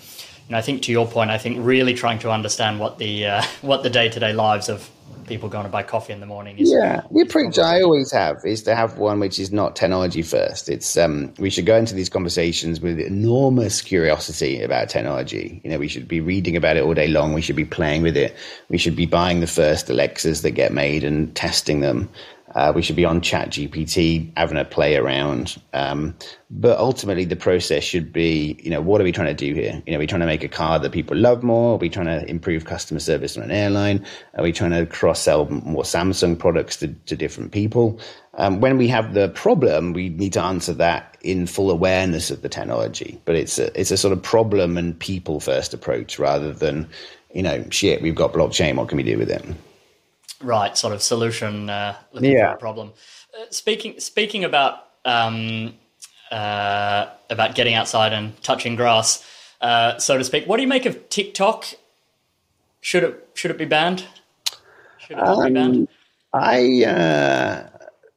And 0.48 0.56
I 0.56 0.62
think 0.62 0.84
to 0.84 0.92
your 0.92 1.08
point, 1.08 1.32
I 1.32 1.40
think 1.40 1.58
really 1.60 1.96
trying 1.96 2.20
to 2.20 2.30
understand 2.30 2.80
what 2.80 3.00
the 3.00 3.26
uh, 3.26 3.44
what 3.62 3.82
the 3.82 3.90
day 3.90 4.10
to 4.10 4.20
day 4.20 4.32
lives 4.32 4.70
of 4.70 4.88
people 5.28 5.50
going 5.50 5.66
to 5.66 5.72
buy 5.72 5.84
coffee 5.84 6.14
in 6.14 6.20
the 6.20 6.26
morning. 6.26 6.58
Is 6.58 6.72
yeah, 6.72 7.02
the 7.12 7.22
approach 7.22 7.58
I 7.58 7.82
always 7.82 8.12
have 8.12 8.38
is 8.46 8.64
to 8.64 8.76
have 8.76 8.98
one 8.98 9.20
which 9.20 9.40
is 9.40 9.52
not 9.52 9.76
technology 9.76 10.22
first. 10.22 10.70
It's 10.70 10.98
um, 10.98 11.34
we 11.40 11.50
should 11.50 11.66
go 11.66 11.76
into 11.76 11.96
these 11.96 12.10
conversations 12.10 12.80
with 12.80 13.00
enormous 13.00 13.82
curiosity 13.82 14.62
about 14.62 14.90
technology. 14.90 15.62
You 15.64 15.72
know, 15.72 15.80
we 15.80 15.88
should 15.88 16.08
be 16.08 16.22
reading 16.22 16.56
about 16.56 16.78
it 16.78 16.84
all 16.84 16.94
day 16.94 17.08
long. 17.08 17.34
We 17.34 17.42
should 17.42 17.56
be 17.56 17.66
playing 17.66 18.02
with 18.02 18.18
it. 18.18 18.36
We 18.70 18.78
should 18.78 18.96
be 18.96 19.06
buying 19.06 19.40
the 19.40 19.48
first 19.48 19.90
Alexas 19.90 20.42
that 20.42 20.52
get 20.52 20.74
made 20.74 21.04
and 21.04 21.36
testing 21.36 21.82
them. 21.82 22.10
Uh, 22.56 22.72
we 22.74 22.82
should 22.82 22.96
be 22.96 23.04
on 23.04 23.20
Chat 23.20 23.50
GPT, 23.50 24.32
having 24.38 24.58
a 24.58 24.64
play 24.64 24.96
around. 24.96 25.62
Um, 25.74 26.16
but 26.50 26.80
ultimately, 26.80 27.26
the 27.26 27.36
process 27.36 27.84
should 27.84 28.14
be, 28.14 28.58
you 28.64 28.70
know, 28.70 28.80
what 28.80 29.02
are 29.02 29.04
we 29.04 29.12
trying 29.12 29.28
to 29.28 29.34
do 29.34 29.54
here? 29.54 29.84
You 29.86 29.92
know, 29.92 29.98
are 29.98 30.00
we 30.00 30.08
trying 30.08 30.22
to 30.22 30.26
make 30.26 30.44
a 30.44 30.48
car 30.48 30.80
that 30.80 30.94
people 30.94 31.18
love 31.18 31.44
more? 31.44 31.74
Are 31.74 31.78
we 31.78 31.90
trying 31.90 32.06
to 32.06 32.26
improve 32.30 32.64
customer 32.64 33.02
service 33.02 33.36
on 33.36 33.44
an 33.44 33.52
airline? 33.52 34.06
Are 34.36 34.44
we 34.44 34.54
trying 34.54 34.72
to 34.72 34.86
cross 34.86 35.20
sell 35.20 35.50
more 35.50 35.84
Samsung 35.84 36.40
products 36.40 36.78
to, 36.78 36.88
to 36.88 37.18
different 37.18 37.52
people? 37.52 38.00
Um, 38.36 38.62
when 38.62 38.78
we 38.78 38.88
have 38.88 39.14
the 39.14 39.28
problem, 39.30 39.92
we 39.92 40.08
need 40.08 40.32
to 40.34 40.42
answer 40.42 40.74
that 40.76 41.18
in 41.22 41.48
full 41.48 41.70
awareness 41.70 42.32
of 42.32 42.42
the 42.42 42.50
technology. 42.50 43.20
But 43.26 43.36
it's 43.36 43.60
a, 43.60 43.78
it's 43.78 43.92
a 43.92 43.98
sort 43.98 44.14
of 44.14 44.24
problem 44.24 44.78
and 44.78 44.98
people 44.98 45.42
first 45.42 45.74
approach 45.74 46.20
rather 46.20 46.54
than, 46.54 46.88
you 47.34 47.44
know, 47.44 47.66
shit, 47.70 48.02
we've 48.02 48.16
got 48.16 48.32
blockchain. 48.32 48.76
What 48.76 48.88
can 48.88 48.96
we 48.96 49.04
do 49.04 49.18
with 49.18 49.30
it? 49.30 49.44
Right 50.42 50.78
sort 50.78 50.94
of 50.94 51.02
solution 51.02 51.70
uh, 51.70 51.96
looking 52.12 52.32
yeah. 52.32 52.52
for 52.52 52.56
a 52.56 52.60
problem. 52.60 52.94
Uh, 53.34 53.46
speaking 53.50 54.00
speaking 54.00 54.44
about 54.44 54.88
um, 55.04 55.74
uh, 56.32 57.08
about 57.30 57.56
getting 57.56 57.74
outside 57.74 58.14
and 58.14 58.42
touching 58.44 58.76
grass, 58.76 59.26
uh, 59.62 59.98
so 59.98 60.18
to 60.18 60.24
speak. 60.24 60.46
What 60.48 60.58
do 60.58 60.64
you 60.64 60.68
make 60.68 60.86
of 60.86 61.10
TikTok? 61.10 61.66
Should 62.82 63.04
it 63.04 63.30
should 63.34 63.52
it 63.52 63.58
be 63.58 63.66
banned? 63.66 64.06
Should 65.00 65.18
it 65.18 65.20
um, 65.20 65.48
be 65.48 65.54
banned? 65.54 65.88
I 66.34 66.84
uh, 66.84 67.70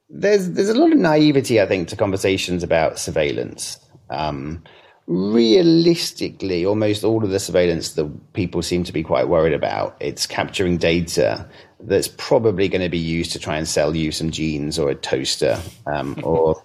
there's 0.09 0.51
there's 0.51 0.69
a 0.69 0.73
lot 0.73 0.91
of 0.91 0.97
naivety, 0.97 1.61
I 1.61 1.65
think, 1.65 1.87
to 1.89 1.95
conversations 1.95 2.63
about 2.63 2.99
surveillance. 2.99 3.79
Um, 4.09 4.63
realistically, 5.07 6.65
almost 6.65 7.03
all 7.03 7.23
of 7.23 7.31
the 7.31 7.39
surveillance 7.39 7.93
that 7.93 8.33
people 8.33 8.61
seem 8.61 8.83
to 8.83 8.93
be 8.93 9.03
quite 9.03 9.27
worried 9.27 9.53
about, 9.53 9.97
it's 9.99 10.27
capturing 10.27 10.77
data 10.77 11.47
that's 11.81 12.07
probably 12.07 12.67
going 12.67 12.81
to 12.81 12.89
be 12.89 12.97
used 12.97 13.31
to 13.31 13.39
try 13.39 13.57
and 13.57 13.67
sell 13.67 13.95
you 13.95 14.11
some 14.11 14.31
jeans 14.31 14.77
or 14.77 14.89
a 14.89 14.95
toaster 14.95 15.59
um, 15.87 16.19
or 16.23 16.61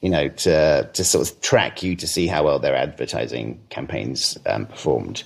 you 0.00 0.10
know 0.10 0.28
to 0.28 0.88
to 0.92 1.04
sort 1.04 1.28
of 1.28 1.40
track 1.40 1.82
you 1.82 1.96
to 1.96 2.06
see 2.06 2.26
how 2.26 2.44
well 2.44 2.58
their 2.58 2.76
advertising 2.76 3.60
campaigns 3.70 4.38
um, 4.46 4.66
performed 4.66 5.24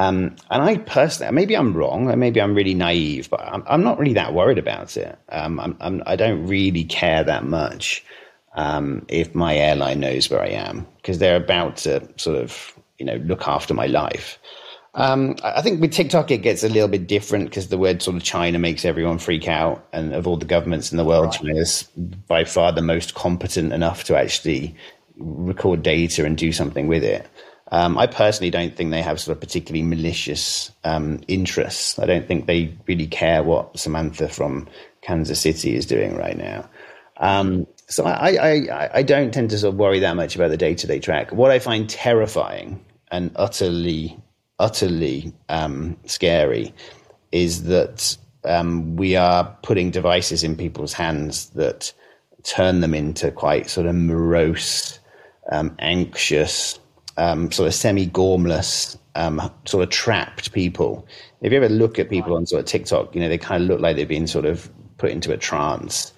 um, 0.00 0.34
and 0.50 0.62
I 0.62 0.78
personally, 0.78 1.30
maybe 1.30 1.54
I'm 1.54 1.74
wrong, 1.74 2.18
maybe 2.18 2.40
I'm 2.40 2.54
really 2.54 2.72
naive, 2.72 3.28
but 3.28 3.40
I'm, 3.40 3.62
I'm 3.66 3.84
not 3.84 3.98
really 3.98 4.14
that 4.14 4.32
worried 4.32 4.56
about 4.56 4.96
it. 4.96 5.18
Um, 5.28 5.60
I'm, 5.60 5.76
I'm, 5.78 6.02
I 6.06 6.16
do 6.16 6.34
not 6.34 6.48
really 6.48 6.84
care 6.84 7.22
that 7.22 7.44
much 7.44 8.02
um, 8.54 9.04
if 9.08 9.34
my 9.34 9.54
airline 9.54 10.00
knows 10.00 10.30
where 10.30 10.40
I 10.40 10.48
am 10.48 10.86
because 10.96 11.18
they're 11.18 11.36
about 11.36 11.76
to 11.78 12.08
sort 12.16 12.38
of, 12.38 12.74
you 12.98 13.04
know, 13.04 13.16
look 13.16 13.46
after 13.46 13.74
my 13.74 13.88
life. 13.88 14.38
Um, 14.94 15.36
I 15.44 15.62
think 15.62 15.80
with 15.80 15.92
TikTok, 15.92 16.30
it 16.30 16.38
gets 16.38 16.64
a 16.64 16.68
little 16.68 16.88
bit 16.88 17.06
different 17.06 17.46
because 17.46 17.68
the 17.68 17.78
word 17.78 18.02
sort 18.02 18.16
of 18.16 18.22
China 18.22 18.58
makes 18.58 18.84
everyone 18.84 19.18
freak 19.18 19.46
out. 19.46 19.86
And 19.92 20.12
of 20.12 20.26
all 20.26 20.36
the 20.36 20.46
governments 20.46 20.90
in 20.90 20.96
the 20.96 21.04
world, 21.04 21.26
right. 21.26 21.34
China 21.34 21.56
is 21.56 21.84
by 22.26 22.44
far 22.44 22.72
the 22.72 22.82
most 22.82 23.14
competent 23.14 23.72
enough 23.72 24.04
to 24.04 24.16
actually 24.16 24.74
record 25.16 25.82
data 25.82 26.24
and 26.24 26.36
do 26.36 26.50
something 26.50 26.88
with 26.88 27.04
it. 27.04 27.26
Um, 27.72 27.96
I 27.98 28.08
personally 28.08 28.50
don't 28.50 28.74
think 28.74 28.90
they 28.90 29.02
have 29.02 29.20
sort 29.20 29.36
of 29.36 29.40
particularly 29.40 29.82
malicious 29.82 30.72
um, 30.82 31.20
interests. 31.28 31.98
I 32.00 32.06
don't 32.06 32.26
think 32.26 32.46
they 32.46 32.76
really 32.88 33.06
care 33.06 33.44
what 33.44 33.78
Samantha 33.78 34.28
from 34.28 34.68
Kansas 35.02 35.40
City 35.40 35.76
is 35.76 35.86
doing 35.86 36.16
right 36.16 36.36
now. 36.36 36.68
Um, 37.18 37.68
so 37.86 38.04
I, 38.06 38.30
I, 38.30 38.90
I 38.94 39.02
don't 39.02 39.32
tend 39.32 39.50
to 39.50 39.58
sort 39.58 39.74
of 39.74 39.78
worry 39.78 40.00
that 40.00 40.16
much 40.16 40.34
about 40.34 40.50
the 40.50 40.56
data 40.56 40.86
they 40.86 40.98
track. 40.98 41.30
What 41.30 41.52
I 41.52 41.60
find 41.60 41.88
terrifying 41.88 42.84
and 43.10 43.30
utterly 43.36 44.16
utterly 44.60 45.32
um, 45.48 45.96
scary 46.06 46.72
is 47.32 47.64
that 47.64 48.16
um, 48.44 48.96
we 48.96 49.16
are 49.16 49.44
putting 49.62 49.90
devices 49.90 50.44
in 50.44 50.56
people's 50.56 50.92
hands 50.92 51.50
that 51.50 51.92
turn 52.42 52.80
them 52.80 52.94
into 52.94 53.30
quite 53.30 53.68
sort 53.68 53.86
of 53.86 53.94
morose, 53.94 54.98
um, 55.50 55.74
anxious, 55.80 56.78
um, 57.16 57.50
sort 57.50 57.66
of 57.66 57.74
semi-gormless, 57.74 58.96
um, 59.14 59.50
sort 59.64 59.82
of 59.82 59.90
trapped 59.90 60.52
people. 60.52 61.06
If 61.42 61.52
you 61.52 61.58
ever 61.58 61.68
look 61.68 61.98
at 61.98 62.08
people 62.08 62.36
on 62.36 62.46
sort 62.46 62.60
of 62.60 62.66
TikTok, 62.66 63.14
you 63.14 63.20
know 63.20 63.28
they 63.28 63.38
kind 63.38 63.62
of 63.62 63.68
look 63.68 63.80
like 63.80 63.96
they've 63.96 64.08
been 64.08 64.26
sort 64.26 64.44
of 64.44 64.70
put 64.98 65.10
into 65.10 65.32
a 65.32 65.36
trance. 65.36 66.12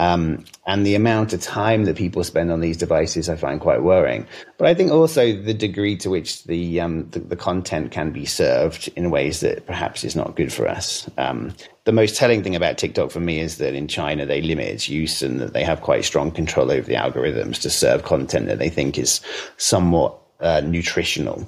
Um, 0.00 0.46
and 0.66 0.86
the 0.86 0.94
amount 0.94 1.34
of 1.34 1.42
time 1.42 1.84
that 1.84 1.94
people 1.94 2.24
spend 2.24 2.50
on 2.50 2.60
these 2.60 2.78
devices, 2.78 3.28
I 3.28 3.36
find 3.36 3.60
quite 3.60 3.82
worrying. 3.82 4.26
But 4.56 4.66
I 4.66 4.72
think 4.72 4.90
also 4.90 5.30
the 5.36 5.52
degree 5.52 5.94
to 5.98 6.08
which 6.08 6.44
the, 6.44 6.80
um, 6.80 7.06
the, 7.10 7.18
the 7.18 7.36
content 7.36 7.90
can 7.90 8.10
be 8.10 8.24
served 8.24 8.88
in 8.96 9.10
ways 9.10 9.40
that 9.40 9.66
perhaps 9.66 10.02
is 10.02 10.16
not 10.16 10.36
good 10.36 10.54
for 10.54 10.66
us. 10.66 11.06
Um, 11.18 11.54
the 11.84 11.92
most 11.92 12.16
telling 12.16 12.42
thing 12.42 12.56
about 12.56 12.78
TikTok 12.78 13.10
for 13.10 13.20
me 13.20 13.40
is 13.40 13.58
that 13.58 13.74
in 13.74 13.88
China 13.88 14.24
they 14.24 14.40
limit 14.40 14.68
its 14.68 14.88
use 14.88 15.20
and 15.20 15.38
that 15.38 15.52
they 15.52 15.64
have 15.64 15.82
quite 15.82 16.06
strong 16.06 16.30
control 16.30 16.72
over 16.72 16.86
the 16.86 16.94
algorithms 16.94 17.60
to 17.60 17.68
serve 17.68 18.02
content 18.04 18.46
that 18.46 18.58
they 18.58 18.70
think 18.70 18.96
is 18.96 19.20
somewhat 19.58 20.18
uh, 20.40 20.62
nutritional. 20.62 21.46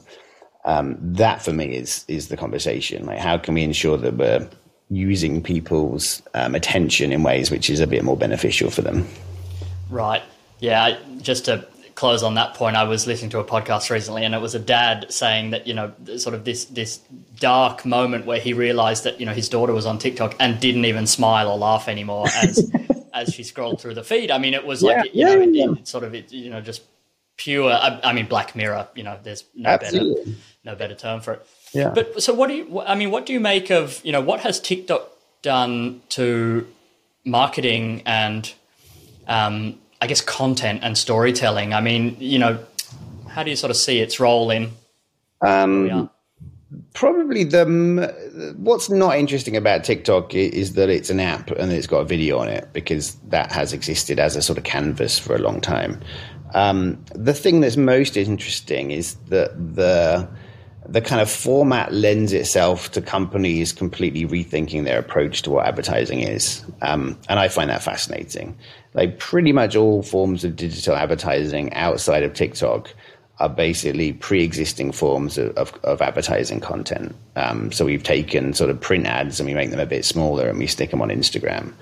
Um, 0.67 0.99
that 1.01 1.43
for 1.43 1.55
me 1.55 1.75
is 1.75 2.05
is 2.07 2.29
the 2.29 2.37
conversation. 2.37 3.07
Like, 3.07 3.19
how 3.19 3.38
can 3.38 3.55
we 3.55 3.62
ensure 3.62 3.97
that 3.97 4.15
we're 4.15 4.47
using 4.93 5.43
people's 5.43 6.23
um, 6.35 6.55
attention 6.55 7.13
in 7.13 7.23
ways 7.23 7.51
which 7.51 7.71
is 7.71 7.81
a 7.81 7.87
bit 7.87 8.05
more 8.05 8.17
beneficial 8.17 8.71
for 8.71 8.83
them. 8.83 9.07
Right. 9.89 10.23
Yeah. 10.61 10.99
Just 11.21 11.47
to 11.47 11.67
close 11.95 12.23
on 12.23 12.35
that 12.35 12.55
point, 12.55 12.77
I 12.77 12.85
was 12.85 13.07
listening 13.07 13.31
to 13.31 13.39
a 13.39 13.45
podcast 13.45 13.91
recently, 13.91 14.25
and 14.25 14.35
it 14.35 14.41
was 14.41 14.55
a 14.55 14.59
dad 14.59 15.07
saying 15.13 15.51
that 15.51 15.67
you 15.67 15.75
know, 15.75 15.93
sort 16.17 16.35
of 16.35 16.45
this 16.45 16.67
this 16.67 16.99
dark 17.37 17.85
moment 17.85 18.27
where 18.27 18.41
he 18.41 18.53
realized 18.53 19.05
that 19.05 19.19
you 19.21 19.27
know 19.27 19.33
his 19.33 19.49
daughter 19.49 19.73
was 19.73 19.87
on 19.87 19.99
TikTok 19.99 20.35
and 20.41 20.61
didn't 20.61 20.85
even 20.85 21.07
smile 21.07 21.51
or 21.51 21.59
laugh 21.59 21.89
anymore 21.89 22.27
as 22.43 22.71
as 23.15 23.33
she 23.33 23.43
scrolled 23.43 23.81
through 23.81 23.95
the 23.95 24.05
feed. 24.05 24.31
I 24.31 24.39
mean, 24.39 24.55
it 24.55 24.65
was 24.65 24.83
like 24.83 25.11
yeah, 25.13 25.31
you 25.31 25.37
know, 25.37 25.43
yeah, 25.53 25.65
it, 25.65 25.79
it 25.81 25.89
sort 25.89 26.05
of 26.05 26.15
it, 26.15 26.33
you 26.33 26.51
know 26.51 26.61
just 26.61 26.83
pure. 27.37 27.73
I, 27.73 28.01
I, 28.05 28.13
mean, 28.13 28.27
Black 28.27 28.55
Mirror. 28.55 28.89
You 28.95 29.05
know, 29.05 29.19
there's 29.23 29.45
no 29.55 29.71
Absolutely. 29.71 30.25
better 30.25 30.37
no 30.65 30.75
better 30.77 30.95
term 30.95 31.21
for 31.21 31.35
it. 31.35 31.47
Yeah. 31.73 31.91
But 31.95 32.23
so 32.23 32.35
what 32.35 32.49
do 32.49 32.55
you? 32.55 32.81
I 32.81 32.95
mean, 32.95 33.11
what 33.11 33.27
do 33.27 33.33
you 33.33 33.41
make 33.41 33.71
of 33.71 34.01
you 34.05 34.13
know 34.13 34.21
what 34.21 34.41
has 34.41 34.61
TikTok 34.61 35.09
done 35.43 36.03
to 36.11 36.67
marketing 37.25 38.03
and 38.05 38.53
um, 39.27 39.79
I 40.01 40.07
guess 40.07 40.21
content 40.21 40.81
and 40.83 40.97
storytelling? 40.97 41.73
I 41.73 41.81
mean, 41.81 42.17
you 42.19 42.39
know, 42.39 42.59
how 43.29 43.43
do 43.43 43.51
you 43.51 43.57
sort 43.57 43.71
of 43.71 43.77
see 43.77 44.01
its 44.01 44.21
role 44.21 44.51
in? 44.51 44.71
Um, 45.41 46.11
probably 46.95 47.45
the 47.45 48.55
what's 48.57 48.91
not 48.91 49.17
interesting 49.17 49.57
about 49.57 49.85
TikTok 49.85 50.35
is 50.35 50.75
that 50.75 50.89
it's 50.89 51.11
an 51.11 51.21
app 51.21 51.51
and 51.53 51.73
it's 51.73 51.87
got 51.87 52.01
a 52.01 52.05
video 52.05 52.39
on 52.39 52.49
it 52.49 52.69
because 52.73 53.15
that 53.29 53.53
has 53.53 53.73
existed 53.73 54.19
as 54.19 54.37
a 54.37 54.43
sort 54.43 54.59
of 54.59 54.65
canvas 54.65 55.19
for 55.19 55.35
a 55.35 55.39
long 55.39 55.61
time. 55.61 56.01
Um, 56.55 57.03
the 57.15 57.33
thing 57.33 57.61
that's 57.61 57.77
most 57.77 58.17
interesting 58.17 58.91
is 58.91 59.15
that 59.29 59.53
the 59.75 60.29
the 60.88 61.01
kind 61.01 61.21
of 61.21 61.31
format 61.31 61.92
lends 61.92 62.33
itself 62.33 62.90
to 62.92 63.01
companies 63.01 63.73
completely 63.73 64.27
rethinking 64.27 64.85
their 64.85 64.99
approach 64.99 65.42
to 65.42 65.51
what 65.51 65.66
advertising 65.66 66.21
is. 66.21 66.64
Um, 66.83 67.18
and 67.29 67.38
I 67.38 67.49
find 67.49 67.71
that 67.71 67.83
fascinating. 67.83 68.57
Like 68.95 69.18
pretty 69.18 69.53
much 69.53 69.77
all 69.77 70.03
forms 70.03 70.45
of 70.45 70.57
digital 70.57 70.97
advertising 70.97 71.73
outside 71.75 72.25
of 72.25 72.35
TikTok 72.35 72.92
are 73.38 73.49
basically 73.49 74.12
pre-existing 74.12 74.92
forms 74.92 75.38
of, 75.38 75.57
of, 75.57 75.73
of 75.85 76.03
advertising 76.03 76.61
content. 76.61 77.14
Um, 77.37 77.73
so 77.73 77.85
we've 77.85 78.03
taken 78.03 78.53
sort 78.53 78.71
of 78.71 78.81
print 78.81 79.07
ads 79.07 79.40
and 79.40 79.49
we 79.49 79.55
make 79.55 79.71
them 79.71 79.81
a 79.81 79.87
bit 79.87 80.05
smaller 80.05 80.49
and 80.49 80.59
we 80.59 80.66
stick 80.66 80.90
them 80.90 81.01
on 81.01 81.09
Instagram. 81.09 81.73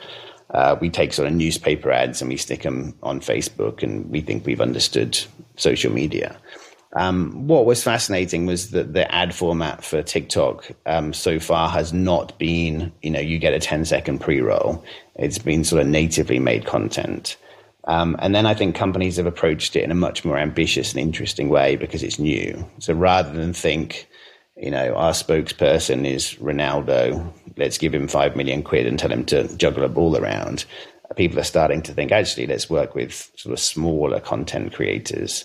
Uh, 0.51 0.77
we 0.81 0.91
take 0.91 1.13
sort 1.13 1.29
of 1.29 1.35
newspaper 1.35 1.91
ads 1.91 2.21
and 2.21 2.29
we 2.29 2.37
stick 2.37 2.63
them 2.63 2.95
on 3.03 3.21
Facebook, 3.21 3.83
and 3.83 4.11
we 4.11 4.21
think 4.21 4.45
we've 4.45 4.61
understood 4.61 5.19
social 5.57 5.93
media. 5.93 6.37
Um, 6.97 7.47
what 7.47 7.67
was 7.67 7.85
fascinating 7.85 8.47
was 8.47 8.71
that 8.71 8.95
the 8.95 9.13
ad 9.15 9.35
format 9.35 9.85
for 9.85 10.03
TikTok 10.03 10.73
um, 10.87 11.13
so 11.13 11.39
far 11.39 11.69
has 11.69 11.93
not 11.93 12.37
been, 12.39 12.93
you 13.01 13.11
know, 13.11 13.21
you 13.21 13.39
get 13.39 13.55
a 13.55 13.61
10 13.61 13.85
second 13.85 14.21
pre 14.21 14.41
roll. 14.41 14.85
It's 15.15 15.39
been 15.39 15.63
sort 15.63 15.83
of 15.83 15.89
natively 15.89 16.41
made 16.41 16.67
content. 16.67 17.37
Um, 17.85 18.17
and 18.19 18.35
then 18.35 18.45
I 18.45 18.55
think 18.55 18.75
companies 18.75 19.17
have 19.17 19.27
approached 19.27 19.77
it 19.77 19.85
in 19.85 19.91
a 19.91 19.95
much 19.97 20.25
more 20.25 20.37
ambitious 20.37 20.93
and 20.93 21.01
interesting 21.01 21.49
way 21.49 21.77
because 21.77 22.03
it's 22.03 22.19
new. 22.19 22.69
So 22.79 22.93
rather 22.93 23.33
than 23.33 23.53
think, 23.53 24.09
you 24.57 24.71
know, 24.71 24.95
our 24.95 25.13
spokesperson 25.13 26.05
is 26.05 26.35
Ronaldo, 26.35 27.33
let's 27.57 27.79
give 27.79 27.95
him 27.95 28.09
five 28.09 28.37
million 28.37 28.63
quid 28.63 28.87
and 28.87 28.99
tell 28.99 29.11
him 29.13 29.25
to 29.27 29.57
juggle 29.57 29.85
a 29.85 29.89
ball 29.89 30.17
around, 30.17 30.65
people 31.17 31.39
are 31.39 31.45
starting 31.45 31.83
to 31.83 31.93
think, 31.93 32.13
actually, 32.13 32.47
let's 32.47 32.69
work 32.69 32.95
with 32.95 33.31
sort 33.37 33.53
of 33.53 33.61
smaller 33.61 34.21
content 34.21 34.75
creators 34.75 35.45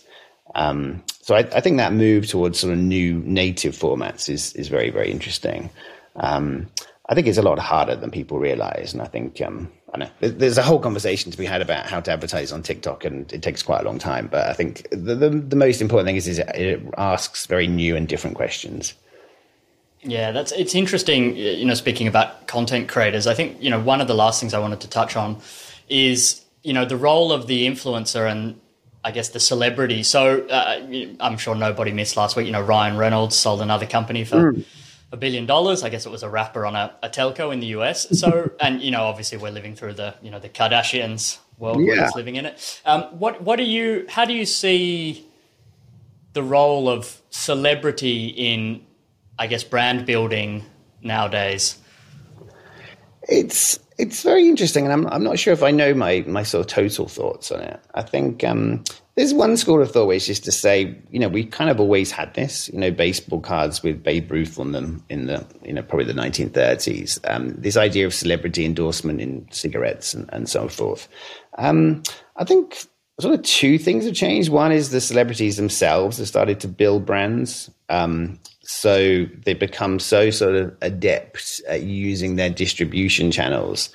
um, 0.53 1.03
so 1.25 1.33
I, 1.33 1.39
I, 1.39 1.59
think 1.59 1.77
that 1.77 1.91
move 1.91 2.27
towards 2.27 2.59
sort 2.59 2.71
of 2.71 2.77
new 2.77 3.15
native 3.25 3.75
formats 3.75 4.29
is 4.29 4.53
is 4.53 4.67
very 4.67 4.91
very 4.91 5.09
interesting. 5.09 5.71
Um, 6.17 6.67
I 7.09 7.15
think 7.15 7.25
it's 7.25 7.39
a 7.39 7.41
lot 7.41 7.57
harder 7.57 7.95
than 7.95 8.11
people 8.11 8.37
realize, 8.37 8.93
and 8.93 9.01
I 9.01 9.05
think 9.05 9.41
um, 9.41 9.71
I 9.91 9.97
know 9.97 10.09
there's 10.19 10.59
a 10.59 10.61
whole 10.61 10.77
conversation 10.77 11.31
to 11.31 11.37
be 11.37 11.45
had 11.45 11.63
about 11.63 11.87
how 11.87 11.99
to 11.99 12.11
advertise 12.11 12.51
on 12.51 12.61
TikTok, 12.61 13.05
and 13.05 13.33
it 13.33 13.41
takes 13.41 13.63
quite 13.63 13.81
a 13.81 13.85
long 13.85 13.97
time. 13.97 14.27
But 14.27 14.49
I 14.49 14.53
think 14.53 14.87
the 14.91 15.15
the, 15.15 15.31
the 15.31 15.55
most 15.55 15.81
important 15.81 16.05
thing 16.05 16.15
is, 16.15 16.27
is 16.27 16.37
it 16.37 16.83
asks 16.95 17.47
very 17.47 17.65
new 17.65 17.95
and 17.95 18.07
different 18.07 18.35
questions. 18.35 18.93
Yeah, 20.03 20.31
that's 20.31 20.51
it's 20.51 20.75
interesting. 20.75 21.35
You 21.35 21.65
know, 21.65 21.73
speaking 21.73 22.07
about 22.07 22.45
content 22.45 22.87
creators, 22.87 23.25
I 23.25 23.33
think 23.33 23.59
you 23.59 23.71
know 23.71 23.79
one 23.79 23.99
of 23.99 24.07
the 24.07 24.13
last 24.13 24.39
things 24.39 24.53
I 24.53 24.59
wanted 24.59 24.81
to 24.81 24.87
touch 24.87 25.15
on 25.15 25.41
is 25.89 26.45
you 26.61 26.73
know 26.73 26.85
the 26.85 26.97
role 26.97 27.31
of 27.31 27.47
the 27.47 27.65
influencer 27.65 28.29
and 28.29 28.59
I 29.05 29.11
guess 29.11 29.29
the 29.29 29.39
celebrity. 29.39 30.01
So 30.01 30.47
uh, 30.47 30.81
I'm 31.19 31.37
sure 31.37 31.53
nobody 31.53 31.91
missed 31.91 32.17
last 32.17 32.35
week. 32.35 32.47
You 32.47 32.51
know, 32.51 32.61
Ryan 32.61 32.97
Reynolds 32.97 33.35
sold 33.35 33.61
another 33.61 33.85
company 33.85 34.25
for 34.25 34.53
mm. 34.53 34.65
a 35.11 35.17
billion 35.17 35.45
dollars. 35.45 35.83
I 35.83 35.89
guess 35.89 36.07
it 36.07 36.09
was 36.09 36.23
a 36.23 36.29
wrapper 36.29 36.65
on 36.65 36.75
a, 36.75 36.91
a, 37.03 37.09
telco 37.09 37.53
in 37.53 37.59
the 37.59 37.67
US. 37.67 38.19
So, 38.19 38.49
and 38.59 38.81
you 38.81 38.89
know, 38.89 39.03
obviously 39.03 39.37
we're 39.37 39.51
living 39.51 39.75
through 39.75 39.93
the 39.93 40.15
you 40.23 40.31
know 40.31 40.39
the 40.39 40.49
Kardashians 40.49 41.37
world. 41.59 41.81
Yeah. 41.81 42.09
We're 42.15 42.19
living 42.19 42.35
in 42.37 42.47
it. 42.47 42.81
Um, 42.83 43.03
what 43.19 43.43
what 43.43 43.57
do 43.57 43.63
you? 43.63 44.07
How 44.09 44.25
do 44.25 44.33
you 44.33 44.45
see 44.45 45.27
the 46.33 46.41
role 46.41 46.89
of 46.89 47.21
celebrity 47.29 48.29
in, 48.29 48.87
I 49.37 49.45
guess, 49.45 49.63
brand 49.63 50.07
building 50.07 50.65
nowadays? 51.03 51.77
It's 53.27 53.79
it's 53.97 54.23
very 54.23 54.47
interesting, 54.47 54.85
and 54.85 54.93
I'm 54.93 55.07
I'm 55.07 55.23
not 55.23 55.39
sure 55.39 55.53
if 55.53 55.63
I 55.63 55.71
know 55.71 55.93
my 55.93 56.23
my 56.27 56.43
sort 56.43 56.65
of 56.65 56.71
total 56.71 57.07
thoughts 57.07 57.51
on 57.51 57.61
it. 57.61 57.79
I 57.93 58.01
think 58.01 58.43
um, 58.43 58.83
there's 59.15 59.33
one 59.33 59.55
school 59.55 59.81
of 59.81 59.91
thought 59.91 60.07
which 60.07 60.29
is 60.29 60.41
to 60.41 60.51
say, 60.51 60.97
you 61.09 61.19
know, 61.19 61.29
we 61.29 61.45
kind 61.45 61.69
of 61.69 61.79
always 61.79 62.11
had 62.11 62.33
this, 62.33 62.69
you 62.69 62.79
know, 62.79 62.91
baseball 62.91 63.39
cards 63.39 63.81
with 63.81 64.03
Babe 64.03 64.29
Ruth 64.29 64.59
on 64.59 64.73
them 64.73 65.03
in 65.09 65.27
the, 65.27 65.45
you 65.63 65.73
know, 65.73 65.81
probably 65.81 66.05
the 66.05 66.13
1930s. 66.13 67.19
Um, 67.29 67.55
this 67.57 67.77
idea 67.77 68.05
of 68.05 68.13
celebrity 68.13 68.65
endorsement 68.65 69.21
in 69.21 69.47
cigarettes 69.51 70.13
and, 70.13 70.29
and 70.33 70.49
so 70.49 70.67
forth. 70.67 71.07
Um, 71.57 72.03
I 72.35 72.43
think 72.43 72.85
sort 73.21 73.33
of 73.33 73.43
two 73.43 73.77
things 73.77 74.03
have 74.03 74.15
changed. 74.15 74.49
One 74.49 74.73
is 74.73 74.89
the 74.89 74.99
celebrities 74.99 75.55
themselves 75.55 76.17
have 76.17 76.27
started 76.27 76.59
to 76.59 76.67
build 76.67 77.05
brands. 77.05 77.71
Um, 77.87 78.37
so 78.65 79.25
they 79.45 79.53
become 79.53 79.99
so 79.99 80.29
sort 80.29 80.55
of 80.55 80.75
adept 80.81 81.61
at 81.67 81.83
using 81.83 82.35
their 82.35 82.49
distribution 82.49 83.31
channels 83.31 83.89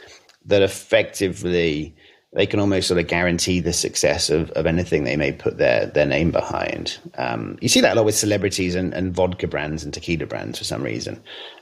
that 0.46 0.62
effectively 0.62 1.94
they 2.32 2.46
can 2.46 2.60
almost 2.60 2.86
sort 2.86 3.00
of 3.00 3.08
guarantee 3.08 3.58
the 3.58 3.72
success 3.72 4.30
of, 4.30 4.52
of 4.52 4.64
anything 4.64 5.02
they 5.02 5.16
may 5.16 5.32
put 5.32 5.58
their, 5.58 5.86
their 5.86 6.06
name 6.06 6.30
behind. 6.30 6.96
Um, 7.18 7.58
you 7.60 7.68
see 7.68 7.80
that 7.80 7.94
a 7.94 7.96
lot 7.96 8.04
with 8.04 8.14
celebrities 8.14 8.76
and, 8.76 8.94
and 8.94 9.12
vodka 9.12 9.48
brands 9.48 9.82
and 9.82 9.92
tequila 9.92 10.26
brands 10.26 10.58
for 10.58 10.64
some 10.64 10.84
reason. 10.84 11.20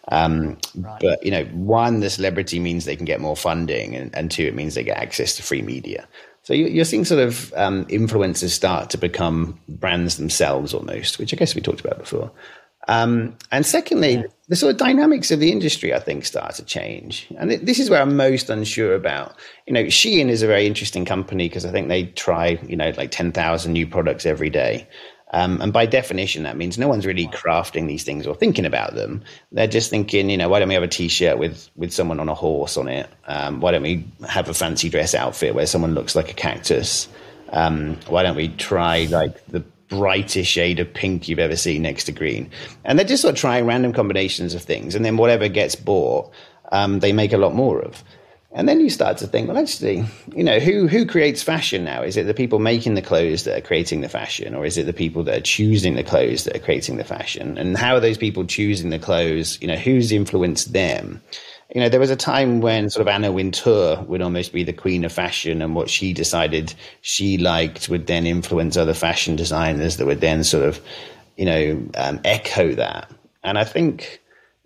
Um, 0.09 0.59
right. 0.75 1.01
But, 1.01 1.25
you 1.25 1.31
know, 1.31 1.45
one, 1.47 2.01
the 2.01 2.11
celebrity 2.11 2.59
means 2.59 2.85
they 2.85 2.97
can 2.97 3.07
get 3.07 3.21
more 3.21 3.37
funding, 3.37 3.97
and, 3.97 4.15
and 4.15 4.31
two, 4.31 4.45
it 4.45 4.55
means 4.55 4.75
they 4.75 4.85
get 4.85 4.99
access 4.99 5.37
to 5.37 5.43
free 5.43 5.63
media. 5.63 6.07
So 6.43 6.55
you're 6.55 6.85
seeing 6.87 7.05
sort 7.05 7.21
of 7.21 7.53
um, 7.57 7.85
influencers 7.87 8.51
start 8.51 8.89
to 8.91 8.99
become 8.99 9.59
brands 9.69 10.17
themselves 10.17 10.73
almost, 10.73 11.19
which 11.19 11.35
I 11.35 11.37
guess 11.37 11.55
we 11.55 11.61
talked 11.61 11.81
about 11.81 11.99
before. 11.99 12.31
Um, 12.89 13.37
and 13.53 13.67
secondly, 13.67 14.15
yeah. 14.15 14.23
the 14.49 14.57
sort 14.57 14.73
of 14.73 14.79
dynamics 14.79 15.31
of 15.31 15.41
the 15.41 15.53
industry, 15.53 15.95
I 15.95 16.01
think, 16.01 16.25
start 16.25 16.55
to 16.55 16.65
change. 16.65 17.27
And 17.37 17.51
this 17.51 17.79
is 17.79 17.91
where 17.91 18.01
I'm 18.01 18.17
most 18.17 18.49
unsure 18.49 18.95
about. 18.95 19.37
You 19.67 19.75
know, 19.75 19.85
Shein 19.85 20.29
is 20.29 20.43
a 20.43 20.47
very 20.47 20.67
interesting 20.67 21.05
company 21.05 21.49
because 21.49 21.67
I 21.67 21.71
think 21.71 21.89
they 21.89 22.05
try, 22.05 22.59
you 22.67 22.77
know, 22.77 22.91
like 22.97 23.11
10,000 23.11 23.73
new 23.73 23.87
products 23.87 24.25
every 24.25 24.49
day. 24.49 24.89
Um, 25.35 25.61
and 25.61 25.73
by 25.73 25.85
definition, 25.85 26.45
that 26.45 26.57
means 26.57 26.79
no 26.79 26.89
one's 26.89 27.05
really 27.05 27.27
crafting 27.27 27.87
these 27.87 28.03
things 28.03 28.27
or 28.27 28.35
thinking 28.35 28.65
about 28.65 28.95
them. 28.95 29.23
They're 29.53 29.67
just 29.67 29.91
thinking, 29.91 30.31
you 30.31 30.39
know, 30.39 30.49
why 30.49 30.59
don't 30.59 30.69
we 30.69 30.75
have 30.75 30.83
a 30.83 30.89
T-shirt 30.89 31.39
with 31.39 31.69
with 31.77 31.93
someone 31.93 32.19
on 32.19 32.31
a 32.31 32.35
horse 32.35 32.79
on 32.79 32.89
it? 32.89 33.11
Um, 33.27 33.61
why 33.61 33.73
don't 33.73 33.83
we 33.83 34.09
have 34.27 34.49
a 34.49 34.55
fancy 34.55 34.89
dress 34.89 35.15
outfit 35.15 35.55
where 35.55 35.67
someone 35.67 35.95
looks 35.95 36.17
like 36.17 36.31
a 36.31 36.35
cactus? 36.35 37.09
Um, 37.53 37.99
why 38.07 38.23
don't 38.23 38.37
we 38.37 38.49
try 38.49 39.07
like 39.11 39.45
the 39.49 39.63
brightest 39.89 40.51
shade 40.51 40.81
of 40.81 40.93
pink 40.93 41.29
you've 41.29 41.39
ever 41.39 41.57
seen 41.57 41.83
next 41.83 42.05
to 42.05 42.13
green. 42.13 42.51
And 42.85 42.99
they're 42.99 43.07
just 43.07 43.23
sort 43.23 43.35
of 43.35 43.41
trying 43.41 43.67
random 43.67 43.93
combinations 43.93 44.55
of 44.55 44.63
things. 44.63 44.95
And 44.95 45.05
then 45.05 45.17
whatever 45.17 45.49
gets 45.49 45.75
bought, 45.75 46.31
um, 46.73 47.01
they 47.01 47.13
make 47.13 47.33
a 47.33 47.39
lot 47.39 47.55
more 47.55 47.81
of. 47.81 48.05
And 48.51 48.67
then 48.67 48.81
you 48.81 48.89
start 48.89 49.19
to 49.19 49.27
think, 49.27 49.47
well, 49.47 49.59
actually, 49.59 50.07
you 50.35 50.43
know, 50.43 50.59
who 50.59 50.89
who 50.89 51.05
creates 51.05 51.43
fashion 51.43 51.85
now? 51.85 52.03
Is 52.03 52.17
it 52.17 52.27
the 52.27 52.33
people 52.33 52.59
making 52.59 52.95
the 52.95 53.03
clothes 53.03 53.45
that 53.45 53.59
are 53.59 53.67
creating 53.67 54.01
the 54.01 54.09
fashion, 54.09 54.55
or 54.55 54.65
is 54.65 54.79
it 54.79 54.87
the 54.87 54.95
people 54.95 55.23
that 55.25 55.37
are 55.37 55.43
choosing 55.43 55.97
the 55.97 56.03
clothes 56.03 56.45
that 56.45 56.57
are 56.57 56.61
creating 56.61 56.97
the 56.97 57.05
fashion? 57.05 57.59
And 57.59 57.77
how 57.77 57.95
are 57.95 58.01
those 58.01 58.17
people 58.17 58.47
choosing 58.47 58.89
the 58.89 58.99
clothes? 58.99 59.61
You 59.61 59.69
know, 59.69 59.77
who's 59.77 60.13
influenced 60.13 60.73
them? 60.73 61.21
You 61.75 61.83
know, 61.83 61.89
there 61.89 62.01
was 62.01 62.11
a 62.11 62.17
time 62.17 62.61
when 62.61 62.89
sort 62.89 63.03
of 63.03 63.09
Anna 63.09 63.31
Wintour 63.31 64.03
would 64.09 64.23
almost 64.23 64.53
be 64.53 64.65
the 64.65 64.73
queen 64.73 65.05
of 65.05 65.13
fashion, 65.13 65.61
and 65.61 65.75
what 65.75 65.91
she 65.91 66.13
decided 66.15 66.75
she 67.03 67.37
liked 67.37 67.89
would 67.89 68.07
then 68.07 68.27
influence 68.27 68.77
other 68.77 68.95
fashion 68.95 69.37
designers 69.37 69.99
that 69.99 70.07
would 70.07 70.21
then 70.21 70.45
sort 70.45 70.65
of, 70.65 70.81
you 71.37 71.45
know, 71.45 71.83
um, 71.97 72.21
echo 72.25 72.75
that. 72.75 73.11
And 73.45 73.59
I 73.59 73.65
think, 73.65 74.23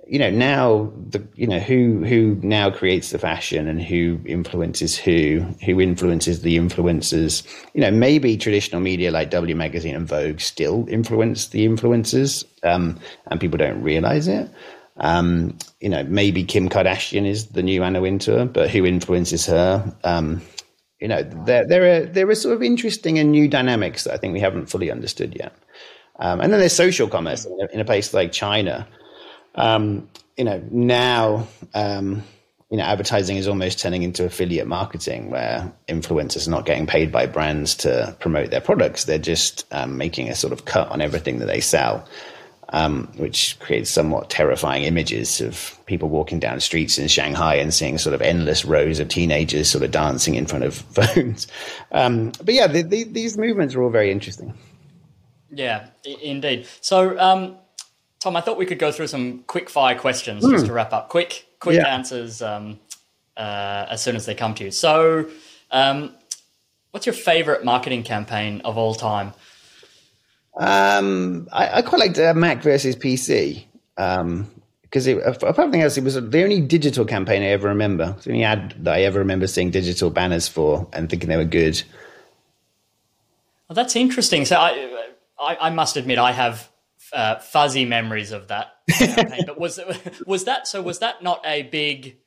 you 0.07 0.19
know, 0.19 0.31
now 0.31 0.93
the 1.09 1.27
you 1.35 1.47
know 1.49 1.59
who 1.59 2.05
who 2.05 2.39
now 2.43 2.71
creates 2.71 3.11
the 3.11 3.19
fashion 3.19 3.67
and 3.67 3.83
who 3.83 4.21
influences 4.25 4.97
who, 4.97 5.41
who 5.65 5.81
influences 5.81 6.43
the 6.43 6.57
influencers. 6.57 7.43
You 7.75 7.81
know, 7.81 7.91
maybe 7.91 8.37
traditional 8.37 8.81
media 8.81 9.11
like 9.11 9.31
W 9.31 9.57
Magazine 9.57 9.97
and 9.97 10.07
Vogue 10.07 10.39
still 10.39 10.87
influence 10.89 11.49
the 11.49 11.67
influencers, 11.67 12.45
um, 12.63 13.01
and 13.27 13.41
people 13.41 13.59
don't 13.59 13.83
realize 13.83 14.29
it. 14.29 14.49
Um, 14.97 15.57
you 15.81 15.89
know, 15.89 16.05
maybe 16.05 16.45
Kim 16.45 16.69
Kardashian 16.69 17.27
is 17.27 17.49
the 17.49 17.63
new 17.63 17.83
Anna 17.83 18.01
Wintour, 18.01 18.45
but 18.45 18.71
who 18.71 18.85
influences 18.85 19.47
her? 19.47 19.95
Um, 20.05 20.43
you 21.01 21.09
know, 21.09 21.23
there 21.23 21.67
there 21.67 21.97
are 21.97 22.07
there 22.07 22.29
are 22.29 22.35
sort 22.35 22.55
of 22.55 22.63
interesting 22.63 23.19
and 23.19 23.33
new 23.33 23.49
dynamics 23.49 24.05
that 24.05 24.15
I 24.15 24.17
think 24.19 24.35
we 24.35 24.41
haven't 24.41 24.67
fully 24.67 24.91
understood 24.91 25.35
yet. 25.39 25.55
Um, 26.19 26.41
and 26.41 26.53
then 26.53 26.61
there's 26.61 26.75
social 26.75 27.09
commerce 27.09 27.45
in 27.45 27.59
a, 27.61 27.75
in 27.75 27.81
a 27.81 27.85
place 27.85 28.15
like 28.15 28.33
China. 28.33 28.87
Um, 29.55 30.09
you 30.37 30.45
know, 30.45 30.63
now 30.71 31.49
um, 31.75 32.23
you 32.71 32.77
know 32.77 32.85
advertising 32.85 33.37
is 33.37 33.49
almost 33.49 33.81
turning 33.81 34.03
into 34.03 34.25
affiliate 34.25 34.67
marketing, 34.67 35.31
where 35.31 35.73
influencers 35.89 36.47
are 36.47 36.51
not 36.51 36.67
getting 36.67 36.87
paid 36.87 37.11
by 37.11 37.27
brands 37.27 37.75
to 37.77 38.15
promote 38.21 38.51
their 38.51 38.61
products; 38.61 39.05
they're 39.05 39.19
just 39.19 39.67
um, 39.73 39.97
making 39.97 40.29
a 40.29 40.35
sort 40.35 40.53
of 40.53 40.67
cut 40.67 40.89
on 40.89 41.01
everything 41.01 41.39
that 41.39 41.47
they 41.47 41.61
sell 41.61 42.07
um, 42.73 43.07
which 43.17 43.59
creates 43.61 43.91
somewhat 43.91 44.31
terrifying 44.31 44.85
images 44.85 45.41
of 45.43 45.79
people 45.85 46.09
walking 46.09 46.41
down 46.41 46.59
streets 46.59 46.99
in 46.99 47.07
Shanghai 47.07 47.57
and 47.57 47.73
seeing 47.73 47.99
sort 47.99 48.15
of 48.15 48.23
endless 48.23 48.65
rows 48.65 48.99
of 48.99 49.09
teenagers 49.09 49.69
sort 49.69 49.85
of 49.85 49.91
dancing 49.91 50.35
in 50.35 50.47
front 50.47 50.65
of 50.65 50.75
phones. 50.95 51.47
Um, 51.93 52.33
but 52.43 52.55
yeah, 52.55 52.67
the, 52.67 52.83
the, 52.83 53.05
these 53.05 53.37
movements 53.37 53.75
are 53.75 53.83
all 53.83 53.91
very 53.91 54.11
interesting. 54.11 54.55
Yeah, 55.51 55.89
I- 56.07 56.19
indeed. 56.23 56.67
So, 56.81 57.19
um, 57.19 57.57
Tom, 58.21 58.37
I 58.37 58.41
thought 58.41 58.57
we 58.57 58.67
could 58.67 58.79
go 58.79 58.91
through 58.91 59.09
some 59.09 59.41
quick 59.47 59.69
fire 59.69 59.99
questions 59.99 60.43
mm. 60.43 60.51
just 60.51 60.63
hmm. 60.63 60.69
to 60.69 60.73
wrap 60.73 60.95
up. 60.95 61.11
Quick, 61.11 61.47
quick 61.61 61.77
yeah. 61.77 61.95
answers 61.95 62.41
um, 62.41 62.81
uh, 63.37 63.87
as 63.91 64.03
soon 64.03 64.17
as 64.17 64.25
they 64.25 64.35
come 64.35 64.55
to 64.55 64.65
you. 64.65 64.71
So, 64.71 65.29
um, 65.71 66.15
what's 66.93 67.05
your 67.05 67.15
favorite 67.15 67.65
marketing 67.65 68.03
campaign 68.03 68.63
of 68.65 68.79
all 68.79 68.95
time? 68.95 69.35
Um, 70.57 71.49
I, 71.53 71.79
I, 71.79 71.83
quite 71.83 72.01
liked 72.01 72.19
uh, 72.19 72.35
Mac 72.35 72.63
versus 72.63 72.95
PC. 72.95 73.65
Um, 73.97 74.51
because 74.83 75.07
apart 75.07 75.57
from 75.57 75.65
anything 75.65 75.81
else, 75.81 75.97
it 75.97 76.05
was 76.05 76.15
the 76.15 76.43
only 76.43 76.61
digital 76.61 77.07
campaign 77.07 77.43
I 77.43 77.47
ever 77.47 77.69
remember. 77.69 78.13
It's 78.17 78.27
the 78.27 78.33
only 78.33 78.45
ad 78.45 78.75
that 78.81 78.93
I 78.93 79.03
ever 79.05 79.21
remember 79.21 79.47
seeing 79.47 79.71
digital 79.71 80.11
banners 80.11 80.49
for 80.49 80.87
and 80.93 81.09
thinking 81.09 81.31
they 81.31 81.39
were 81.39 81.45
good. 81.45 81.83
Well, 83.69 83.75
that's 83.75 83.97
interesting. 83.97 84.45
So 84.45 84.57
I, 84.57 85.07
I, 85.41 85.57
I 85.63 85.71
must 85.71 85.97
admit, 85.97 86.19
I 86.19 86.33
have 86.33 86.69
uh, 87.15 87.39
fuzzy 87.39 87.87
memories 87.87 88.33
of 88.33 88.49
that 88.49 88.75
campaign. 88.91 89.45
but 89.47 89.59
was 89.59 89.81
was 90.27 90.45
that 90.45 90.69
so? 90.69 90.83
Was 90.83 90.99
that 90.99 91.23
not 91.23 91.41
a 91.47 91.63
big 91.63 92.19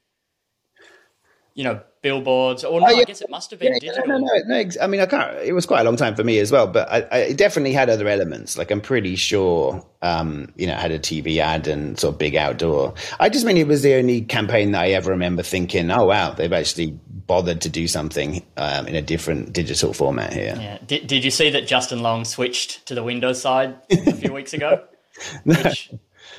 you 1.55 1.63
know, 1.63 1.79
billboards, 2.01 2.63
or 2.63 2.79
no, 2.81 2.85
oh, 2.85 2.89
yeah. 2.91 3.01
I 3.01 3.03
guess 3.05 3.21
it 3.21 3.29
must 3.29 3.49
have 3.49 3.59
been 3.59 3.73
yeah, 3.73 3.79
digital. 3.79 4.07
No, 4.07 4.17
no, 4.17 4.27
no, 4.45 4.61
no, 4.61 4.69
I 4.81 4.87
mean, 4.87 4.99
I 4.99 5.05
can't. 5.05 5.37
It 5.37 5.53
was 5.53 5.65
quite 5.65 5.81
a 5.81 5.83
long 5.85 5.95
time 5.95 6.13
for 6.13 6.23
me 6.23 6.37
as 6.37 6.51
well, 6.51 6.67
but 6.67 6.87
I, 6.91 7.07
I 7.11 7.33
definitely 7.33 7.71
had 7.71 7.89
other 7.89 8.07
elements. 8.07 8.57
Like 8.57 8.69
I'm 8.71 8.81
pretty 8.81 9.15
sure, 9.15 9.83
um, 10.01 10.53
you 10.57 10.67
know, 10.67 10.73
it 10.73 10.79
had 10.79 10.91
a 10.91 10.99
TV 10.99 11.37
ad 11.37 11.67
and 11.67 11.97
sort 11.97 12.13
of 12.13 12.19
big 12.19 12.35
outdoor. 12.35 12.93
I 13.19 13.29
just 13.29 13.45
mean 13.45 13.57
it 13.57 13.67
was 13.67 13.81
the 13.81 13.95
only 13.95 14.21
campaign 14.21 14.73
that 14.73 14.81
I 14.83 14.89
ever 14.89 15.09
remember 15.11 15.41
thinking, 15.41 15.89
oh 15.89 16.05
wow, 16.05 16.33
they've 16.33 16.53
actually 16.53 16.99
bothered 17.07 17.61
to 17.61 17.69
do 17.69 17.87
something 17.87 18.45
um, 18.57 18.85
in 18.85 18.95
a 18.95 19.01
different 19.01 19.53
digital 19.53 19.93
format 19.93 20.33
here. 20.33 20.55
Yeah. 20.59 20.77
Did, 20.85 21.07
did 21.07 21.23
you 21.23 21.31
see 21.31 21.49
that 21.51 21.67
Justin 21.67 22.03
Long 22.03 22.25
switched 22.25 22.85
to 22.87 22.95
the 22.95 23.01
Windows 23.01 23.41
side 23.41 23.75
a 23.89 24.13
few 24.13 24.33
weeks 24.33 24.53
ago? 24.53 24.83
no. 25.45 25.55
Which, 25.55 25.89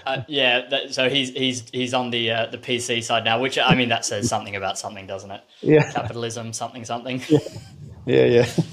uh, 0.06 0.22
yeah, 0.28 0.68
that, 0.68 0.94
so 0.94 1.10
he's 1.10 1.30
he's 1.30 1.68
he's 1.70 1.92
on 1.92 2.10
the 2.10 2.30
uh, 2.30 2.46
the 2.46 2.58
PC 2.58 3.02
side 3.02 3.24
now, 3.24 3.40
which 3.40 3.58
I 3.58 3.74
mean 3.74 3.88
that 3.88 4.04
says 4.04 4.28
something 4.28 4.54
about 4.54 4.78
something, 4.78 5.06
doesn't 5.06 5.30
it? 5.30 5.42
Yeah, 5.60 5.90
capitalism, 5.90 6.52
something, 6.52 6.84
something. 6.84 7.22
Yeah, 7.28 7.38
yeah. 8.06 8.24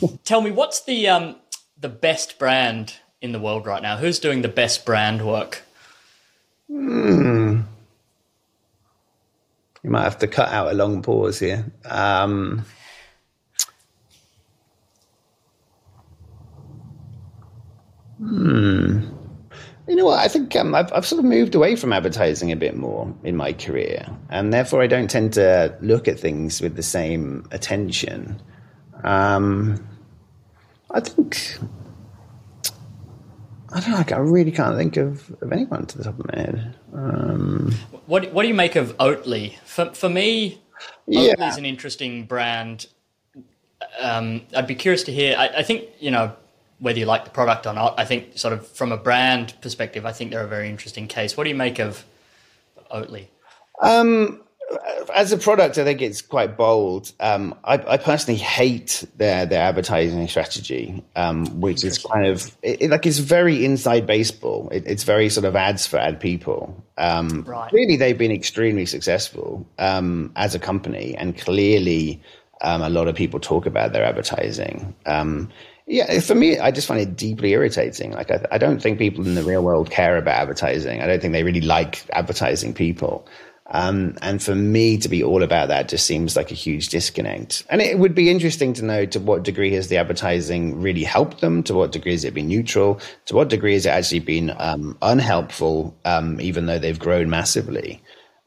yeah. 0.01 0.09
Tell 0.23 0.41
me, 0.41 0.51
what's 0.51 0.83
the 0.83 1.07
um 1.09 1.37
the 1.79 1.89
best 1.89 2.37
brand 2.37 2.97
in 3.19 3.31
the 3.31 3.39
world 3.39 3.65
right 3.65 3.81
now? 3.81 3.97
Who's 3.97 4.19
doing 4.19 4.43
the 4.43 4.47
best 4.47 4.85
brand 4.85 5.25
work? 5.25 5.63
Hmm. 6.69 7.61
You 9.81 9.89
might 9.89 10.03
have 10.03 10.19
to 10.19 10.27
cut 10.27 10.49
out 10.49 10.71
a 10.71 10.73
long 10.73 11.01
pause 11.01 11.39
here. 11.39 11.65
Um, 11.83 12.63
hmm. 18.19 19.22
You 19.87 19.95
know 19.97 20.05
what? 20.05 20.19
I 20.19 20.29
think 20.29 20.55
um, 20.55 20.73
I've, 20.75 20.91
I've 20.93 21.05
sort 21.05 21.19
of 21.19 21.25
moved 21.25 21.55
away 21.55 21.75
from 21.75 21.91
advertising 21.91 22.51
a 22.51 22.55
bit 22.55 22.75
more 22.75 23.13
in 23.23 23.35
my 23.35 23.51
career, 23.51 24.07
and 24.29 24.53
therefore 24.53 24.81
I 24.81 24.87
don't 24.87 25.09
tend 25.09 25.33
to 25.33 25.77
look 25.81 26.07
at 26.07 26.19
things 26.19 26.61
with 26.61 26.75
the 26.75 26.83
same 26.83 27.45
attention. 27.51 28.41
Um, 29.03 29.85
I 30.89 31.01
think 31.01 31.57
I 33.73 33.79
don't 33.79 33.91
know. 33.91 34.15
I 34.15 34.19
really 34.19 34.51
can't 34.51 34.77
think 34.77 34.97
of, 34.97 35.35
of 35.41 35.51
anyone 35.51 35.85
to 35.87 35.97
the 35.97 36.03
top 36.03 36.19
of 36.19 36.27
my 36.27 36.39
head. 36.39 36.75
Um, 36.93 37.73
what 38.05 38.31
What 38.31 38.43
do 38.43 38.47
you 38.47 38.53
make 38.53 38.75
of 38.75 38.95
Oatly? 38.99 39.57
For 39.65 39.93
for 39.93 40.09
me, 40.09 40.61
yeah. 41.07 41.33
Oatly 41.33 41.49
is 41.49 41.57
an 41.57 41.65
interesting 41.65 42.25
brand. 42.25 42.87
Um, 43.99 44.43
I'd 44.55 44.67
be 44.67 44.75
curious 44.75 45.03
to 45.03 45.11
hear. 45.11 45.35
I, 45.37 45.47
I 45.47 45.63
think 45.63 45.89
you 45.99 46.11
know 46.11 46.35
whether 46.83 46.99
you 46.99 47.05
like 47.05 47.23
the 47.23 47.31
product 47.31 47.65
or 47.65 47.73
not, 47.73 47.97
I 47.97 48.03
think 48.03 48.37
sort 48.37 48.53
of 48.53 48.67
from 48.67 48.91
a 48.91 48.97
brand 48.97 49.53
perspective, 49.61 50.05
I 50.05 50.11
think 50.11 50.31
they're 50.31 50.43
a 50.43 50.47
very 50.47 50.69
interesting 50.69 51.07
case. 51.07 51.37
What 51.37 51.45
do 51.45 51.49
you 51.49 51.55
make 51.55 51.79
of 51.79 52.03
Oatly? 52.91 53.27
Um, 53.81 54.41
as 55.15 55.31
a 55.31 55.37
product, 55.37 55.77
I 55.77 55.85
think 55.85 56.01
it's 56.01 56.21
quite 56.21 56.57
bold. 56.57 57.13
Um, 57.21 57.55
I, 57.63 57.75
I, 57.75 57.97
personally 57.97 58.37
hate 58.37 59.05
their 59.15 59.45
their 59.45 59.61
advertising 59.61 60.27
strategy, 60.27 61.01
um, 61.15 61.61
which 61.61 61.85
is 61.85 61.99
kind 61.99 62.25
of 62.25 62.55
it, 62.61 62.89
like 62.89 63.05
it's 63.05 63.19
very 63.19 63.63
inside 63.63 64.05
baseball. 64.05 64.67
It, 64.71 64.83
it's 64.85 65.03
very 65.03 65.29
sort 65.29 65.45
of 65.45 65.55
ads 65.55 65.87
for 65.87 65.97
ad 65.97 66.19
people. 66.19 66.83
Um, 66.97 67.43
right. 67.47 67.71
Really, 67.71 67.95
they've 67.95 68.17
been 68.17 68.31
extremely 68.31 68.85
successful 68.85 69.65
um, 69.79 70.33
as 70.35 70.53
a 70.53 70.59
company, 70.59 71.15
and 71.17 71.37
clearly, 71.37 72.21
um, 72.61 72.81
a 72.81 72.89
lot 72.89 73.07
of 73.07 73.15
people 73.15 73.39
talk 73.39 73.65
about 73.65 73.93
their 73.93 74.03
advertising. 74.03 74.95
Yeah, 75.85 76.19
for 76.21 76.35
me, 76.35 76.59
I 76.59 76.71
just 76.71 76.87
find 76.87 77.01
it 77.01 77.17
deeply 77.17 77.51
irritating. 77.51 78.11
Like, 78.11 78.31
I, 78.31 78.45
I, 78.51 78.57
don't 78.57 78.81
think 78.81 78.97
people 78.97 79.25
in 79.27 79.35
the 79.35 79.43
real 79.43 79.63
world 79.63 79.91
care 79.91 80.15
about 80.15 80.35
advertising. 80.35 81.01
I 81.01 81.07
don't 81.07 81.21
think 81.21 81.33
they 81.33 81.43
really 81.43 81.59
like 81.59 82.05
advertising 82.13 82.73
people. 82.73 83.27
Um, 83.67 84.17
and 84.21 84.41
for 84.41 84.55
me 84.55 84.97
to 84.97 85.09
be 85.09 85.23
all 85.23 85.41
about 85.41 85.69
that 85.69 85.89
just 85.89 86.05
seems 86.05 86.35
like 86.35 86.51
a 86.51 86.55
huge 86.55 86.89
disconnect. 86.89 87.65
And 87.69 87.81
it 87.81 87.97
would 87.97 88.13
be 88.13 88.29
interesting 88.29 88.73
to 88.73 88.85
know 88.85 89.05
to 89.07 89.19
what 89.19 89.43
degree 89.43 89.73
has 89.73 89.87
the 89.87 89.97
advertising 89.97 90.79
really 90.79 91.03
helped 91.03 91.41
them? 91.41 91.63
To 91.63 91.73
what 91.73 91.91
degree 91.91 92.11
has 92.11 92.23
it 92.23 92.33
been 92.33 92.47
neutral? 92.47 92.99
To 93.25 93.35
what 93.35 93.49
degree 93.49 93.73
has 93.73 93.85
it 93.85 93.89
actually 93.89 94.19
been 94.19 94.53
um, 94.59 94.97
unhelpful, 95.01 95.95
um, 96.05 96.39
even 96.39 96.65
though 96.65 96.79
they've 96.79 96.99
grown 96.99 97.29
massively? 97.29 98.01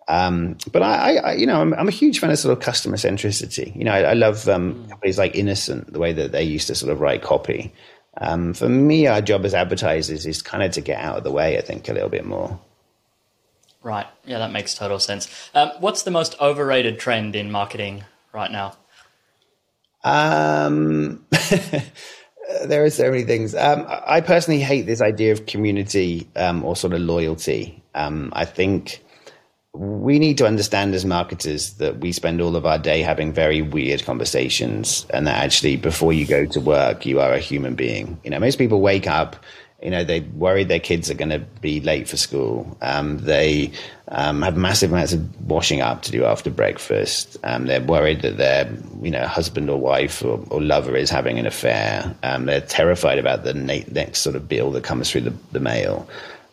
Um, 0.08 0.56
but 0.72 0.82
I, 0.82 1.16
I, 1.16 1.32
you 1.34 1.46
know, 1.46 1.60
I'm, 1.60 1.74
I'm, 1.74 1.88
a 1.88 1.92
huge 1.92 2.20
fan 2.20 2.30
of 2.30 2.38
sort 2.38 2.56
of 2.56 2.62
customer 2.62 2.96
centricity. 2.96 3.74
You 3.74 3.84
know, 3.84 3.92
I, 3.92 4.02
I 4.02 4.12
love 4.12 4.48
um, 4.48 4.74
mm. 4.74 4.88
companies 4.88 5.18
like 5.18 5.34
Innocent, 5.34 5.92
the 5.92 5.98
way 5.98 6.12
that 6.12 6.30
they 6.30 6.44
used 6.44 6.68
to 6.68 6.76
sort 6.76 6.92
of 6.92 7.00
write 7.00 7.22
copy. 7.22 7.72
Um, 8.18 8.54
for 8.54 8.68
me, 8.68 9.08
our 9.08 9.20
job 9.20 9.44
as 9.44 9.52
advertisers 9.52 10.24
is 10.24 10.42
kind 10.42 10.62
of 10.62 10.70
to 10.72 10.80
get 10.80 11.00
out 11.00 11.18
of 11.18 11.24
the 11.24 11.32
way. 11.32 11.58
I 11.58 11.60
think 11.60 11.88
a 11.88 11.92
little 11.92 12.08
bit 12.08 12.24
more. 12.24 12.58
Right. 13.82 14.06
Yeah, 14.24 14.38
that 14.38 14.52
makes 14.52 14.74
total 14.74 14.98
sense. 14.98 15.28
Um, 15.54 15.70
what's 15.80 16.02
the 16.02 16.10
most 16.10 16.34
overrated 16.40 16.98
trend 16.98 17.36
in 17.36 17.50
marketing 17.50 18.04
right 18.32 18.50
now? 18.50 18.74
Um, 20.02 21.24
there 22.64 22.84
are 22.84 22.90
so 22.90 23.10
many 23.10 23.24
things. 23.24 23.54
Um, 23.54 23.84
I 23.88 24.20
personally 24.20 24.60
hate 24.60 24.86
this 24.86 25.00
idea 25.00 25.32
of 25.32 25.46
community 25.46 26.28
um, 26.36 26.64
or 26.64 26.76
sort 26.76 26.92
of 26.94 27.00
loyalty. 27.00 27.82
Um, 27.94 28.32
I 28.34 28.44
think 28.44 29.04
we 29.76 30.18
need 30.18 30.38
to 30.38 30.46
understand 30.46 30.94
as 30.94 31.04
marketers 31.04 31.74
that 31.74 31.98
we 31.98 32.10
spend 32.12 32.40
all 32.40 32.56
of 32.56 32.64
our 32.64 32.78
day 32.78 33.02
having 33.02 33.32
very 33.32 33.60
weird 33.60 34.04
conversations 34.04 35.06
and 35.10 35.26
that 35.26 35.42
actually 35.42 35.76
before 35.76 36.12
you 36.12 36.26
go 36.26 36.46
to 36.46 36.60
work 36.60 37.04
you 37.04 37.20
are 37.20 37.32
a 37.32 37.38
human 37.38 37.74
being. 37.74 38.18
You 38.24 38.30
know 38.30 38.38
most 38.38 38.56
people 38.56 38.80
wake 38.80 39.06
up 39.06 39.36
you 39.82 39.90
know 39.90 40.04
they 40.04 40.20
worry 40.20 40.64
their 40.64 40.80
kids 40.80 41.10
are 41.10 41.14
going 41.14 41.30
to 41.30 41.38
be 41.38 41.80
late 41.80 42.08
for 42.08 42.16
school. 42.16 42.76
Um, 42.80 43.18
they 43.18 43.70
um, 44.08 44.40
have 44.40 44.56
massive 44.56 44.90
amounts 44.90 45.12
of 45.12 45.48
washing 45.48 45.82
up 45.82 46.02
to 46.02 46.10
do 46.10 46.24
after 46.24 46.50
breakfast. 46.50 47.36
Um, 47.44 47.66
they're 47.66 47.82
worried 47.82 48.22
that 48.22 48.38
their 48.38 48.72
you 49.02 49.10
know 49.10 49.26
husband 49.26 49.68
or 49.68 49.78
wife 49.78 50.24
or, 50.24 50.42
or 50.50 50.62
lover 50.62 50.96
is 50.96 51.10
having 51.10 51.38
an 51.38 51.46
affair. 51.46 52.14
Um, 52.22 52.46
they're 52.46 52.62
terrified 52.62 53.18
about 53.18 53.44
the 53.44 53.52
next 53.52 54.20
sort 54.20 54.34
of 54.34 54.48
bill 54.48 54.70
that 54.72 54.84
comes 54.84 55.10
through 55.10 55.22
the, 55.22 55.34
the 55.52 55.60
mail 55.60 56.08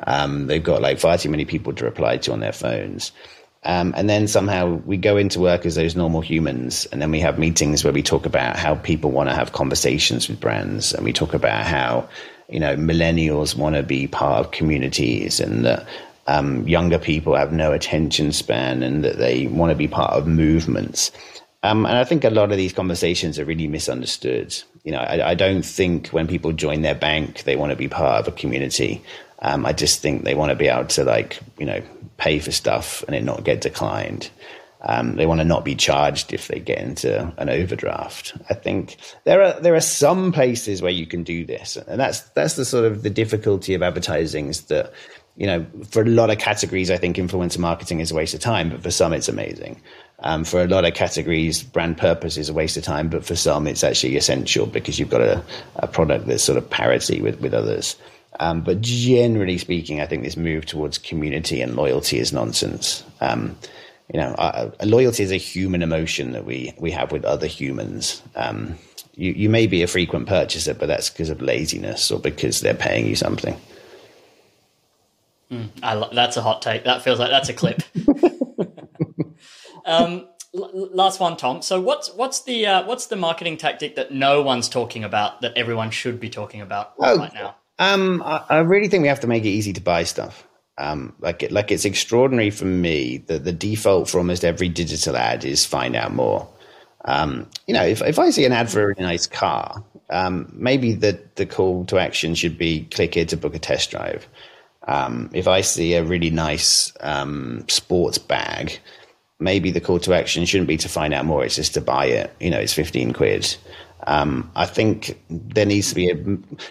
um, 0.07 0.47
they've 0.47 0.63
got 0.63 0.81
like 0.81 0.99
far 0.99 1.17
too 1.17 1.29
many 1.29 1.45
people 1.45 1.73
to 1.73 1.85
reply 1.85 2.17
to 2.17 2.33
on 2.33 2.39
their 2.39 2.53
phones. 2.53 3.11
Um, 3.65 3.93
and 3.95 4.09
then 4.09 4.27
somehow 4.27 4.81
we 4.85 4.97
go 4.97 5.15
into 5.15 5.39
work 5.39 5.65
as 5.65 5.75
those 5.75 5.95
normal 5.95 6.21
humans, 6.21 6.85
and 6.87 7.01
then 7.01 7.11
we 7.11 7.21
have 7.21 7.39
meetings 7.39 7.83
where 7.83 7.93
we 7.93 8.03
talk 8.03 8.25
about 8.25 8.57
how 8.57 8.75
people 8.75 9.11
want 9.11 9.29
to 9.29 9.35
have 9.35 9.53
conversations 9.53 10.27
with 10.27 10.39
brands, 10.39 10.93
and 10.93 11.05
we 11.05 11.13
talk 11.13 11.33
about 11.33 11.65
how 11.65 12.07
you 12.49 12.59
know 12.59 12.75
millennials 12.75 13.55
want 13.55 13.75
to 13.75 13.83
be 13.83 14.07
part 14.07 14.45
of 14.45 14.51
communities, 14.51 15.39
and 15.39 15.63
that 15.63 15.87
um, 16.27 16.67
younger 16.67 16.99
people 16.99 17.35
have 17.35 17.53
no 17.53 17.71
attention 17.71 18.33
span, 18.33 18.83
and 18.83 19.01
that 19.05 19.17
they 19.17 19.47
want 19.47 19.69
to 19.69 19.77
be 19.77 19.87
part 19.87 20.11
of 20.11 20.27
movements. 20.27 21.11
Um, 21.63 21.85
and 21.85 21.97
I 21.97 22.03
think 22.03 22.25
a 22.25 22.29
lot 22.29 22.51
of 22.51 22.57
these 22.57 22.73
conversations 22.73 23.39
are 23.39 23.45
really 23.45 23.69
misunderstood. 23.69 24.53
You 24.83 24.91
know, 24.91 24.99
I, 24.99 25.29
I, 25.29 25.33
don't 25.33 25.63
think 25.63 26.09
when 26.09 26.27
people 26.27 26.51
join 26.51 26.81
their 26.81 26.93
bank, 26.93 27.43
they 27.43 27.55
want 27.55 27.69
to 27.69 27.77
be 27.77 27.87
part 27.87 28.19
of 28.19 28.27
a 28.27 28.35
community. 28.37 29.01
Um, 29.43 29.65
I 29.65 29.73
just 29.73 30.01
think 30.01 30.23
they 30.23 30.35
want 30.35 30.49
to 30.49 30.55
be 30.55 30.67
able 30.67 30.85
to 30.85 31.03
like 31.03 31.39
you 31.59 31.65
know 31.65 31.81
pay 32.17 32.39
for 32.39 32.51
stuff 32.51 33.03
and 33.03 33.15
it 33.15 33.23
not 33.23 33.43
get 33.43 33.61
declined. 33.61 34.31
Um, 34.85 35.15
they 35.15 35.25
want 35.25 35.39
to 35.39 35.45
not 35.45 35.63
be 35.63 35.75
charged 35.75 36.33
if 36.33 36.47
they 36.47 36.59
get 36.59 36.79
into 36.79 37.33
an 37.37 37.49
overdraft. 37.49 38.33
I 38.49 38.53
think 38.53 38.97
there 39.23 39.41
are 39.41 39.59
there 39.59 39.75
are 39.75 39.81
some 39.81 40.31
places 40.31 40.81
where 40.81 40.91
you 40.91 41.05
can 41.05 41.23
do 41.23 41.45
this, 41.45 41.77
and 41.77 41.99
that's 41.99 42.21
that's 42.31 42.55
the 42.55 42.65
sort 42.65 42.85
of 42.85 43.03
the 43.03 43.09
difficulty 43.09 43.73
of 43.75 43.81
advertising 43.81 44.49
is 44.49 44.63
that 44.63 44.91
you 45.37 45.47
know 45.47 45.65
for 45.89 46.01
a 46.01 46.05
lot 46.05 46.29
of 46.29 46.37
categories, 46.37 46.91
I 46.91 46.97
think 46.97 47.15
influencer 47.15 47.59
marketing 47.59 48.01
is 48.01 48.11
a 48.11 48.15
waste 48.15 48.33
of 48.33 48.41
time, 48.41 48.69
but 48.69 48.83
for 48.83 48.91
some 48.91 49.13
it's 49.13 49.29
amazing. 49.29 49.81
Um, 50.19 50.43
for 50.43 50.61
a 50.61 50.67
lot 50.67 50.85
of 50.85 50.93
categories, 50.93 51.63
brand 51.63 51.97
purpose 51.97 52.37
is 52.37 52.49
a 52.49 52.53
waste 52.53 52.77
of 52.77 52.83
time, 52.83 53.09
but 53.09 53.25
for 53.25 53.35
some 53.35 53.67
it's 53.67 53.83
actually 53.83 54.17
essential 54.17 54.65
because 54.65 54.99
you've 54.99 55.09
got 55.09 55.21
a, 55.21 55.43
a 55.77 55.87
product 55.87 56.27
that's 56.27 56.43
sort 56.43 56.57
of 56.57 56.69
parity 56.69 57.21
with 57.21 57.39
with 57.39 57.53
others. 57.53 57.95
Um, 58.39 58.61
but 58.61 58.81
generally 58.81 59.57
speaking, 59.57 60.01
I 60.01 60.05
think 60.05 60.23
this 60.23 60.37
move 60.37 60.65
towards 60.65 60.97
community 60.97 61.61
and 61.61 61.75
loyalty 61.75 62.19
is 62.19 62.33
nonsense. 62.33 63.03
Um, 63.21 63.57
you 64.13 64.19
know, 64.19 64.33
uh, 64.33 64.71
loyalty 64.83 65.23
is 65.23 65.31
a 65.31 65.37
human 65.37 65.81
emotion 65.81 66.33
that 66.33 66.45
we 66.45 66.73
we 66.77 66.91
have 66.91 67.11
with 67.11 67.25
other 67.25 67.47
humans. 67.47 68.21
Um, 68.35 68.77
you 69.15 69.31
you 69.31 69.49
may 69.49 69.67
be 69.67 69.83
a 69.83 69.87
frequent 69.87 70.27
purchaser, 70.27 70.73
but 70.73 70.87
that's 70.87 71.09
because 71.09 71.29
of 71.29 71.41
laziness 71.41 72.11
or 72.11 72.19
because 72.19 72.61
they're 72.61 72.73
paying 72.73 73.07
you 73.07 73.15
something. 73.15 73.59
Mm, 75.51 75.69
lo- 75.81 76.09
that's 76.13 76.37
a 76.37 76.41
hot 76.41 76.61
take. 76.61 76.83
That 76.83 77.01
feels 77.03 77.19
like 77.19 77.29
that's 77.29 77.49
a 77.49 77.53
clip. 77.53 77.81
um, 79.85 80.27
l- 80.53 80.89
last 80.93 81.19
one, 81.19 81.37
Tom. 81.37 81.61
So 81.61 81.79
what's 81.79 82.11
what's 82.13 82.43
the 82.43 82.65
uh, 82.65 82.85
what's 82.85 83.07
the 83.07 83.15
marketing 83.15 83.57
tactic 83.57 83.95
that 83.95 84.11
no 84.11 84.41
one's 84.41 84.67
talking 84.67 85.03
about 85.03 85.41
that 85.41 85.55
everyone 85.55 85.91
should 85.91 86.19
be 86.19 86.29
talking 86.29 86.61
about 86.61 86.93
oh, 86.99 87.17
right 87.17 87.33
now? 87.33 87.55
Um, 87.79 88.21
I, 88.23 88.43
I, 88.49 88.57
really 88.59 88.87
think 88.87 89.01
we 89.01 89.07
have 89.07 89.21
to 89.21 89.27
make 89.27 89.43
it 89.43 89.49
easy 89.49 89.73
to 89.73 89.81
buy 89.81 90.03
stuff. 90.03 90.47
Um, 90.77 91.13
like 91.19 91.43
it, 91.43 91.51
like 91.51 91.71
it's 91.71 91.85
extraordinary 91.85 92.49
for 92.49 92.65
me 92.65 93.17
that 93.27 93.43
the 93.43 93.51
default 93.51 94.09
for 94.09 94.19
almost 94.19 94.45
every 94.45 94.69
digital 94.69 95.17
ad 95.17 95.43
is 95.43 95.65
find 95.65 95.95
out 95.95 96.13
more. 96.13 96.47
Um, 97.05 97.47
you 97.67 97.73
know, 97.73 97.83
if 97.83 98.01
if 98.01 98.19
I 98.19 98.29
see 98.29 98.45
an 98.45 98.51
ad 98.51 98.69
for 98.69 98.83
a 98.83 98.87
really 98.87 99.03
nice 99.03 99.27
car, 99.27 99.83
um, 100.09 100.51
maybe 100.53 100.93
the 100.93 101.19
the 101.35 101.45
call 101.45 101.85
to 101.85 101.99
action 101.99 102.35
should 102.35 102.57
be 102.57 102.85
click 102.85 103.15
here 103.15 103.25
to 103.25 103.37
book 103.37 103.55
a 103.55 103.59
test 103.59 103.91
drive. 103.91 104.27
Um, 104.87 105.29
if 105.33 105.47
I 105.47 105.61
see 105.61 105.93
a 105.95 106.03
really 106.03 106.29
nice 106.29 106.93
um, 107.01 107.65
sports 107.69 108.17
bag, 108.17 108.79
maybe 109.39 109.71
the 109.71 109.81
call 109.81 109.99
to 109.99 110.13
action 110.13 110.45
shouldn't 110.45 110.67
be 110.67 110.77
to 110.77 110.89
find 110.89 111.13
out 111.13 111.25
more; 111.25 111.43
it's 111.43 111.55
just 111.55 111.73
to 111.75 111.81
buy 111.81 112.05
it. 112.05 112.33
You 112.39 112.49
know, 112.49 112.59
it's 112.59 112.73
fifteen 112.73 113.13
quid. 113.13 113.55
Um, 114.07 114.51
I 114.55 114.65
think 114.65 115.21
there 115.29 115.65
needs 115.65 115.89
to 115.89 115.95
be 115.95 116.09
a, 116.09 116.15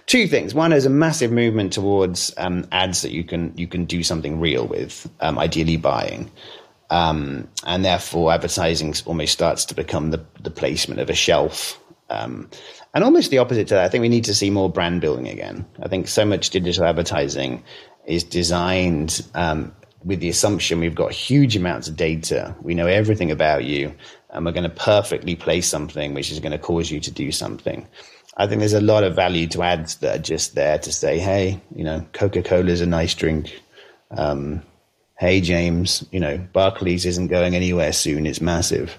two 0.07 0.27
things. 0.27 0.55
One 0.55 0.73
is 0.73 0.87
a 0.87 0.91
massive 0.91 1.33
movement 1.33 1.73
towards 1.73 2.33
um, 2.37 2.67
ads 2.73 3.03
that 3.03 3.13
you 3.13 3.25
can 3.25 3.53
you 3.57 3.67
can 3.67 3.85
do 3.85 4.03
something 4.03 4.41
real 4.41 4.67
with, 4.67 5.11
um, 5.21 5.39
ideally 5.39 5.77
buying, 5.77 6.31
um, 6.91 7.49
and 7.65 7.85
therefore 7.85 8.33
advertising 8.33 8.95
almost 9.07 9.33
starts 9.33 9.65
to 9.67 9.75
become 9.75 10.11
the 10.11 10.25
the 10.43 10.51
placement 10.51 11.01
of 11.01 11.09
a 11.11 11.15
shelf. 11.15 11.79
Um, 12.11 12.51
and 12.95 13.05
almost 13.05 13.31
the 13.31 13.39
opposite 13.39 13.69
to 13.69 13.75
that, 13.75 13.85
I 13.85 13.89
think 13.89 14.03
we 14.03 14.11
need 14.11 14.25
to 14.25 14.35
see 14.35 14.51
more 14.51 14.69
brand 14.69 15.01
building 15.01 15.29
again. 15.29 15.65
I 15.83 15.89
think 15.89 16.09
so 16.09 16.27
much 16.27 16.51
digital 16.51 16.85
advertising 16.85 17.65
is 18.05 18.23
designed 18.23 19.27
um, 19.35 19.73
with 20.05 20.21
the 20.21 20.29
assumption 20.29 20.81
we've 20.81 20.95
got 20.95 21.13
huge 21.13 21.57
amounts 21.57 21.89
of 21.89 21.97
data. 21.97 22.55
We 22.61 22.75
know 22.75 22.87
everything 22.87 23.31
about 23.31 23.65
you, 23.65 23.95
and 24.33 24.45
we're 24.45 24.53
going 24.53 24.69
to 24.69 24.71
perfectly 24.71 25.37
place 25.37 25.69
something 25.69 26.15
which 26.15 26.31
is 26.31 26.41
going 26.41 26.53
to 26.53 26.59
cause 26.59 26.91
you 26.91 27.01
to 27.01 27.11
do 27.11 27.31
something. 27.31 27.87
I 28.37 28.47
think 28.47 28.61
there's 28.61 28.73
a 28.73 28.81
lot 28.81 29.05
of 29.05 29.15
value 29.15 29.47
to 29.49 29.63
ads 29.63 29.97
that 29.97 30.17
are 30.17 30.23
just 30.23 30.55
there 30.55 30.79
to 30.79 30.93
say, 30.93 31.19
hey, 31.19 31.61
you 31.77 31.85
know, 31.85 32.05
Coca 32.15 32.43
Cola 32.43 32.71
is 32.71 32.81
a 32.81 32.87
nice 32.87 33.15
drink. 33.15 33.61
Um, 34.11 34.63
hey, 35.19 35.41
James, 35.41 36.05
you 36.11 36.19
know, 36.19 36.39
Barclays 36.53 37.05
isn't 37.05 37.29
going 37.29 37.55
anywhere 37.55 37.93
soon. 37.93 38.27
It's 38.27 38.41
massive. 38.41 38.97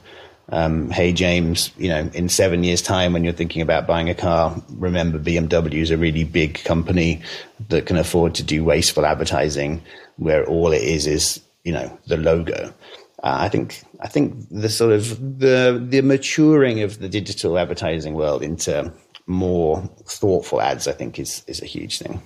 Um, 0.49 0.91
hey, 0.91 1.13
James, 1.13 1.71
you 1.77 1.89
know, 1.89 2.09
in 2.13 2.29
seven 2.29 2.63
years' 2.63 2.81
time, 2.81 3.13
when 3.13 3.23
you're 3.23 3.33
thinking 3.33 3.61
about 3.61 3.87
buying 3.87 4.09
a 4.09 4.15
car, 4.15 4.55
remember 4.69 5.17
BMW 5.17 5.81
is 5.81 5.89
a 5.89 5.97
really 5.97 6.25
big 6.25 6.63
company 6.63 7.21
that 7.69 7.85
can 7.85 7.97
afford 7.97 8.35
to 8.35 8.43
do 8.43 8.63
wasteful 8.63 9.05
advertising 9.05 9.81
where 10.17 10.45
all 10.45 10.71
it 10.71 10.83
is 10.83 11.07
is, 11.07 11.41
you 11.63 11.71
know, 11.71 11.97
the 12.07 12.17
logo. 12.17 12.73
Uh, 13.23 13.37
I 13.39 13.49
think 13.49 13.81
I 14.01 14.09
think 14.09 14.35
the 14.51 14.69
sort 14.69 14.91
of 14.91 15.39
the 15.39 15.81
the 15.89 16.01
maturing 16.01 16.81
of 16.81 16.99
the 16.99 17.07
digital 17.07 17.57
advertising 17.57 18.15
world 18.15 18.43
into 18.43 18.93
more 19.25 19.81
thoughtful 20.05 20.61
ads, 20.61 20.87
I 20.87 20.91
think, 20.91 21.17
is 21.17 21.43
is 21.47 21.61
a 21.61 21.65
huge 21.65 21.99
thing. 21.99 22.21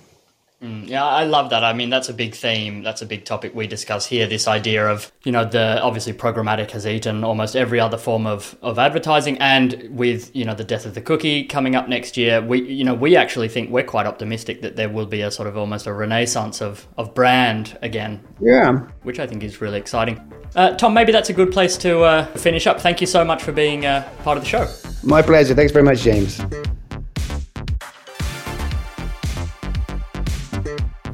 Mm, 0.62 0.88
yeah, 0.88 1.04
I 1.04 1.22
love 1.22 1.50
that. 1.50 1.62
I 1.62 1.72
mean, 1.72 1.88
that's 1.88 2.08
a 2.08 2.14
big 2.14 2.34
theme. 2.34 2.82
That's 2.82 3.00
a 3.00 3.06
big 3.06 3.24
topic 3.24 3.54
we 3.54 3.68
discuss 3.68 4.06
here. 4.06 4.26
This 4.26 4.48
idea 4.48 4.88
of, 4.88 5.12
you 5.22 5.30
know, 5.30 5.44
the 5.44 5.80
obviously 5.80 6.12
programmatic 6.12 6.72
has 6.72 6.84
eaten 6.84 7.22
almost 7.22 7.54
every 7.54 7.78
other 7.78 7.96
form 7.96 8.26
of, 8.26 8.56
of 8.60 8.76
advertising. 8.76 9.38
And 9.38 9.88
with, 9.90 10.34
you 10.34 10.44
know, 10.44 10.54
the 10.54 10.64
death 10.64 10.84
of 10.84 10.94
the 10.94 11.00
cookie 11.00 11.44
coming 11.44 11.76
up 11.76 11.88
next 11.88 12.16
year, 12.16 12.42
we, 12.42 12.62
you 12.62 12.84
know, 12.84 12.94
we 12.94 13.14
actually 13.14 13.48
think 13.48 13.70
we're 13.70 13.84
quite 13.84 14.06
optimistic 14.06 14.60
that 14.62 14.74
there 14.74 14.88
will 14.88 15.06
be 15.06 15.20
a 15.20 15.30
sort 15.30 15.46
of 15.46 15.56
almost 15.56 15.86
a 15.86 15.92
renaissance 15.92 16.60
of, 16.60 16.88
of 16.96 17.14
brand 17.14 17.78
again. 17.82 18.20
Yeah. 18.40 18.78
Which 19.04 19.20
I 19.20 19.28
think 19.28 19.44
is 19.44 19.60
really 19.60 19.78
exciting. 19.78 20.20
Uh, 20.56 20.74
Tom, 20.74 20.92
maybe 20.92 21.12
that's 21.12 21.30
a 21.30 21.34
good 21.34 21.52
place 21.52 21.76
to 21.78 22.00
uh, 22.00 22.26
finish 22.36 22.66
up. 22.66 22.80
Thank 22.80 23.00
you 23.00 23.06
so 23.06 23.24
much 23.24 23.44
for 23.44 23.52
being 23.52 23.86
uh, 23.86 24.08
part 24.24 24.36
of 24.36 24.42
the 24.42 24.48
show. 24.48 24.66
My 25.04 25.22
pleasure. 25.22 25.54
Thanks 25.54 25.72
very 25.72 25.84
much, 25.84 26.00
James. 26.00 26.40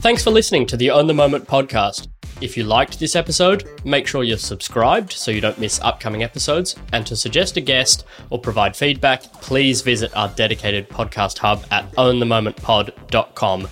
Thanks 0.04 0.22
for 0.22 0.30
listening 0.30 0.66
to 0.66 0.76
the 0.76 0.90
Own 0.90 1.06
the 1.06 1.14
Moment 1.14 1.46
podcast. 1.46 2.08
If 2.42 2.58
you 2.58 2.64
liked 2.64 3.00
this 3.00 3.16
episode, 3.16 3.66
make 3.86 4.06
sure 4.06 4.22
you're 4.22 4.36
subscribed 4.36 5.12
so 5.12 5.30
you 5.30 5.40
don't 5.40 5.58
miss 5.58 5.80
upcoming 5.80 6.22
episodes. 6.22 6.76
And 6.92 7.06
to 7.06 7.16
suggest 7.16 7.56
a 7.56 7.62
guest 7.62 8.04
or 8.28 8.38
provide 8.38 8.76
feedback, 8.76 9.22
please 9.40 9.80
visit 9.80 10.14
our 10.14 10.28
dedicated 10.28 10.90
podcast 10.90 11.38
hub 11.38 11.64
at 11.70 11.90
ownthemomentpod.com 11.92 13.66